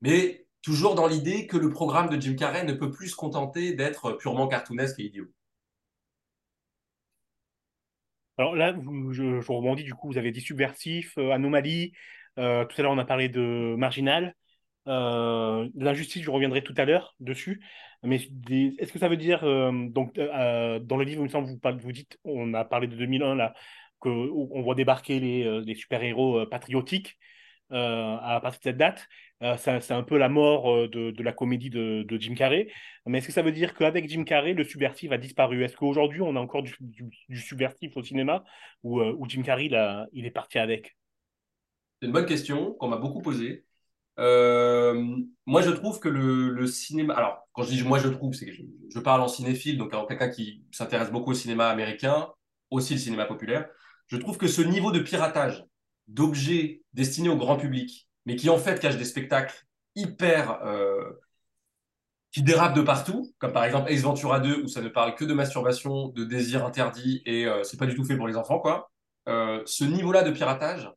Mais 0.00 0.46
toujours 0.62 0.94
dans 0.94 1.06
l'idée 1.06 1.46
que 1.46 1.56
le 1.56 1.70
programme 1.70 2.08
de 2.08 2.20
Jim 2.20 2.36
Carrey 2.36 2.64
ne 2.64 2.72
peut 2.74 2.90
plus 2.90 3.08
se 3.10 3.16
contenter 3.16 3.74
d'être 3.74 4.12
purement 4.12 4.48
cartoonesque 4.48 4.98
et 5.00 5.04
idiot. 5.04 5.26
Alors 8.38 8.56
là, 8.56 8.72
vous- 8.72 9.12
je, 9.12 9.40
je 9.40 9.52
rebondis, 9.52 9.84
du 9.84 9.94
coup, 9.94 10.08
vous 10.08 10.18
avez 10.18 10.32
dit 10.32 10.40
subversif, 10.40 11.16
euh, 11.18 11.30
anomalie. 11.32 11.92
euh, 12.38 12.64
tout 12.64 12.74
à 12.80 12.82
l'heure, 12.82 12.92
on 12.92 12.98
a 12.98 13.04
parlé 13.04 13.28
de 13.28 13.74
marginal. 13.78 14.34
Euh, 14.88 15.68
l'injustice, 15.76 16.22
je 16.24 16.30
reviendrai 16.30 16.64
tout 16.64 16.74
à 16.76 16.84
l'heure 16.84 17.14
dessus. 17.20 17.62
Mais 18.04 18.16
est-ce 18.78 18.92
que 18.92 18.98
ça 18.98 19.08
veut 19.08 19.16
dire, 19.16 19.44
euh, 19.44 19.72
donc, 19.88 20.18
euh, 20.18 20.28
euh, 20.34 20.78
dans 20.78 20.96
le 20.96 21.04
livre, 21.04 21.22
il 21.22 21.24
me 21.24 21.28
semble, 21.28 21.48
vous, 21.48 21.78
vous 21.78 21.92
dites, 21.92 22.18
on 22.24 22.52
a 22.52 22.64
parlé 22.64 22.86
de 22.86 22.96
2001, 22.96 23.34
là, 23.34 23.54
qu'on 23.98 24.62
voit 24.62 24.74
débarquer 24.74 25.18
les, 25.18 25.62
les 25.62 25.74
super-héros 25.74 26.44
patriotiques 26.46 27.18
à 27.70 28.38
partir 28.42 28.60
de 28.60 28.64
cette 28.64 28.76
date. 28.76 29.08
C'est 29.58 29.92
un 29.92 30.02
peu 30.02 30.18
la 30.18 30.28
mort 30.28 30.88
de, 30.88 31.22
la 31.22 31.32
comédie 31.32 31.70
de, 31.70 32.06
Jim 32.18 32.34
Carrey. 32.34 32.68
Mais 33.06 33.18
est-ce 33.18 33.28
que 33.28 33.32
ça 33.32 33.40
veut 33.40 33.52
dire 33.52 33.74
qu'avec 33.74 34.06
Jim 34.08 34.24
Carrey, 34.24 34.52
le 34.52 34.64
subversif 34.64 35.10
a 35.10 35.16
disparu? 35.16 35.64
Est-ce 35.64 35.76
qu'aujourd'hui, 35.76 36.20
on 36.20 36.36
a 36.36 36.40
encore 36.40 36.62
du, 36.62 36.74
du- 36.80 37.38
subversif 37.38 37.96
au 37.96 38.02
cinéma 38.02 38.44
ou, 38.82 39.00
Jim 39.26 39.42
Carrey, 39.42 39.70
il 40.12 40.26
est 40.26 40.30
parti 40.30 40.58
avec? 40.58 40.94
C'est 42.00 42.06
une 42.06 42.12
bonne 42.12 42.26
question 42.26 42.74
qu'on 42.74 42.88
m'a 42.88 42.98
beaucoup 42.98 43.22
posée. 43.22 43.64
Euh, 44.18 45.16
moi, 45.46 45.62
je 45.62 45.70
trouve 45.70 45.98
que 45.98 46.08
le, 46.08 46.66
cinéma. 46.66 47.14
Alors, 47.14 47.48
quand 47.52 47.62
je 47.62 47.70
dis 47.70 47.82
moi, 47.82 47.98
je 47.98 48.08
trouve, 48.08 48.34
c'est 48.34 48.46
que 48.46 48.52
je, 48.52 48.98
parle 49.00 49.20
en 49.20 49.28
cinéphile, 49.28 49.78
donc 49.78 49.94
en 49.94 50.06
quelqu'un 50.06 50.28
qui 50.28 50.64
s'intéresse 50.70 51.10
beaucoup 51.10 51.32
au 51.32 51.34
cinéma 51.34 51.68
américain, 51.68 52.28
aussi 52.70 52.94
le 52.94 53.00
cinéma 53.00 53.24
populaire. 53.24 53.68
Je 54.08 54.16
trouve 54.16 54.38
que 54.38 54.46
ce 54.46 54.62
niveau 54.62 54.92
de 54.92 55.00
piratage 55.00 55.64
d'objets 56.08 56.82
destinés 56.92 57.28
au 57.28 57.36
grand 57.36 57.56
public, 57.56 58.08
mais 58.26 58.36
qui 58.36 58.50
en 58.50 58.58
fait 58.58 58.80
cachent 58.80 58.98
des 58.98 59.04
spectacles 59.04 59.64
hyper. 59.94 60.62
euh, 60.64 61.12
qui 62.32 62.42
dérapent 62.42 62.74
de 62.74 62.82
partout, 62.82 63.32
comme 63.38 63.52
par 63.52 63.62
exemple 63.62 63.92
Ace 63.92 64.00
Ventura 64.02 64.40
2, 64.40 64.64
où 64.64 64.66
ça 64.66 64.80
ne 64.80 64.88
parle 64.88 65.14
que 65.14 65.24
de 65.24 65.34
masturbation, 65.34 66.08
de 66.08 66.24
désir 66.24 66.66
interdit, 66.66 67.22
et 67.26 67.46
euh, 67.46 67.62
c'est 67.62 67.76
pas 67.76 67.86
du 67.86 67.94
tout 67.94 68.02
fait 68.04 68.16
pour 68.16 68.26
les 68.26 68.36
enfants, 68.36 68.58
quoi. 68.58 68.90
Ce 69.26 69.84
niveau-là 69.84 70.22
de 70.22 70.32
piratage, 70.32 70.90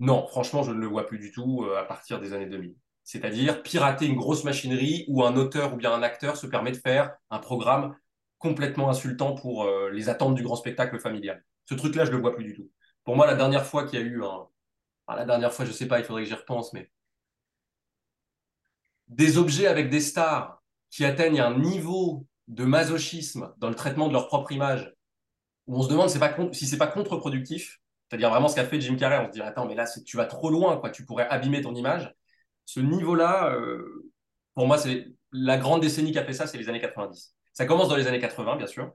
non, 0.00 0.26
franchement, 0.28 0.62
je 0.62 0.70
ne 0.70 0.78
le 0.78 0.86
vois 0.86 1.06
plus 1.06 1.18
du 1.18 1.32
tout 1.32 1.64
euh, 1.64 1.78
à 1.78 1.84
partir 1.84 2.20
des 2.20 2.32
années 2.32 2.46
2000. 2.46 2.76
C'est-à-dire 3.02 3.62
pirater 3.62 4.06
une 4.06 4.16
grosse 4.16 4.44
machinerie 4.44 5.04
où 5.08 5.24
un 5.24 5.36
auteur 5.36 5.74
ou 5.74 5.76
bien 5.76 5.92
un 5.92 6.02
acteur 6.02 6.36
se 6.36 6.46
permet 6.46 6.72
de 6.72 6.76
faire 6.76 7.16
un 7.30 7.38
programme 7.38 7.96
complètement 8.38 8.90
insultant 8.90 9.34
pour 9.34 9.64
euh, 9.64 9.90
les 9.90 10.08
attentes 10.08 10.34
du 10.34 10.42
grand 10.42 10.56
spectacle 10.56 10.98
familial. 11.00 11.44
Ce 11.64 11.74
truc-là, 11.74 12.04
je 12.04 12.12
le 12.12 12.18
vois 12.18 12.34
plus 12.34 12.44
du 12.44 12.54
tout. 12.54 12.70
Pour 13.04 13.16
moi, 13.16 13.26
la 13.26 13.34
dernière 13.34 13.66
fois 13.66 13.86
qu'il 13.86 13.98
y 13.98 14.02
a 14.02 14.04
eu 14.04 14.22
un... 14.22 14.46
la 15.08 15.24
dernière 15.24 15.52
fois, 15.52 15.64
je 15.64 15.72
sais 15.72 15.88
pas, 15.88 15.98
il 15.98 16.04
faudrait 16.04 16.22
que 16.22 16.28
j'y 16.28 16.34
repense, 16.34 16.72
mais 16.72 16.90
des 19.08 19.38
objets 19.38 19.66
avec 19.66 19.90
des 19.90 20.00
stars 20.00 20.62
qui 20.90 21.04
atteignent 21.04 21.40
un 21.40 21.58
niveau 21.58 22.26
de 22.46 22.64
masochisme 22.64 23.52
dans 23.58 23.68
le 23.68 23.74
traitement 23.74 24.08
de 24.08 24.12
leur 24.12 24.28
propre 24.28 24.52
image, 24.52 24.94
où 25.66 25.76
on 25.76 25.82
se 25.82 25.88
demande 25.88 26.08
si 26.54 26.66
c'est 26.66 26.78
pas 26.78 26.86
contre-productif, 26.86 27.80
c'est-à-dire 28.08 28.30
vraiment 28.30 28.48
ce 28.48 28.54
qu'a 28.54 28.64
fait 28.64 28.80
Jim 28.80 28.96
Carrey, 28.96 29.18
on 29.18 29.26
se 29.26 29.32
dit 29.32 29.42
attends 29.42 29.66
mais 29.66 29.74
là 29.74 29.86
tu 30.04 30.16
vas 30.16 30.26
trop 30.26 30.50
loin 30.50 30.78
quoi, 30.78 30.90
tu 30.90 31.04
pourrais 31.04 31.28
abîmer 31.28 31.60
ton 31.60 31.74
image. 31.74 32.14
Ce 32.64 32.80
niveau-là, 32.80 33.52
euh, 33.54 34.10
pour 34.54 34.66
moi 34.66 34.78
c'est 34.78 35.08
la 35.32 35.58
grande 35.58 35.82
décennie 35.82 36.12
qui 36.12 36.18
a 36.18 36.24
fait 36.24 36.32
ça, 36.32 36.46
c'est 36.46 36.58
les 36.58 36.68
années 36.68 36.80
90. 36.80 37.34
Ça 37.52 37.66
commence 37.66 37.88
dans 37.88 37.96
les 37.96 38.06
années 38.06 38.20
80 38.20 38.56
bien 38.56 38.66
sûr, 38.66 38.92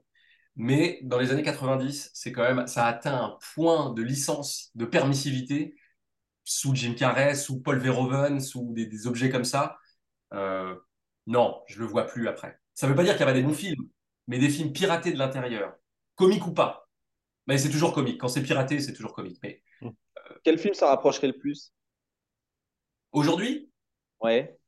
mais 0.56 1.00
dans 1.02 1.18
les 1.18 1.30
années 1.32 1.42
90 1.42 2.10
c'est 2.14 2.32
quand 2.32 2.42
même 2.42 2.66
ça 2.66 2.86
atteint 2.86 3.14
un 3.14 3.38
point 3.54 3.92
de 3.92 4.02
licence, 4.02 4.70
de 4.74 4.84
permissivité 4.84 5.74
sous 6.44 6.74
Jim 6.74 6.94
Carrey, 6.94 7.34
sous 7.34 7.60
Paul 7.60 7.78
Verhoeven, 7.78 8.40
sous 8.40 8.72
des, 8.74 9.06
objets 9.06 9.30
comme 9.30 9.44
ça. 9.44 9.78
Euh, 10.34 10.74
non, 11.26 11.62
je 11.66 11.78
le 11.80 11.86
vois 11.86 12.06
plus 12.06 12.28
après. 12.28 12.58
Ça 12.74 12.86
veut 12.86 12.94
pas 12.94 13.04
dire 13.04 13.12
qu'il 13.14 13.20
y 13.20 13.24
a 13.24 13.26
pas 13.26 13.32
des 13.32 13.42
bons 13.42 13.54
films, 13.54 13.88
mais 14.26 14.38
des 14.38 14.48
films 14.50 14.72
piratés 14.72 15.12
de 15.12 15.18
l'intérieur, 15.18 15.74
comiques 16.16 16.46
ou 16.46 16.52
pas. 16.52 16.83
Mais 17.46 17.58
c'est 17.58 17.70
toujours 17.70 17.92
comique. 17.92 18.20
Quand 18.20 18.28
c'est 18.28 18.42
piraté, 18.42 18.80
c'est 18.80 18.92
toujours 18.92 19.12
comique. 19.14 19.38
Mais 19.42 19.62
Quel 20.42 20.58
film 20.58 20.74
ça 20.74 20.88
rapprocherait 20.88 21.26
le 21.28 21.36
plus? 21.38 21.72
Aujourd'hui, 23.12 23.70
Ouais. 24.20 24.58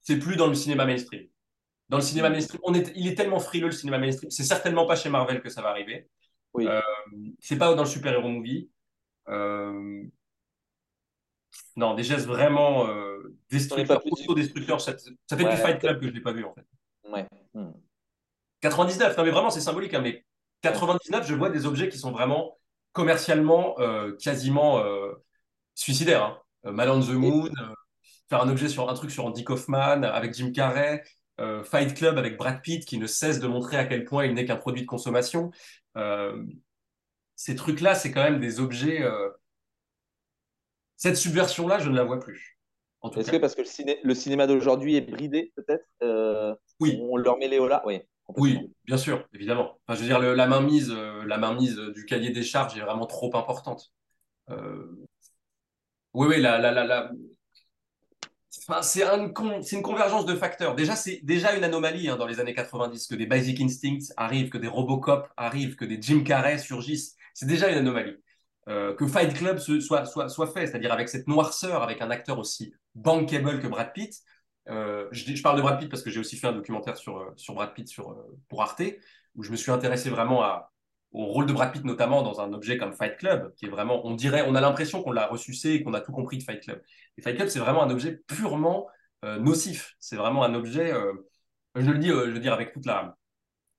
c'est 0.00 0.18
plus 0.18 0.36
dans 0.36 0.46
le 0.48 0.54
cinéma 0.54 0.84
mainstream. 0.84 1.28
Dans 1.88 1.98
le 1.98 2.02
cinéma 2.02 2.30
mainstream, 2.30 2.60
on 2.64 2.74
est, 2.74 2.90
il 2.96 3.06
est 3.06 3.14
tellement 3.14 3.38
frileux 3.38 3.66
le 3.66 3.72
cinéma 3.72 3.98
mainstream. 3.98 4.30
C'est 4.30 4.44
certainement 4.44 4.86
pas 4.86 4.96
chez 4.96 5.08
Marvel 5.08 5.40
que 5.42 5.48
ça 5.50 5.62
va 5.62 5.68
arriver. 5.68 6.08
Oui. 6.54 6.66
Euh, 6.66 6.80
c'est 7.40 7.56
pas 7.56 7.74
dans 7.74 7.82
le 7.82 7.88
super-héros 7.88 8.28
movie. 8.28 8.70
Euh, 9.28 10.02
Non, 11.76 11.94
des 11.94 12.02
gestes 12.02 12.26
vraiment 12.26 12.88
euh, 12.88 13.36
destructeurs. 13.50 14.80
Ça, 14.80 14.96
ça 14.98 15.36
fait 15.36 15.44
Ouais, 15.44 15.50
du 15.54 15.56
Fight. 15.60 15.78
Club 15.78 16.00
que 16.00 16.06
je 16.08 16.12
l'ai 16.12 16.20
pas 16.20 16.32
vu 16.32 16.44
en 16.44 16.54
fait. 16.54 16.66
Ouais. 17.08 17.26
Hmm. 17.54 17.72
99, 18.60 19.16
non 19.16 19.24
mais 19.24 19.30
vraiment 19.30 19.50
c'est 19.50 19.60
symbolique, 19.60 19.92
hein, 19.94 20.00
mais 20.00 20.24
99, 20.62 21.26
je 21.26 21.34
vois 21.34 21.50
des 21.50 21.66
objets 21.66 21.88
qui 21.88 21.98
sont 21.98 22.12
vraiment 22.12 22.58
commercialement 22.92 23.78
euh, 23.80 24.12
quasiment 24.16 24.80
euh, 24.84 25.12
suicidaires. 25.74 26.24
Hein. 26.24 26.38
Euh, 26.66 26.72
Man 26.72 26.88
on 26.90 27.00
the 27.00 27.10
Moon, 27.10 27.46
euh, 27.46 27.74
faire 28.28 28.42
un 28.42 28.48
objet 28.48 28.68
sur 28.68 28.88
un 28.88 28.94
truc 28.94 29.10
sur 29.10 29.24
Andy 29.26 29.44
Kaufman 29.44 30.04
avec 30.04 30.34
Jim 30.34 30.52
Carrey, 30.52 31.02
Fight 31.64 31.94
Club 31.94 32.18
avec 32.18 32.36
Brad 32.36 32.60
Pitt 32.62 32.84
qui 32.84 32.98
ne 32.98 33.06
cesse 33.06 33.40
de 33.40 33.48
montrer 33.48 33.76
à 33.76 33.84
quel 33.84 34.04
point 34.04 34.26
il 34.26 34.34
n'est 34.34 34.44
qu'un 34.44 34.56
produit 34.56 34.82
de 34.82 34.86
consommation. 34.86 35.50
Ces 37.34 37.56
trucs-là, 37.56 37.96
c'est 37.96 38.12
quand 38.12 38.22
même 38.22 38.38
des 38.38 38.60
objets. 38.60 39.02
Cette 40.96 41.16
subversion-là, 41.16 41.80
je 41.80 41.90
ne 41.90 41.96
la 41.96 42.04
vois 42.04 42.20
plus. 42.20 42.58
Est-ce 43.16 43.32
que 43.32 43.38
parce 43.38 43.56
que 43.56 43.62
le, 43.62 43.66
ciné- 43.66 43.98
le 44.04 44.14
cinéma 44.14 44.46
d'aujourd'hui 44.46 44.94
est 44.94 45.00
bridé, 45.00 45.52
peut-être 45.56 45.84
Oui. 46.78 47.00
On 47.02 47.16
leur 47.16 47.38
met 47.38 47.48
Léo 47.48 47.66
là 47.66 47.82
Oui. 47.86 48.00
Oui, 48.36 48.72
bien 48.86 48.96
sûr, 48.96 49.28
évidemment. 49.34 49.78
Enfin, 49.86 49.96
je 49.96 50.00
veux 50.02 50.06
dire, 50.08 50.18
la 50.20 50.46
mainmise, 50.46 50.90
euh, 50.90 51.24
mainmise 51.38 51.76
du 51.94 52.04
cahier 52.06 52.30
des 52.30 52.42
charges 52.42 52.76
est 52.78 52.80
vraiment 52.80 53.06
trop 53.06 53.34
importante. 53.36 53.92
Euh, 54.50 55.06
Oui, 56.14 56.26
oui, 56.28 56.40
la, 56.40 56.58
la, 56.58 56.72
la, 56.84 57.10
Enfin, 58.68 58.82
c'est 58.82 59.02
con- 59.32 59.60
une 59.62 59.82
convergence 59.82 60.26
de 60.26 60.34
facteurs. 60.34 60.74
Déjà, 60.74 60.94
c'est 60.94 61.20
déjà 61.22 61.54
une 61.56 61.64
anomalie 61.64 62.08
hein, 62.08 62.16
dans 62.16 62.26
les 62.26 62.38
années 62.38 62.54
90 62.54 63.06
que 63.06 63.14
des 63.14 63.26
Basic 63.26 63.60
Instincts 63.60 64.12
arrivent, 64.16 64.50
que 64.50 64.58
des 64.58 64.68
Robocop 64.68 65.28
arrivent, 65.36 65.74
que 65.76 65.84
des 65.86 66.00
Jim 66.00 66.22
Carrey 66.22 66.58
surgissent. 66.58 67.16
C'est 67.34 67.46
déjà 67.46 67.70
une 67.70 67.78
anomalie. 67.78 68.16
Euh, 68.68 68.94
que 68.94 69.06
Fight 69.06 69.34
Club 69.34 69.58
soit, 69.58 70.04
soit, 70.04 70.28
soit 70.28 70.46
fait, 70.52 70.66
c'est-à-dire 70.66 70.92
avec 70.92 71.08
cette 71.08 71.26
noirceur, 71.26 71.82
avec 71.82 72.00
un 72.02 72.10
acteur 72.10 72.38
aussi 72.38 72.72
bankable 72.94 73.58
que 73.60 73.66
Brad 73.66 73.92
Pitt. 73.92 74.14
Euh, 74.68 75.08
je, 75.10 75.42
parle 75.42 75.56
de 75.56 75.62
Brad 75.62 75.78
Pitt 75.78 75.90
parce 75.90 76.02
que 76.02 76.10
j'ai 76.10 76.20
aussi 76.20 76.36
fait 76.36 76.46
un 76.46 76.52
documentaire 76.52 76.96
sur, 76.96 77.18
euh, 77.18 77.32
sur 77.36 77.54
Brad 77.54 77.74
Pitt 77.74 77.88
euh, 77.98 78.02
pour 78.48 78.62
Arte, 78.62 78.82
où 79.34 79.42
je 79.42 79.50
me 79.50 79.56
suis 79.56 79.70
intéressé 79.72 80.08
vraiment 80.10 80.42
au 81.12 81.26
rôle 81.26 81.46
de 81.46 81.52
Brad 81.52 81.72
Pitt, 81.72 81.84
notamment 81.84 82.22
dans 82.22 82.40
un 82.40 82.52
objet 82.52 82.78
comme 82.78 82.92
Fight 82.92 83.16
Club, 83.16 83.52
qui 83.56 83.66
est 83.66 83.68
vraiment, 83.68 84.06
on 84.06 84.14
dirait, 84.14 84.44
on 84.46 84.54
a 84.54 84.60
l'impression 84.60 85.02
qu'on 85.02 85.12
l'a 85.12 85.26
ressucé 85.26 85.70
et 85.70 85.82
qu'on 85.82 85.94
a 85.94 86.00
tout 86.00 86.12
compris 86.12 86.38
de 86.38 86.42
Fight 86.42 86.62
Club. 86.62 86.82
Et 87.18 87.22
Fight 87.22 87.36
Club, 87.36 87.48
c'est 87.48 87.58
vraiment 87.58 87.82
un 87.82 87.90
objet 87.90 88.22
purement 88.26 88.88
nocif. 89.40 89.94
C'est 90.00 90.16
vraiment 90.16 90.42
un 90.42 90.54
objet, 90.54 90.92
je 91.76 91.90
le 91.90 91.98
dis, 91.98 92.08
je 92.08 92.14
veux 92.14 92.40
dire 92.40 92.52
avec 92.52 92.72
toute 92.72 92.86
la 92.86 93.16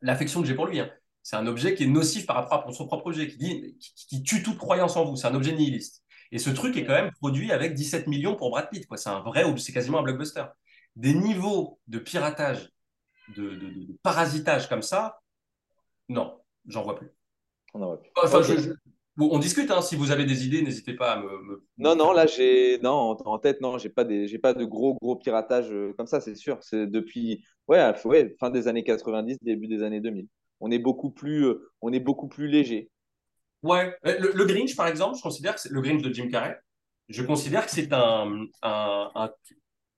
l'affection 0.03 0.41
que 0.41 0.47
j'ai 0.47 0.53
pour 0.53 0.67
lui. 0.67 0.79
hein. 0.79 0.89
C'est 1.23 1.37
un 1.37 1.47
objet 1.47 1.73
qui 1.73 1.83
est 1.83 1.87
nocif 1.87 2.25
par 2.25 2.35
rapport 2.35 2.67
à 2.67 2.73
son 2.73 2.85
propre 2.85 3.07
objet, 3.07 3.27
qui, 3.29 4.23
tue 4.23 4.43
toute 4.43 4.57
croyance 4.57 4.97
en 4.97 5.05
vous. 5.05 5.15
C'est 5.15 5.27
un 5.27 5.35
objet 5.35 5.53
nihiliste. 5.53 6.03
Et 6.31 6.37
ce 6.37 6.49
truc 6.49 6.75
est 6.77 6.83
quand 6.83 6.93
même 6.93 7.11
produit 7.13 7.51
avec 7.51 7.73
17 7.73 8.07
millions 8.07 8.35
pour 8.35 8.49
Brad 8.49 8.69
Pitt. 8.69 8.85
C'est 8.95 9.09
un 9.09 9.21
vrai, 9.21 9.45
c'est 9.57 9.71
quasiment 9.71 9.99
un 9.99 10.03
blockbuster. 10.03 10.43
Des 10.95 11.13
niveaux 11.13 11.79
de 11.87 11.99
piratage, 11.99 12.69
de, 13.35 13.49
de- 13.51 13.55
de- 13.69 13.85
de 13.85 13.97
parasitage 14.03 14.69
comme 14.69 14.81
ça, 14.81 15.19
non, 16.09 16.39
j'en 16.67 16.83
vois 16.83 16.95
plus. 16.95 17.09
On 17.73 17.81
en 17.81 17.87
voit 17.87 18.01
plus. 18.01 18.11
Enfin, 18.23 18.39
Ok. 18.39 18.45
je- 18.45 18.57
je- 18.61 18.69
bon, 19.15 19.29
on 19.31 19.39
discute, 19.39 19.71
hein. 19.71 19.81
si 19.81 19.95
vous 19.95 20.11
avez 20.11 20.25
des 20.25 20.45
idées, 20.45 20.61
n'hésitez 20.61 20.93
pas 20.93 21.13
à 21.13 21.19
me. 21.21 21.29
me- 21.43 21.65
Non, 21.77 21.95
non, 21.95 22.11
là, 22.11 22.27
j'ai. 22.27 22.77
Non, 22.79 22.91
en, 22.91 23.17
en 23.25 23.39
tête, 23.39 23.61
non, 23.61 23.77
j'ai 23.79 23.89
pas, 23.89 24.03
des... 24.03 24.27
j'ai 24.27 24.37
pas 24.39 24.53
de 24.53 24.65
gros, 24.65 24.93
gros 25.01 25.15
piratage 25.15 25.71
euh, 25.71 25.93
comme 25.97 26.07
ça, 26.07 26.21
c'est 26.21 26.35
sûr. 26.35 26.57
C'est 26.61 26.85
depuis 26.85 27.43
ouais, 27.67 27.81
ouais, 28.05 28.35
fin 28.39 28.49
des 28.51 28.67
années 28.67 28.83
90, 28.83 29.37
début 29.41 29.67
des 29.67 29.81
années 29.81 30.01
2000. 30.01 30.27
On 30.59 30.69
est 30.71 30.79
beaucoup 30.79 31.09
plus, 31.09 31.45
euh, 31.45 31.71
on 31.81 31.91
est 31.91 31.99
beaucoup 31.99 32.27
plus 32.27 32.47
léger. 32.47 32.91
Ouais, 33.63 33.95
Euh, 34.05 34.19
le, 34.19 34.31
le 34.33 34.45
Grinch, 34.45 34.75
par 34.75 34.87
exemple, 34.87 35.17
je 35.17 35.21
considère 35.23 35.55
que 35.55 35.61
c'est 35.61 35.71
le 35.71 35.81
Grinch 35.81 36.01
de 36.01 36.13
Jim 36.13 36.27
Carrey. 36.29 36.57
Je 37.09 37.23
considère 37.23 37.65
que 37.65 37.71
c'est 37.71 37.91
un, 37.93 38.45
un, 38.61 39.11
un, 39.15 39.31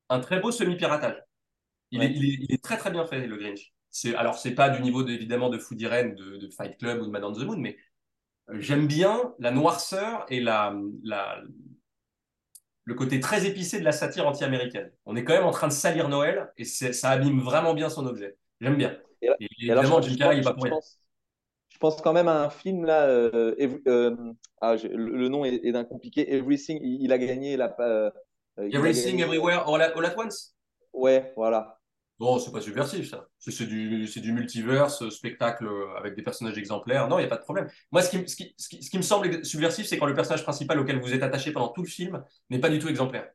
un 0.10 0.20
très 0.20 0.40
beau 0.40 0.52
semi-piratage. 0.52 1.18
Il, 1.92 2.00
Ouais. 2.00 2.06
est, 2.06 2.12
il, 2.12 2.26
est, 2.26 2.38
il 2.50 2.54
est 2.54 2.64
très 2.64 2.78
très 2.78 2.92
bien 2.92 3.06
fait, 3.06 3.28
le 3.28 3.38
Grinch. 3.38 3.74
Alors, 4.18 4.38
c'est 4.38 4.56
pas 4.56 4.70
du 4.70 4.82
niveau 4.82 5.04
de, 5.04 5.12
évidemment 5.14 5.50
de 5.50 5.58
Food 5.58 5.82
Irene, 5.82 6.16
de, 6.16 6.38
de 6.38 6.50
Fight 6.50 6.78
Club 6.78 7.02
ou 7.02 7.06
de 7.06 7.12
Man 7.12 7.24
on 7.26 7.34
the 7.34 7.40
Moon, 7.40 7.58
mais 7.58 7.78
euh, 8.50 8.60
j'aime 8.60 8.88
bien 8.88 9.34
la 9.40 9.52
noirceur 9.52 10.26
et 10.30 10.42
la, 10.42 10.76
la, 11.04 11.42
le 12.84 12.94
côté 12.94 13.20
très 13.20 13.46
épicé 13.48 13.80
de 13.80 13.84
la 13.84 13.92
satire 13.92 14.28
anti-américaine. 14.28 14.92
On 15.06 15.16
est 15.16 15.24
quand 15.24 15.34
même 15.34 15.46
en 15.46 15.52
train 15.52 15.68
de 15.68 15.74
salir 15.74 16.08
Noël 16.10 16.52
et 16.58 16.66
ça 16.66 17.10
abîme 17.10 17.42
vraiment 17.42 17.74
bien 17.74 17.90
son 17.90 18.06
objet. 18.06 18.38
J'aime 18.62 18.78
bien. 18.78 18.96
Et 19.22 19.28
là- 19.28 19.36
Et 19.40 19.46
Et 19.46 19.66
évidemment, 19.68 20.02
Jim 20.02 20.16
Carrey, 20.18 20.38
il 20.38 20.44
pas 20.44 20.54
pour 20.54 20.66
je 20.66 20.70
pense, 20.70 21.00
je 21.70 21.78
pense 21.80 22.02
quand 22.02 22.14
même 22.14 22.28
à 22.28 22.44
un 22.46 22.50
film 22.50 22.86
là. 22.86 23.06
euh, 23.08 23.56
Every- 23.60 23.82
euh, 23.88 24.16
ah, 24.62 24.76
le, 24.76 24.96
le 25.18 25.30
nom 25.30 25.46
est, 25.46 25.56
est 25.66 25.72
d'un 25.72 25.86
compliqué. 25.86 26.34
Everything. 26.34 26.80
Il, 26.84 27.04
il 27.04 27.12
a 27.14 27.18
gagné 27.18 27.58
la. 27.58 27.76
euh, 27.82 28.12
Everything, 28.58 29.18
gagné- 29.18 29.24
Everywhere, 29.24 29.68
all 29.68 29.82
at, 29.82 29.94
all 29.96 30.06
at 30.06 30.16
Once? 30.18 30.56
Ouais, 30.94 31.34
voilà. 31.36 31.80
Bon, 32.18 32.40
c'est 32.40 32.52
pas 32.54 32.62
subversif, 32.62 33.10
ça. 33.10 33.28
C'est 33.38 33.66
du, 33.66 34.06
du 34.08 34.32
multiverse, 34.32 35.02
euh, 35.02 35.10
spectacle 35.10 35.68
euh, 35.68 35.94
avec 35.98 36.16
des 36.16 36.22
personnages 36.22 36.58
exemplaires. 36.58 37.10
Non, 37.10 37.18
il 37.20 37.24
n'y 37.24 37.26
a 37.26 37.30
pas 37.30 37.36
de 37.38 37.42
problème. 37.44 37.70
Moi, 37.92 38.02
ce 38.02 38.10
qui, 38.10 38.20
me- 38.20 38.26
ce, 38.28 38.36
qui, 38.38 38.56
ce, 38.58 38.70
qui, 38.70 38.82
ce 38.82 38.90
qui 38.90 38.98
me 38.98 39.04
semble 39.04 39.44
subversif, 39.44 39.86
c'est 39.86 39.98
quand 39.98 40.06
le 40.06 40.14
personnage 40.14 40.44
principal 40.44 40.80
auquel 40.80 41.02
vous 41.02 41.14
êtes 41.14 41.24
attaché 41.24 41.52
pendant 41.52 41.68
tout 41.70 41.82
le 41.82 41.90
film 41.90 42.24
n'est 42.50 42.60
pas 42.60 42.70
du 42.70 42.80
tout 42.80 42.88
exemplaire. 42.88 43.30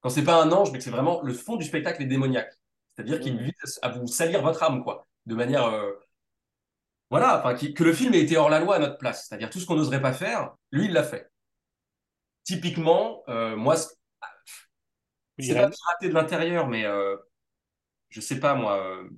Quand 0.00 0.08
c'est 0.08 0.24
pas 0.24 0.42
un 0.42 0.50
ange, 0.52 0.72
mais 0.72 0.78
que 0.78 0.84
c'est 0.84 0.90
vraiment 0.90 1.20
le 1.22 1.34
fond 1.34 1.56
du 1.56 1.64
spectacle 1.66 2.02
est 2.02 2.06
démoniaque. 2.06 2.52
C'est-à-dire 2.96 3.20
qu'il 3.20 3.34
Mm. 3.36 3.42
vise 3.42 3.78
à 3.82 3.90
vous 3.90 4.06
salir 4.06 4.40
votre 4.40 4.62
âme, 4.62 4.82
quoi. 4.82 5.06
De 5.26 5.34
manière. 5.34 5.66
euh, 5.66 5.90
Voilà, 7.10 7.38
enfin, 7.38 7.54
qui- 7.54 7.74
que 7.74 7.84
le 7.84 7.92
film 7.92 8.14
ait 8.14 8.20
été 8.22 8.36
hors 8.38 8.48
la 8.48 8.58
loi 8.60 8.76
à 8.76 8.78
notre 8.78 8.96
place. 8.96 9.26
C'est-à-dire 9.28 9.50
tout 9.50 9.60
ce 9.60 9.66
qu'on 9.66 9.76
n'oserait 9.76 10.00
pas 10.00 10.14
faire, 10.14 10.54
lui, 10.72 10.86
il 10.86 10.92
l'a 10.94 11.04
fait. 11.04 11.30
Typiquement, 12.44 13.22
euh, 13.28 13.56
moi, 13.56 13.76
ce- 13.76 13.88
c'est 15.38 15.54
pas 15.54 15.68
pirater 15.70 16.08
de 16.08 16.14
l'intérieur, 16.14 16.68
mais 16.68 16.84
euh, 16.84 17.16
je 18.08 18.20
sais 18.20 18.40
pas 18.40 18.54
moi, 18.54 18.78
euh, 18.78 19.08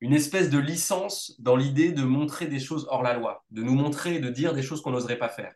une 0.00 0.14
espèce 0.14 0.50
de 0.50 0.58
licence 0.58 1.34
dans 1.40 1.56
l'idée 1.56 1.92
de 1.92 2.02
montrer 2.02 2.46
des 2.46 2.60
choses 2.60 2.86
hors 2.90 3.02
la 3.02 3.14
loi, 3.14 3.44
de 3.50 3.62
nous 3.62 3.74
montrer, 3.74 4.18
de 4.18 4.30
dire 4.30 4.54
des 4.54 4.62
choses 4.62 4.80
qu'on 4.82 4.92
n'oserait 4.92 5.18
pas 5.18 5.28
faire. 5.28 5.54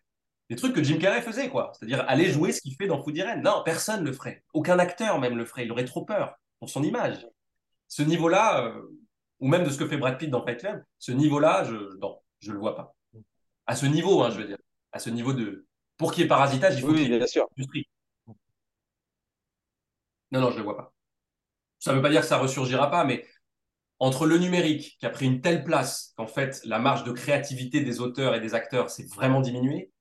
Des 0.51 0.57
trucs 0.57 0.75
que 0.75 0.83
Jim 0.83 0.99
Carrey 0.99 1.23
faisait, 1.23 1.49
quoi. 1.49 1.73
C'est-à-dire 1.73 2.05
aller 2.07 2.27
jouer 2.31 2.53
ce 2.53 2.61
qu'il 2.61 2.75
fait 2.75 2.87
dans 2.87 3.03
Food 3.03 3.17
Irene. 3.17 3.43
Non, 3.43 3.63
personne 3.65 4.01
ne 4.03 4.07
le 4.07 4.13
ferait. 4.13 4.45
Aucun 4.53 4.79
acteur 4.79 5.19
même 5.19 5.39
le 5.39 5.47
ferait. 5.47 5.65
Il 5.65 5.73
aurait 5.73 5.87
trop 5.87 6.05
peur 6.05 6.35
pour 6.59 6.69
son 6.69 6.83
image. 6.83 7.27
Ce 7.89 8.03
niveau-là, 8.03 8.63
euh, 8.67 8.83
ou 9.41 9.49
même 9.49 9.65
de 9.65 9.71
ce 9.71 9.79
que 9.79 9.87
fait 9.89 9.97
Brad 9.97 10.19
Pitt 10.19 10.29
dans 10.29 10.45
Fight 10.45 10.61
Club, 10.61 10.83
ce 10.99 11.13
niveau-là, 11.13 11.65
je, 11.65 11.97
non, 11.99 12.19
je 12.41 12.53
le 12.53 12.59
vois 12.59 12.77
pas. 12.77 12.95
À 13.67 13.75
ce 13.75 13.87
niveau, 13.87 14.23
hein, 14.23 14.31
je 14.31 14.39
veux 14.41 14.47
dire. 14.47 14.59
À 14.93 14.99
ce 14.99 15.09
niveau 15.09 15.33
de. 15.33 15.67
Pour 15.97 16.13
qu'il 16.13 16.23
y 16.23 16.25
ait 16.27 16.29
parasitage, 16.29 16.75
il 16.77 16.85
faut 16.85 16.89
Oui, 16.89 16.97
qu'il 16.97 17.11
y 17.11 17.15
ait 17.15 17.19
bien 17.19 17.27
sûr. 17.27 17.49
industrie. 17.57 17.89
Non, 20.35 20.41
non, 20.41 20.51
je 20.51 20.55
ne 20.55 20.59
le 20.59 20.65
vois 20.65 20.77
pas. 20.77 20.93
Ça 21.79 21.93
ne 21.93 21.97
veut 21.97 22.03
pas 22.03 22.11
dire 22.11 22.23
que 22.23 22.27
ça 22.27 22.39
ressurgira 22.39 22.91
pas, 22.91 23.05
mais 23.05 23.25
entre 24.01 24.27
le 24.27 24.37
numérique 24.37 24.97
qui 24.99 25.07
a 25.07 25.11
pris 25.11 25.27
une 25.27 25.41
telle 25.41 25.63
place 25.63 26.13
qu'en 26.17 26.27
fait 26.27 26.61
la 26.65 26.81
marge 26.81 27.05
de 27.05 27.13
créativité 27.13 27.83
des 27.83 28.01
auteurs 28.01 28.35
et 28.35 28.41
des 28.41 28.53
acteurs 28.53 28.91
s'est 28.91 29.07
vraiment 29.07 29.41
diminuée, 29.41 29.93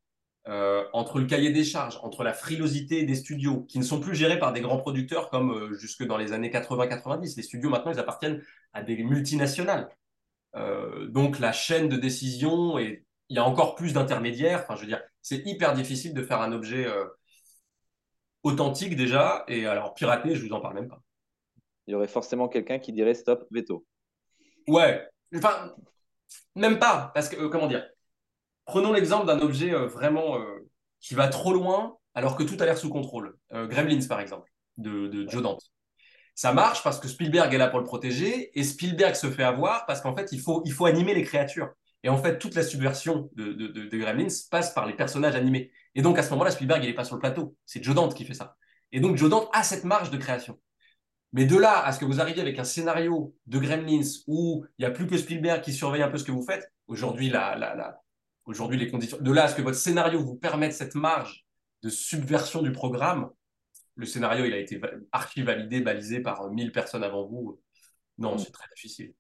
euh, 0.48 0.86
entre 0.92 1.20
le 1.20 1.26
cahier 1.26 1.52
des 1.52 1.64
charges, 1.64 2.00
entre 2.02 2.24
la 2.24 2.34
frilosité 2.34 3.04
des 3.04 3.14
studios 3.14 3.62
qui 3.70 3.78
ne 3.78 3.84
sont 3.84 4.00
plus 4.00 4.16
gérés 4.16 4.40
par 4.40 4.54
des 4.54 4.62
grands 4.62 4.80
producteurs 4.80 5.30
comme 5.30 5.52
euh, 5.52 5.74
jusque 5.76 6.04
dans 6.04 6.18
les 6.18 6.34
années 6.34 6.50
80-90. 6.50 7.36
Les 7.38 7.44
studios 7.44 7.70
maintenant, 7.70 7.92
ils 7.92 8.00
appartiennent 8.00 8.42
à 8.74 8.82
des 8.82 9.04
multinationales. 9.04 9.88
Euh, 10.56 11.08
donc 11.10 11.38
la 11.38 11.52
chaîne 11.52 11.90
de 11.90 11.98
décision 11.98 12.80
et 12.80 13.06
il 13.30 13.36
y 13.36 13.40
a 13.40 13.46
encore 13.46 13.76
plus 13.76 13.94
d'intermédiaires. 13.94 14.62
Enfin, 14.64 14.76
je 14.76 14.82
veux 14.82 14.88
dire, 14.88 15.04
c'est 15.22 15.46
hyper 15.46 15.76
difficile 15.76 16.16
de 16.16 16.24
faire 16.24 16.42
un 16.42 16.54
objet 16.54 16.88
authentique 18.44 18.96
déjà. 18.96 19.44
Et 19.48 19.66
alors 19.66 19.94
piraté, 19.94 20.36
je 20.36 20.46
vous 20.46 20.54
en 20.54 20.62
parle 20.62 20.76
même 20.76 20.88
pas. 20.88 21.02
Il 21.88 21.92
y 21.92 21.96
aurait 21.96 22.08
forcément 22.08 22.48
quelqu'un 22.48 22.80
qui 22.80 22.94
dirait 22.94 23.14
stop, 23.14 23.46
veto. 23.52 23.86
Ouais, 24.68 25.06
enfin, 25.36 25.74
même 26.56 26.80
pas, 26.80 27.12
parce 27.14 27.30
que, 27.30 27.36
euh, 27.36 27.50
comment 27.50 27.68
dire, 27.68 27.86
prenons 28.66 28.94
l'exemple 28.94 29.26
d'un 29.26 29.40
objet 29.40 29.74
euh, 29.74 29.88
vraiment 29.88 30.40
euh, 30.40 30.70
qui 31.02 31.16
va 31.16 31.28
trop 31.28 31.54
loin 31.54 31.98
alors 32.14 32.38
que 32.38 32.44
tout 32.44 32.56
a 32.60 32.66
l'air 32.66 32.78
sous 32.78 32.90
contrôle. 32.90 33.36
Gremlins, 33.52 34.08
par 34.08 34.20
exemple, 34.20 34.52
de, 34.78 35.08
de 35.08 35.28
Joe 35.28 35.42
Dante. 35.42 35.64
Ça 36.36 36.54
marche 36.54 36.84
parce 36.84 37.00
que 37.00 37.08
Spielberg 37.08 37.52
est 37.54 37.58
là 37.58 37.68
pour 37.68 37.80
le 37.80 37.86
protéger 37.86 38.58
et 38.58 38.64
Spielberg 38.64 39.16
se 39.16 39.30
fait 39.32 39.44
avoir 39.44 39.88
parce 39.88 40.00
qu'en 40.00 40.16
fait, 40.16 40.32
il 40.32 40.40
faut, 40.40 40.62
il 40.66 40.72
faut 40.72 40.86
animer 40.86 41.16
les 41.16 41.24
créatures. 41.24 41.72
Et 42.04 42.10
en 42.10 42.18
fait, 42.18 42.38
toute 42.38 42.54
la 42.54 42.64
subversion 42.64 43.30
de, 43.36 43.54
de, 43.54 43.68
de, 43.68 43.86
de 43.88 43.98
Gremlins 43.98 44.28
passe 44.52 44.74
par 44.74 44.86
les 44.86 44.94
personnages 44.94 45.36
animés. 45.36 45.72
Et 45.96 46.02
donc, 46.02 46.18
à 46.18 46.24
ce 46.24 46.32
moment-là, 46.32 46.52
Spielberg, 46.52 46.84
il 46.84 46.88
n'est 46.88 46.96
pas 46.96 47.04
sur 47.04 47.16
le 47.16 47.22
plateau. 47.22 47.56
C'est 47.66 47.84
Joe 47.84 47.96
Dante 47.96 48.16
qui 48.16 48.26
fait 48.26 48.34
ça. 48.34 48.56
Et 48.92 49.00
donc, 49.00 49.18
Joe 49.18 49.30
Dante 49.30 49.50
a 49.54 49.64
cette 49.64 49.84
marge 49.84 50.12
de 50.12 50.18
création. 50.18 50.60
Mais 51.34 51.46
de 51.46 51.58
là 51.58 51.84
à 51.84 51.92
ce 51.92 52.00
que 52.00 52.06
vous 52.06 52.22
arriviez 52.22 52.42
avec 52.42 52.60
un 52.60 52.64
scénario 52.64 53.36
de 53.48 53.58
Gremlins 53.58 54.02
où 54.28 54.66
il 54.78 54.84
n'y 54.84 54.86
a 54.86 54.92
plus 54.92 55.08
que 55.08 55.18
Spielberg 55.18 55.62
qui 55.62 55.74
surveille 55.74 56.04
un 56.04 56.10
peu 56.10 56.18
ce 56.18 56.24
que 56.24 56.32
vous 56.32 56.46
faites, 56.46 56.72
aujourd'hui, 56.88 57.30
la, 57.30 58.00
aujourd'hui 58.46 58.78
les 58.78 58.90
conditions, 58.90 59.18
de 59.20 59.32
là 59.32 59.46
à 59.46 59.48
ce 59.48 59.56
que 59.56 59.64
votre 59.64 59.78
scénario 59.78 60.24
vous 60.24 60.36
permette 60.36 60.74
cette 60.74 60.94
marge 60.94 61.46
de 61.82 61.90
subversion 61.90 62.62
du 62.62 62.72
programme, 62.72 63.32
le 63.96 64.06
scénario, 64.06 64.46
il 64.46 64.54
a 64.54 64.58
été 64.58 64.80
archi 65.12 65.42
validé, 65.44 65.82
balisé 65.82 66.20
par 66.20 66.50
1000 66.50 66.72
personnes 66.72 67.04
avant 67.04 67.26
vous. 67.26 67.60
Non, 68.18 68.38
c'est 68.38 68.52
très 68.52 68.68
difficile. 68.76 69.14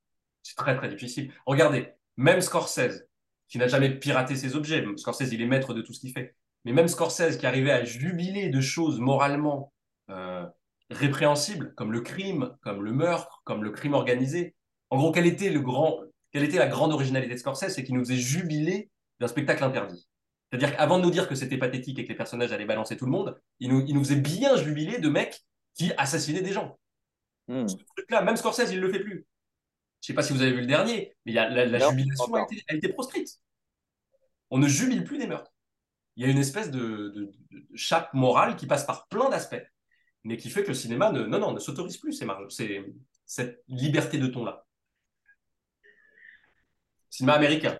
C'est 0.43 0.55
très, 0.55 0.75
très 0.75 0.89
difficile. 0.89 1.31
Regardez, 1.45 1.89
même 2.17 2.41
Scorsese, 2.41 3.05
qui 3.47 3.57
n'a 3.57 3.67
jamais 3.67 3.89
piraté 3.89 4.35
ses 4.35 4.55
objets, 4.55 4.85
Scorsese, 4.97 5.31
il 5.31 5.41
est 5.41 5.47
maître 5.47 5.73
de 5.73 5.81
tout 5.81 5.93
ce 5.93 5.99
qu'il 5.99 6.11
fait, 6.11 6.35
mais 6.65 6.73
même 6.73 6.87
Scorsese 6.87 7.37
qui 7.37 7.45
arrivait 7.45 7.71
à 7.71 7.83
jubiler 7.83 8.49
de 8.49 8.61
choses 8.61 8.99
moralement 8.99 9.73
euh, 10.09 10.45
répréhensibles, 10.89 11.73
comme 11.75 11.91
le 11.91 12.01
crime, 12.01 12.55
comme 12.61 12.83
le 12.83 12.91
meurtre, 12.91 13.41
comme 13.45 13.63
le 13.63 13.71
crime 13.71 13.93
organisé. 13.93 14.55
En 14.89 14.97
gros, 14.97 15.11
quel 15.11 15.25
était 15.25 15.49
le 15.49 15.61
grand, 15.61 15.99
quelle 16.31 16.43
était 16.43 16.59
la 16.59 16.67
grande 16.67 16.93
originalité 16.93 17.33
de 17.33 17.39
Scorsese 17.39 17.69
C'est 17.69 17.83
qu'il 17.83 17.95
nous 17.95 18.03
faisait 18.03 18.15
jubiler 18.15 18.89
d'un 19.19 19.27
spectacle 19.27 19.63
interdit. 19.63 20.07
C'est-à-dire 20.49 20.75
qu'avant 20.75 20.99
de 20.99 21.03
nous 21.03 21.11
dire 21.11 21.27
que 21.27 21.35
c'était 21.35 21.57
pathétique 21.57 21.97
et 21.99 22.03
que 22.03 22.09
les 22.09 22.15
personnages 22.15 22.51
allaient 22.51 22.65
balancer 22.65 22.95
tout 22.95 23.05
le 23.05 23.11
monde, 23.11 23.39
il 23.59 23.69
nous, 23.69 23.83
il 23.87 23.95
nous 23.95 24.03
faisait 24.03 24.17
bien 24.17 24.55
jubiler 24.55 24.99
de 24.99 25.09
mecs 25.09 25.41
qui 25.73 25.91
assassinaient 25.97 26.41
des 26.41 26.53
gens. 26.53 26.77
Hmm. 27.47 27.67
Ce 27.67 27.75
truc-là, 27.75 28.21
même 28.21 28.37
Scorsese, 28.37 28.71
il 28.71 28.79
ne 28.79 28.85
le 28.85 28.91
fait 28.91 28.99
plus. 28.99 29.25
Je 30.01 30.07
sais 30.07 30.13
pas 30.13 30.21
si 30.21 30.33
vous 30.33 30.41
avez 30.41 30.51
vu 30.51 30.61
le 30.61 30.67
dernier, 30.67 31.13
mais 31.25 31.31
il 31.31 31.35
y 31.35 31.39
a, 31.39 31.49
la, 31.49 31.65
la 31.65 31.79
Non, 31.79 31.89
jubilation 31.89 32.33
a 32.35 32.43
été, 32.43 32.63
a 32.67 32.75
été 32.75 32.89
proscrite. 32.89 33.39
On 34.49 34.57
ne 34.57 34.67
jubile 34.67 35.03
plus 35.03 35.17
des 35.17 35.27
meurtres. 35.27 35.52
Il 36.15 36.23
y 36.25 36.27
a 36.27 36.31
une 36.31 36.37
espèce 36.37 36.71
de, 36.71 36.79
de- 36.79 37.31
de 37.51 37.65
chape 37.75 38.13
morale 38.13 38.55
qui 38.55 38.67
passe 38.67 38.85
par 38.85 39.07
plein 39.07 39.29
d'aspects, 39.29 39.63
mais 40.23 40.37
qui 40.37 40.49
fait 40.49 40.63
que 40.63 40.69
le 40.69 40.73
cinéma 40.73 41.11
ne, 41.11 41.23
non, 41.23 41.39
non, 41.39 41.53
ne 41.53 41.59
s'autorise 41.59 41.97
plus 41.97 42.13
ces 42.13 42.25
marges, 42.25 42.49
ces- 42.53 42.83
cette 43.25 43.63
liberté 43.67 44.17
de 44.17 44.27
ton-là. 44.27 44.65
Cinéma 47.09 47.33
américain. 47.33 47.77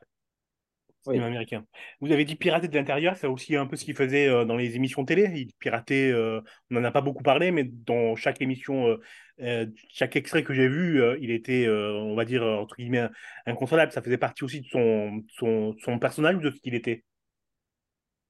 Oui. 1.06 1.16
cinéma 1.16 1.26
américain. 1.28 1.66
Vous 2.00 2.12
avez 2.14 2.24
dit 2.24 2.36
pirater 2.36 2.70
de 2.70 2.76
l'intérieur, 2.78 3.18
c'est 3.18 3.28
aussi 3.28 3.56
un 3.58 3.66
peu 3.68 3.76
ce 3.76 3.84
qu'il 3.84 3.96
faisait 3.96 4.28
euh, 4.30 4.46
dans 4.46 4.56
les 4.56 4.76
émissions 4.78 5.04
télé. 5.04 5.30
Il 5.36 5.54
piratait, 5.60 6.12
euh, 6.12 6.40
on 6.72 6.76
n'en 6.76 6.84
a 6.86 6.92
pas 6.92 7.02
beaucoup 7.02 7.24
parlé, 7.24 7.52
mais 7.52 7.66
dans 7.66 8.16
chaque 8.16 8.42
émission, 8.42 8.88
euh, 8.88 8.98
euh, 9.42 9.66
chaque 9.92 10.16
extrait 10.16 10.44
que 10.44 10.54
j'ai 10.54 10.70
vu, 10.70 11.02
euh, 11.02 11.18
il 11.20 11.32
était, 11.32 11.66
euh, 11.68 11.92
on 11.94 12.16
va 12.16 12.24
dire, 12.26 12.44
entre 12.44 12.76
guillemets, 12.78 13.10
inconsolable. 13.46 13.92
Ça 13.92 14.02
faisait 14.02 14.18
partie 14.18 14.44
aussi 14.46 14.62
de 14.62 14.68
son, 14.68 15.76
son 15.84 16.00
personnage 16.00 16.36
ou 16.38 16.40
de 16.42 16.52
ce 16.52 16.60
qu'il 16.62 16.74
était? 16.76 17.04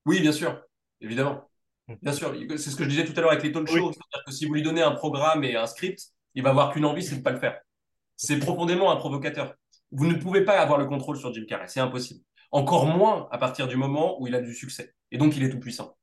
Oui, 0.06 0.22
bien 0.22 0.32
sûr, 0.32 0.62
évidemment. 1.02 1.50
Mm. 1.88 1.94
Bien 2.02 2.14
sûr, 2.14 2.36
c'est 2.52 2.70
ce 2.70 2.76
que 2.76 2.84
je 2.84 2.90
disais 2.90 3.06
tout 3.06 3.14
à 3.18 3.22
l'heure 3.22 3.32
avec 3.32 3.44
les 3.44 3.52
talk 3.52 3.68
Oui. 3.70 3.80
shows, 3.80 3.92
c'est-à-dire 3.92 4.26
que 4.26 4.32
si 4.32 4.46
vous 4.46 4.54
lui 4.54 4.64
donnez 4.64 4.82
un 4.82 4.92
programme 4.92 5.44
et 5.44 5.56
un 5.56 5.68
script, 5.68 6.02
il 6.36 6.44
va 6.44 6.50
avoir 6.50 6.74
qu'une 6.74 6.86
envie, 6.86 7.04
c'est 7.04 7.16
de 7.16 7.20
ne 7.20 7.24
pas 7.24 7.32
le 7.32 7.40
faire. 7.40 7.60
C'est 8.16 8.40
profondément 8.40 8.92
un 8.92 8.96
provocateur. 8.96 9.56
Vous 9.92 10.08
ne 10.08 10.16
pouvez 10.16 10.44
pas 10.44 10.60
avoir 10.60 10.80
le 10.80 10.86
contrôle 10.86 11.18
sur 11.18 11.34
Jim 11.34 11.46
Carrey, 11.48 11.68
c'est 11.68 11.80
impossible. 11.80 12.22
Encore 12.52 12.86
moins 12.86 13.28
à 13.32 13.38
partir 13.38 13.68
du 13.68 13.78
moment 13.78 14.22
où 14.22 14.28
il 14.28 14.36
a 14.36 14.42
du 14.42 14.54
succès. 14.54 14.94
Et 15.12 15.18
donc, 15.18 15.36
il 15.36 15.44
est 15.44 15.50
tout 15.50 15.60
puissant. 15.60 15.98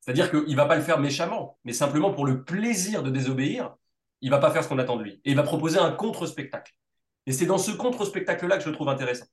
C'est-à-dire 0.00 0.30
qu'il 0.30 0.48
ne 0.48 0.56
va 0.56 0.66
pas 0.66 0.76
le 0.76 0.82
faire 0.82 0.98
méchamment, 0.98 1.58
mais 1.64 1.72
simplement 1.72 2.12
pour 2.12 2.26
le 2.26 2.44
plaisir 2.44 3.02
de 3.02 3.10
désobéir, 3.10 3.74
il 4.20 4.30
va 4.30 4.38
pas 4.38 4.50
faire 4.50 4.64
ce 4.64 4.68
qu'on 4.68 4.78
attend 4.78 4.96
de 4.96 5.04
lui. 5.04 5.20
Et 5.24 5.30
il 5.30 5.36
va 5.36 5.42
proposer 5.42 5.78
un 5.78 5.92
contre-spectacle. 5.92 6.72
Et 7.26 7.32
c'est 7.32 7.46
dans 7.46 7.58
ce 7.58 7.70
contre-spectacle-là 7.70 8.56
que 8.56 8.64
je 8.64 8.68
le 8.68 8.74
trouve 8.74 8.88
intéressant. 8.88 9.26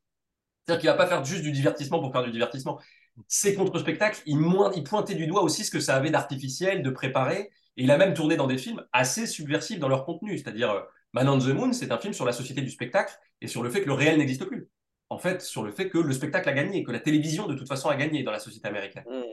C'est-à-dire 0.66 0.82
qu'il 0.82 0.90
va 0.90 0.96
pas 0.96 1.08
faire 1.08 1.26
juste 1.26 1.42
du 1.42 1.52
divertissement 1.52 2.00
pour 2.00 2.12
faire 2.12 2.24
du 2.24 2.32
divertissement. 2.32 2.80
Ces 3.28 3.56
contre-spectacles, 3.56 4.22
il, 4.26 4.40
il 4.76 4.84
pointait 4.84 5.16
du 5.16 5.28
doigt 5.28 5.44
aussi 5.44 5.64
ce 5.64 5.72
que 5.72 5.80
ça 5.80 5.96
avait 5.96 6.12
d'artificiel, 6.12 6.84
de 6.84 6.90
préparé. 6.90 7.52
Et 7.78 7.84
il 7.84 7.92
a 7.92 7.98
même 7.98 8.14
tourné 8.14 8.36
dans 8.36 8.48
des 8.48 8.58
films 8.58 8.84
assez 8.92 9.28
subversifs 9.28 9.80
dans 9.80 9.88
leur 9.88 10.06
contenu. 10.06 10.38
C'est-à-dire, 10.38 10.72
euh, 10.72 10.82
Man 11.14 11.30
on 11.30 11.40
the 11.40 11.48
Moon, 11.48 11.74
c'est 11.74 11.92
un 11.92 11.98
film 11.98 12.14
sur 12.14 12.26
la 12.26 12.32
société 12.32 12.62
du 12.62 12.70
spectacle 12.70 13.14
et 13.42 13.48
sur 13.48 13.64
le 13.64 13.70
fait 13.70 13.82
que 13.82 13.88
le 13.88 13.94
réel 13.94 14.18
n'existe 14.18 14.46
plus. 14.46 14.70
En 15.10 15.18
fait, 15.18 15.42
sur 15.42 15.64
le 15.64 15.72
fait 15.72 15.90
que 15.90 15.98
le 15.98 16.14
spectacle 16.14 16.48
a 16.50 16.54
gagné, 16.54 16.84
que 16.84 16.92
la 16.92 17.00
télévision, 17.00 17.48
de 17.48 17.56
toute 17.56 17.68
façon, 17.68 17.90
a 17.90 17.96
gagné 17.96 18.22
dans 18.24 18.32
la 18.32 18.40
société 18.40 18.68
américaine. 18.68 19.06
Hmm. 19.10 19.24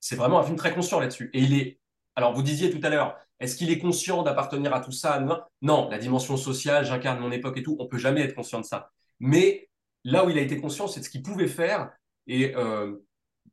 C'est 0.00 0.16
vraiment 0.16 0.38
un 0.38 0.42
film 0.42 0.56
très 0.56 0.74
conscient 0.74 1.00
là-dessus. 1.00 1.30
Et 1.32 1.40
il 1.40 1.58
est. 1.58 1.78
Alors, 2.14 2.34
vous 2.34 2.42
disiez 2.42 2.70
tout 2.70 2.80
à 2.82 2.90
l'heure, 2.90 3.16
est-ce 3.40 3.56
qu'il 3.56 3.70
est 3.70 3.78
conscient 3.78 4.22
d'appartenir 4.22 4.74
à 4.74 4.80
tout 4.80 4.92
ça 4.92 5.18
non, 5.20 5.40
non, 5.62 5.88
la 5.88 5.98
dimension 5.98 6.36
sociale, 6.36 6.84
j'incarne 6.84 7.20
mon 7.20 7.32
époque 7.32 7.56
et 7.56 7.62
tout, 7.62 7.76
on 7.80 7.86
peut 7.86 7.98
jamais 7.98 8.20
être 8.20 8.34
conscient 8.34 8.60
de 8.60 8.64
ça. 8.64 8.90
Mais 9.18 9.68
là 10.04 10.24
où 10.24 10.30
il 10.30 10.38
a 10.38 10.42
été 10.42 10.60
conscient, 10.60 10.86
c'est 10.86 11.00
de 11.00 11.04
ce 11.04 11.10
qu'il 11.10 11.22
pouvait 11.22 11.48
faire 11.48 11.90
et 12.26 12.54
euh, 12.54 12.96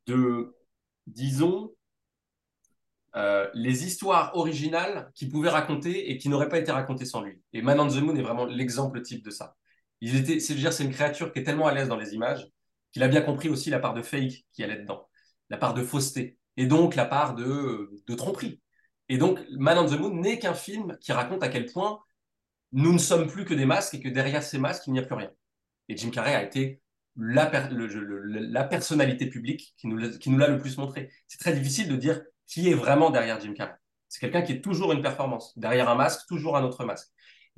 de, 0.06 0.56
disons, 1.06 1.74
euh, 3.14 3.48
les 3.54 3.84
histoires 3.86 4.34
originales 4.36 5.10
qu'il 5.14 5.30
pouvait 5.30 5.50
raconter 5.50 6.10
et 6.10 6.16
qui 6.16 6.28
n'auraient 6.28 6.48
pas 6.48 6.58
été 6.58 6.72
racontées 6.72 7.04
sans 7.04 7.20
lui. 7.20 7.42
Et 7.52 7.62
Man 7.62 7.78
on 7.78 7.88
the 7.88 8.00
Moon 8.00 8.16
est 8.16 8.22
vraiment 8.22 8.46
l'exemple 8.46 9.02
type 9.02 9.24
de 9.24 9.30
ça. 9.30 9.56
Il 10.00 10.16
était, 10.16 10.40
c'est 10.40 10.54
dire, 10.54 10.72
c'est 10.72 10.84
une 10.84 10.92
créature 10.92 11.32
qui 11.32 11.40
est 11.40 11.44
tellement 11.44 11.66
à 11.66 11.74
l'aise 11.74 11.88
dans 11.88 11.96
les 11.96 12.14
images 12.14 12.46
qu'il 12.92 13.02
a 13.02 13.08
bien 13.08 13.22
compris 13.22 13.48
aussi 13.48 13.70
la 13.70 13.78
part 13.78 13.94
de 13.94 14.02
fake 14.02 14.44
qui 14.52 14.62
allait 14.62 14.78
dedans, 14.78 15.08
la 15.48 15.56
part 15.56 15.74
de 15.74 15.82
fausseté, 15.82 16.38
et 16.56 16.66
donc 16.66 16.94
la 16.94 17.06
part 17.06 17.34
de, 17.34 17.90
de 18.06 18.14
tromperie. 18.14 18.60
Et 19.08 19.18
donc, 19.18 19.40
Man 19.52 19.78
on 19.78 19.86
the 19.86 19.98
Moon 19.98 20.14
n'est 20.14 20.38
qu'un 20.38 20.54
film 20.54 20.98
qui 21.00 21.12
raconte 21.12 21.42
à 21.42 21.48
quel 21.48 21.66
point 21.66 22.00
nous 22.72 22.92
ne 22.92 22.98
sommes 22.98 23.28
plus 23.28 23.44
que 23.44 23.54
des 23.54 23.64
masques 23.66 23.94
et 23.94 24.00
que 24.00 24.08
derrière 24.08 24.42
ces 24.42 24.58
masques, 24.58 24.86
il 24.86 24.92
n'y 24.92 24.98
a 24.98 25.02
plus 25.02 25.14
rien. 25.14 25.30
Et 25.88 25.96
Jim 25.96 26.10
Carrey 26.10 26.34
a 26.34 26.42
été 26.42 26.81
la, 27.16 27.50
la 27.70 28.64
personnalité 28.64 29.26
publique 29.26 29.74
qui 29.76 29.86
nous, 29.86 29.96
l'a- 29.96 30.08
qui 30.08 30.30
nous 30.30 30.38
l'a 30.38 30.48
le 30.48 30.58
plus 30.58 30.78
montré. 30.78 31.10
C'est 31.28 31.38
très 31.38 31.52
difficile 31.52 31.88
de 31.88 31.96
dire 31.96 32.22
qui 32.46 32.68
est 32.70 32.74
vraiment 32.74 33.10
derrière 33.10 33.40
Jim 33.40 33.54
Carrey. 33.54 33.74
C'est 34.08 34.20
quelqu'un 34.20 34.42
qui 34.42 34.52
est 34.52 34.60
toujours 34.60 34.92
une 34.92 35.02
performance. 35.02 35.56
Derrière 35.58 35.88
un 35.88 35.94
masque, 35.94 36.26
toujours 36.28 36.56
un 36.56 36.64
autre 36.64 36.84
masque. 36.84 37.08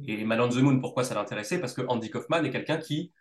Et 0.07 0.24
Man 0.24 0.40
on 0.40 0.48
the 0.48 0.57
Moon, 0.57 0.80
pourquoi 0.80 1.05
ça 1.05 1.14
l'intéressait? 1.14 1.59
Parce 1.59 1.72
que 1.72 1.82
Andy 1.86 2.11
Kaufman 2.11 2.44
est 2.44 2.50
quelqu'un 2.50 2.78
qui 2.78 3.12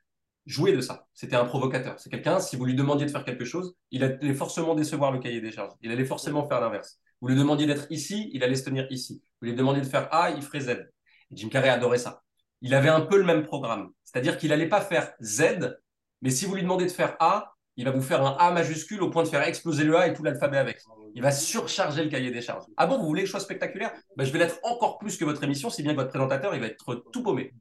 jouait 0.45 0.73
de 0.73 0.81
ça. 0.81 1.07
C'était 1.13 1.35
un 1.35 1.45
provocateur. 1.45 1.99
C'est 1.99 2.09
quelqu'un, 2.09 2.39
si 2.39 2.55
vous 2.55 2.65
lui 2.65 2.75
demandiez 2.75 3.05
de 3.05 3.11
faire 3.11 3.23
quelque 3.23 3.45
chose, 3.45 3.75
il 3.91 4.03
allait 4.03 4.33
forcément 4.33 4.75
décevoir 4.75 5.11
le 5.11 5.19
cahier 5.19 5.39
des 5.39 5.51
charges. 5.51 5.73
Il 5.81 5.91
allait 5.91 6.05
forcément 6.05 6.47
faire 6.47 6.59
l'inverse. 6.61 6.99
Vous 7.21 7.27
lui 7.29 7.35
demandiez 7.35 7.65
d'être 7.65 7.87
ici, 7.89 8.29
il 8.33 8.43
allait 8.43 8.55
se 8.55 8.65
tenir 8.65 8.85
ici. 8.91 9.21
Vous 9.39 9.47
lui 9.47 9.55
demandiez 9.55 9.81
de 9.81 9.87
faire 9.87 10.13
A, 10.13 10.31
il 10.31 10.41
ferait 10.41 10.59
Z. 10.59 10.69
Et 10.69 11.35
Jim 11.35 11.49
Carrey 11.49 11.69
adorait 11.69 11.97
ça. 11.97 12.23
Il 12.61 12.73
avait 12.75 12.89
un 12.89 13.01
peu 13.01 13.17
le 13.17 13.23
même 13.23 13.43
programme. 13.43 13.91
C'est-à-dire 14.03 14.37
qu'il 14.37 14.49
n'allait 14.49 14.67
pas 14.67 14.81
faire 14.81 15.13
Z, 15.21 15.77
mais 16.23 16.29
si 16.29 16.45
vous 16.45 16.55
lui 16.55 16.63
demandez 16.63 16.85
de 16.85 16.91
faire 16.91 17.17
A, 17.19 17.53
il 17.75 17.85
va 17.85 17.91
vous 17.91 18.01
faire 18.01 18.25
un 18.25 18.37
A 18.39 18.51
majuscule 18.51 19.01
au 19.03 19.09
point 19.09 19.23
de 19.23 19.27
faire 19.27 19.45
exploser 19.45 19.83
le 19.83 19.97
A 19.97 20.07
et 20.07 20.13
tout 20.13 20.23
l'alphabet 20.23 20.57
avec. 20.57 20.79
Il 21.15 21.21
va 21.21 21.31
surcharger 21.31 22.03
le 22.03 22.09
cahier 22.09 22.31
des 22.31 22.41
charges. 22.41 22.63
Ah 22.77 22.87
bon, 22.87 22.97
vous 22.97 23.05
voulez 23.05 23.21
que 23.21 23.27
je 23.27 23.31
sois 23.31 23.39
spectaculaire? 23.41 23.91
Ben, 24.15 24.23
Je 24.23 24.31
vais 24.31 24.39
l'être 24.39 24.57
encore 24.63 24.97
plus 24.97 25.17
que 25.17 25.25
votre 25.25 25.43
émission, 25.43 25.69
si 25.69 25.83
bien 25.83 25.91
que 25.91 25.97
votre 25.97 26.09
présentateur, 26.09 26.55
il 26.55 26.61
va 26.61 26.67
être 26.67 27.03
tout 27.11 27.23
paumé. 27.23 27.53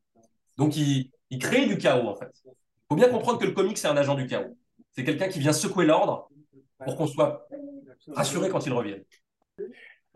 Donc, 0.56 0.76
il, 0.76 1.10
il 1.30 1.38
crée 1.38 1.66
du 1.66 1.76
chaos, 1.76 2.08
en 2.08 2.14
fait. 2.14 2.30
Il 2.44 2.52
faut 2.88 2.94
bien 2.94 3.08
comprendre 3.08 3.38
que 3.38 3.46
le 3.46 3.52
comique, 3.52 3.78
c'est 3.78 3.88
un 3.88 3.96
agent 3.96 4.14
du 4.14 4.26
chaos. 4.26 4.56
C'est 4.92 5.02
quelqu'un 5.02 5.28
qui 5.28 5.40
vient 5.40 5.52
secouer 5.52 5.86
l'ordre 5.86 6.28
pour 6.84 6.96
qu'on 6.96 7.06
soit 7.06 7.48
rassuré 8.08 8.48
quand 8.48 8.64
il 8.66 8.72
revient. 8.72 8.98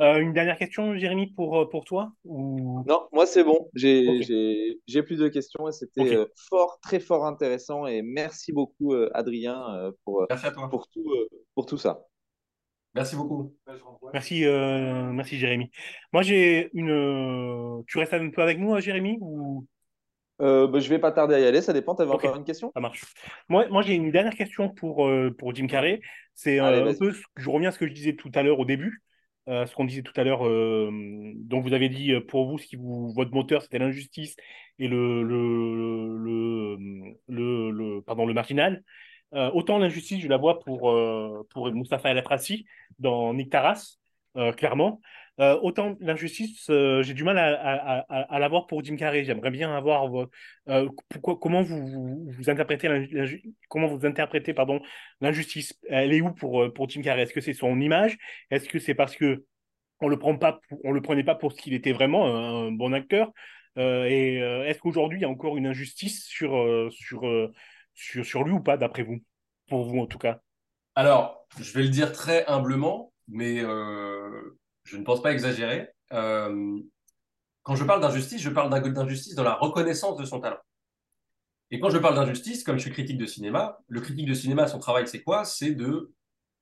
Euh, 0.00 0.18
une 0.18 0.32
dernière 0.34 0.58
question, 0.58 0.94
Jérémy, 0.96 1.28
pour, 1.28 1.58
euh, 1.58 1.68
pour 1.68 1.84
toi 1.84 2.12
ou... 2.24 2.84
Non, 2.86 3.08
moi 3.12 3.26
c'est 3.26 3.44
bon. 3.44 3.70
J'ai 3.74 4.06
Ok. 4.08 4.22
j'ai- 4.26 4.78
j'ai 4.86 5.02
plus 5.02 5.18
de 5.18 5.28
questions 5.28 5.68
et 5.68 5.72
c'était 5.72 6.14
euh, 6.16 6.26
fort, 6.50 6.78
très 6.82 7.00
fort 7.00 7.24
intéressant. 7.24 7.86
Et 7.86 8.02
merci 8.02 8.52
beaucoup, 8.52 8.92
euh, 8.92 9.10
Adrien, 9.14 9.90
pour, 10.04 10.26
Merci 10.28 10.46
à 10.46 10.50
toi. 10.50 10.68
pour, 10.68 10.88
tout, 10.88 11.10
pour 11.54 11.64
tout 11.64 11.78
ça. 11.78 12.02
Merci 12.94 13.14
beaucoup. 13.16 13.54
Merci, 14.12 14.44
euh, 14.44 15.12
merci 15.12 15.38
Jérémy. 15.38 15.70
Moi, 16.12 16.22
j'ai 16.22 16.70
une. 16.72 17.82
Tu 17.86 17.98
restes 17.98 18.14
un 18.14 18.30
peu 18.30 18.42
avec 18.42 18.58
nous, 18.58 18.74
hein, 18.74 18.80
Jérémy, 18.80 19.18
ou? 19.20 19.66
Euh, 20.42 20.66
bah, 20.66 20.80
je 20.80 20.88
vais 20.88 20.98
pas 20.98 21.12
tarder 21.12 21.34
à 21.34 21.40
y 21.40 21.44
aller. 21.44 21.62
Ça 21.62 21.72
dépend. 21.72 21.94
Tu 21.94 22.02
avais 22.02 22.12
encore 22.12 22.36
une 22.36 22.44
question? 22.44 22.70
Ça 22.74 22.80
marche? 22.80 23.04
Moi, 23.48 23.68
moi 23.68 23.82
j'ai 23.82 23.94
une 23.94 24.10
dernière 24.10 24.34
question 24.34 24.68
pour, 24.68 25.06
euh, 25.06 25.30
pour 25.30 25.54
Jim 25.54 25.66
Carrey. 25.66 26.00
C'est 26.34 26.58
Allez, 26.58 26.78
euh, 26.80 26.90
un 26.90 26.94
peu. 26.94 27.14
Je 27.36 27.50
reviens 27.50 27.70
à 27.70 27.72
ce 27.72 27.78
que 27.78 27.86
je 27.86 27.92
disais 27.92 28.16
tout 28.16 28.30
à 28.34 28.42
l'heure 28.42 28.58
au 28.58 28.64
début. 28.66 29.02
Euh, 29.48 29.66
ce 29.66 29.74
qu'on 29.74 29.84
disait 29.84 30.02
tout 30.02 30.12
à 30.16 30.24
l'heure. 30.24 30.46
euh, 30.46 30.90
donc, 31.36 31.64
vous 31.64 31.72
avez 31.72 31.88
dit 31.88 32.12
euh, 32.12 32.20
pour 32.20 32.48
vous, 32.48 32.58
ce 32.58 32.66
qui 32.66 32.76
vous, 32.76 33.12
votre 33.14 33.32
moteur, 33.32 33.62
c'était 33.62 33.78
l'injustice 33.78 34.36
et 34.78 34.88
le, 34.88 35.22
le, 35.22 36.76
le, 37.28 37.70
le, 37.70 38.02
pardon, 38.02 38.26
le 38.26 38.34
marginal. 38.34 38.82
Autant 39.32 39.78
l'injustice, 39.78 40.22
je 40.22 40.28
la 40.28 40.38
vois 40.38 40.60
pour, 40.60 40.94
pour 41.50 41.72
Moustapha 41.72 42.10
El 42.10 42.18
Atrassi 42.18 42.64
dans 42.98 43.34
Nick 43.34 43.50
Taras, 43.50 43.98
clairement. 44.56 45.00
Euh, 45.38 45.58
autant 45.60 45.96
l'injustice, 46.00 46.70
euh, 46.70 47.02
j'ai 47.02 47.12
du 47.12 47.22
mal 47.22 47.36
à, 47.36 47.48
à, 47.48 47.98
à, 48.08 48.34
à 48.34 48.38
la 48.38 48.48
voir 48.48 48.66
pour 48.66 48.82
Jim 48.82 48.96
Carrey. 48.96 49.22
J'aimerais 49.24 49.50
bien 49.50 49.74
avoir 49.76 50.08
vo- 50.08 50.30
euh, 50.68 50.88
pourquoi, 51.10 51.38
comment 51.38 51.60
vous, 51.62 52.26
vous, 52.26 52.50
interprétez 52.50 52.88
comment 53.68 53.86
vous 53.86 54.06
interprétez 54.06 54.54
pardon 54.54 54.80
l'injustice? 55.20 55.78
Elle 55.90 56.14
est 56.14 56.22
où 56.22 56.32
pour 56.32 56.72
pour 56.72 56.88
Jim 56.88 57.02
Carrey? 57.02 57.22
Est-ce 57.22 57.34
que 57.34 57.42
c'est 57.42 57.52
son 57.52 57.78
image? 57.80 58.16
Est-ce 58.50 58.68
que 58.68 58.78
c'est 58.78 58.94
parce 58.94 59.14
que 59.14 59.44
on 60.00 60.08
le 60.08 60.18
prend 60.18 60.36
pas, 60.38 60.60
on 60.84 60.92
le 60.92 61.02
prenait 61.02 61.24
pas 61.24 61.34
pour 61.34 61.52
ce 61.52 61.60
qu'il 61.60 61.74
était 61.74 61.92
vraiment, 61.92 62.26
un, 62.26 62.72
bon 62.72 62.92
acteur? 62.92 63.30
Et 63.76 64.36
est-ce 64.36 64.78
qu'aujourd'hui 64.78 65.18
il 65.18 65.22
y 65.22 65.26
a 65.26 65.28
encore 65.28 65.58
une 65.58 65.66
injustice 65.66 66.24
sur 66.24 66.50
sur 66.90 67.50
sur 67.92 68.24
sur 68.24 68.44
lui 68.44 68.52
ou 68.52 68.60
pas 68.60 68.78
d'après 68.78 69.02
vous? 69.02 69.18
Pour 69.68 69.84
vous 69.84 69.98
en 69.98 70.06
tout 70.06 70.18
cas. 70.18 70.40
Alors, 70.94 71.46
je 71.60 71.72
vais 71.74 71.82
le 71.82 71.90
dire 71.90 72.12
très 72.12 72.46
humblement, 72.46 73.12
mais 73.28 73.62
je 74.86 74.96
ne 74.96 75.04
pense 75.04 75.20
pas 75.20 75.32
exagérer. 75.32 75.88
Euh, 76.12 76.78
quand 77.62 77.74
je 77.74 77.84
parle 77.84 78.00
d'injustice, 78.00 78.40
je 78.40 78.50
parle 78.50 78.70
d'injustice 78.70 79.34
dans 79.34 79.42
la 79.42 79.54
reconnaissance 79.54 80.16
de 80.16 80.24
son 80.24 80.40
talent. 80.40 80.60
Et 81.72 81.80
quand 81.80 81.90
je 81.90 81.98
parle 81.98 82.14
d'injustice, 82.14 82.62
comme 82.62 82.76
je 82.76 82.82
suis 82.82 82.92
critique 82.92 83.18
de 83.18 83.26
cinéma, 83.26 83.78
le 83.88 84.00
critique 84.00 84.26
de 84.26 84.34
cinéma, 84.34 84.68
son 84.68 84.78
travail, 84.78 85.08
c'est 85.08 85.22
quoi? 85.22 85.44
C'est 85.44 85.72
de 85.72 86.12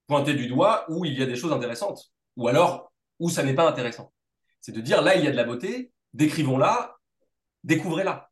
pointer 0.06 0.32
du 0.34 0.48
doigt 0.48 0.86
où 0.88 1.04
il 1.04 1.18
y 1.18 1.22
a 1.22 1.26
des 1.26 1.36
choses 1.36 1.52
intéressantes, 1.52 2.12
ou 2.36 2.48
alors 2.48 2.92
où 3.20 3.28
ça 3.28 3.42
n'est 3.42 3.54
pas 3.54 3.68
intéressant. 3.68 4.12
C'est 4.60 4.72
de 4.72 4.80
dire 4.80 5.02
là, 5.02 5.16
il 5.16 5.24
y 5.24 5.28
a 5.28 5.30
de 5.30 5.36
la 5.36 5.44
beauté, 5.44 5.92
décrivons-la, 6.14 6.96
découvrez-la. 7.64 8.30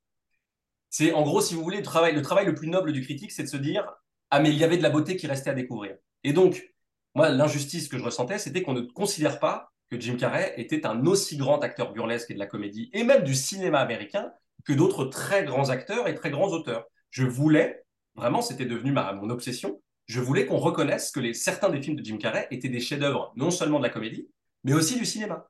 C'est 0.88 1.12
en 1.12 1.22
gros, 1.22 1.42
si 1.42 1.54
vous 1.54 1.62
voulez, 1.62 1.78
le 1.78 2.22
travail 2.22 2.46
le 2.46 2.54
plus 2.54 2.68
noble 2.68 2.92
du 2.92 3.02
critique, 3.02 3.32
c'est 3.32 3.44
de 3.44 3.48
se 3.48 3.58
dire 3.58 3.86
ah 4.30 4.40
mais 4.40 4.48
il 4.48 4.56
y 4.56 4.64
avait 4.64 4.78
de 4.78 4.82
la 4.82 4.90
beauté 4.90 5.16
qui 5.16 5.26
restait 5.26 5.50
à 5.50 5.54
découvrir. 5.54 5.96
Et 6.24 6.32
donc, 6.32 6.72
moi, 7.14 7.28
l'injustice 7.28 7.88
que 7.88 7.98
je 7.98 8.04
ressentais, 8.04 8.38
c'était 8.38 8.62
qu'on 8.62 8.72
ne 8.72 8.80
considère 8.80 9.38
pas 9.38 9.71
que 9.92 10.00
Jim 10.00 10.16
Carrey 10.16 10.54
était 10.56 10.86
un 10.86 11.04
aussi 11.04 11.36
grand 11.36 11.62
acteur 11.62 11.92
burlesque 11.92 12.30
et 12.30 12.34
de 12.34 12.38
la 12.38 12.46
comédie, 12.46 12.88
et 12.94 13.04
même 13.04 13.24
du 13.24 13.34
cinéma 13.34 13.78
américain, 13.80 14.32
que 14.64 14.72
d'autres 14.72 15.04
très 15.04 15.44
grands 15.44 15.68
acteurs 15.68 16.08
et 16.08 16.14
très 16.14 16.30
grands 16.30 16.48
auteurs. 16.48 16.86
Je 17.10 17.24
voulais, 17.24 17.84
vraiment, 18.14 18.40
c'était 18.40 18.64
devenu 18.64 18.90
ma, 18.90 19.12
mon 19.12 19.28
obsession, 19.28 19.82
je 20.06 20.20
voulais 20.20 20.46
qu'on 20.46 20.56
reconnaisse 20.56 21.10
que 21.10 21.20
les, 21.20 21.34
certains 21.34 21.68
des 21.68 21.82
films 21.82 21.96
de 21.96 22.04
Jim 22.04 22.16
Carrey 22.16 22.48
étaient 22.50 22.70
des 22.70 22.80
chefs-d'œuvre, 22.80 23.34
non 23.36 23.50
seulement 23.50 23.78
de 23.78 23.84
la 23.84 23.90
comédie, 23.90 24.30
mais 24.64 24.72
aussi 24.72 24.98
du 24.98 25.04
cinéma. 25.04 25.46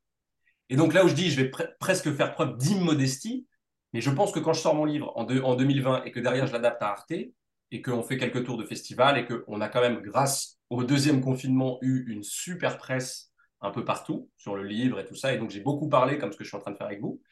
Et 0.70 0.74
donc 0.74 0.92
là 0.92 1.04
où 1.04 1.08
je 1.08 1.14
dis, 1.14 1.30
je 1.30 1.40
vais 1.40 1.48
pre- 1.48 1.70
presque 1.78 2.12
faire 2.12 2.32
preuve 2.32 2.56
d'immodestie, 2.56 3.46
mais 3.92 4.00
je 4.00 4.10
pense 4.10 4.32
que 4.32 4.40
quand 4.40 4.54
je 4.54 4.60
sors 4.60 4.74
mon 4.74 4.86
livre 4.86 5.12
en, 5.16 5.24
en 5.24 5.54
2020 5.54 6.02
et 6.02 6.10
que 6.10 6.18
derrière 6.18 6.48
je 6.48 6.52
l'adapte 6.52 6.82
à 6.82 6.88
Arte, 6.88 7.12
et 7.12 7.80
qu'on 7.80 8.02
fait 8.02 8.18
quelques 8.18 8.44
tours 8.44 8.58
de 8.58 8.64
festival, 8.64 9.18
et 9.18 9.24
qu'on 9.24 9.60
a 9.60 9.68
quand 9.68 9.80
même, 9.80 10.00
grâce 10.00 10.58
au 10.68 10.82
deuxième 10.82 11.20
confinement, 11.20 11.78
eu 11.80 12.10
une 12.12 12.24
super 12.24 12.76
presse 12.76 13.31
un 13.62 13.70
peu 13.70 13.84
partout 13.84 14.28
sur 14.36 14.56
le 14.56 14.64
livre 14.64 15.00
et 15.00 15.04
tout 15.04 15.14
ça, 15.14 15.32
et 15.32 15.38
donc 15.38 15.50
j'ai 15.50 15.60
beaucoup 15.60 15.88
parlé, 15.88 16.18
comme 16.18 16.32
ce 16.32 16.36
que 16.36 16.44
je 16.44 16.48
suis 16.48 16.56
en 16.56 16.60
train 16.60 16.72
de 16.72 16.76
faire 16.76 16.88
avec 16.88 17.00
vous, 17.00 17.22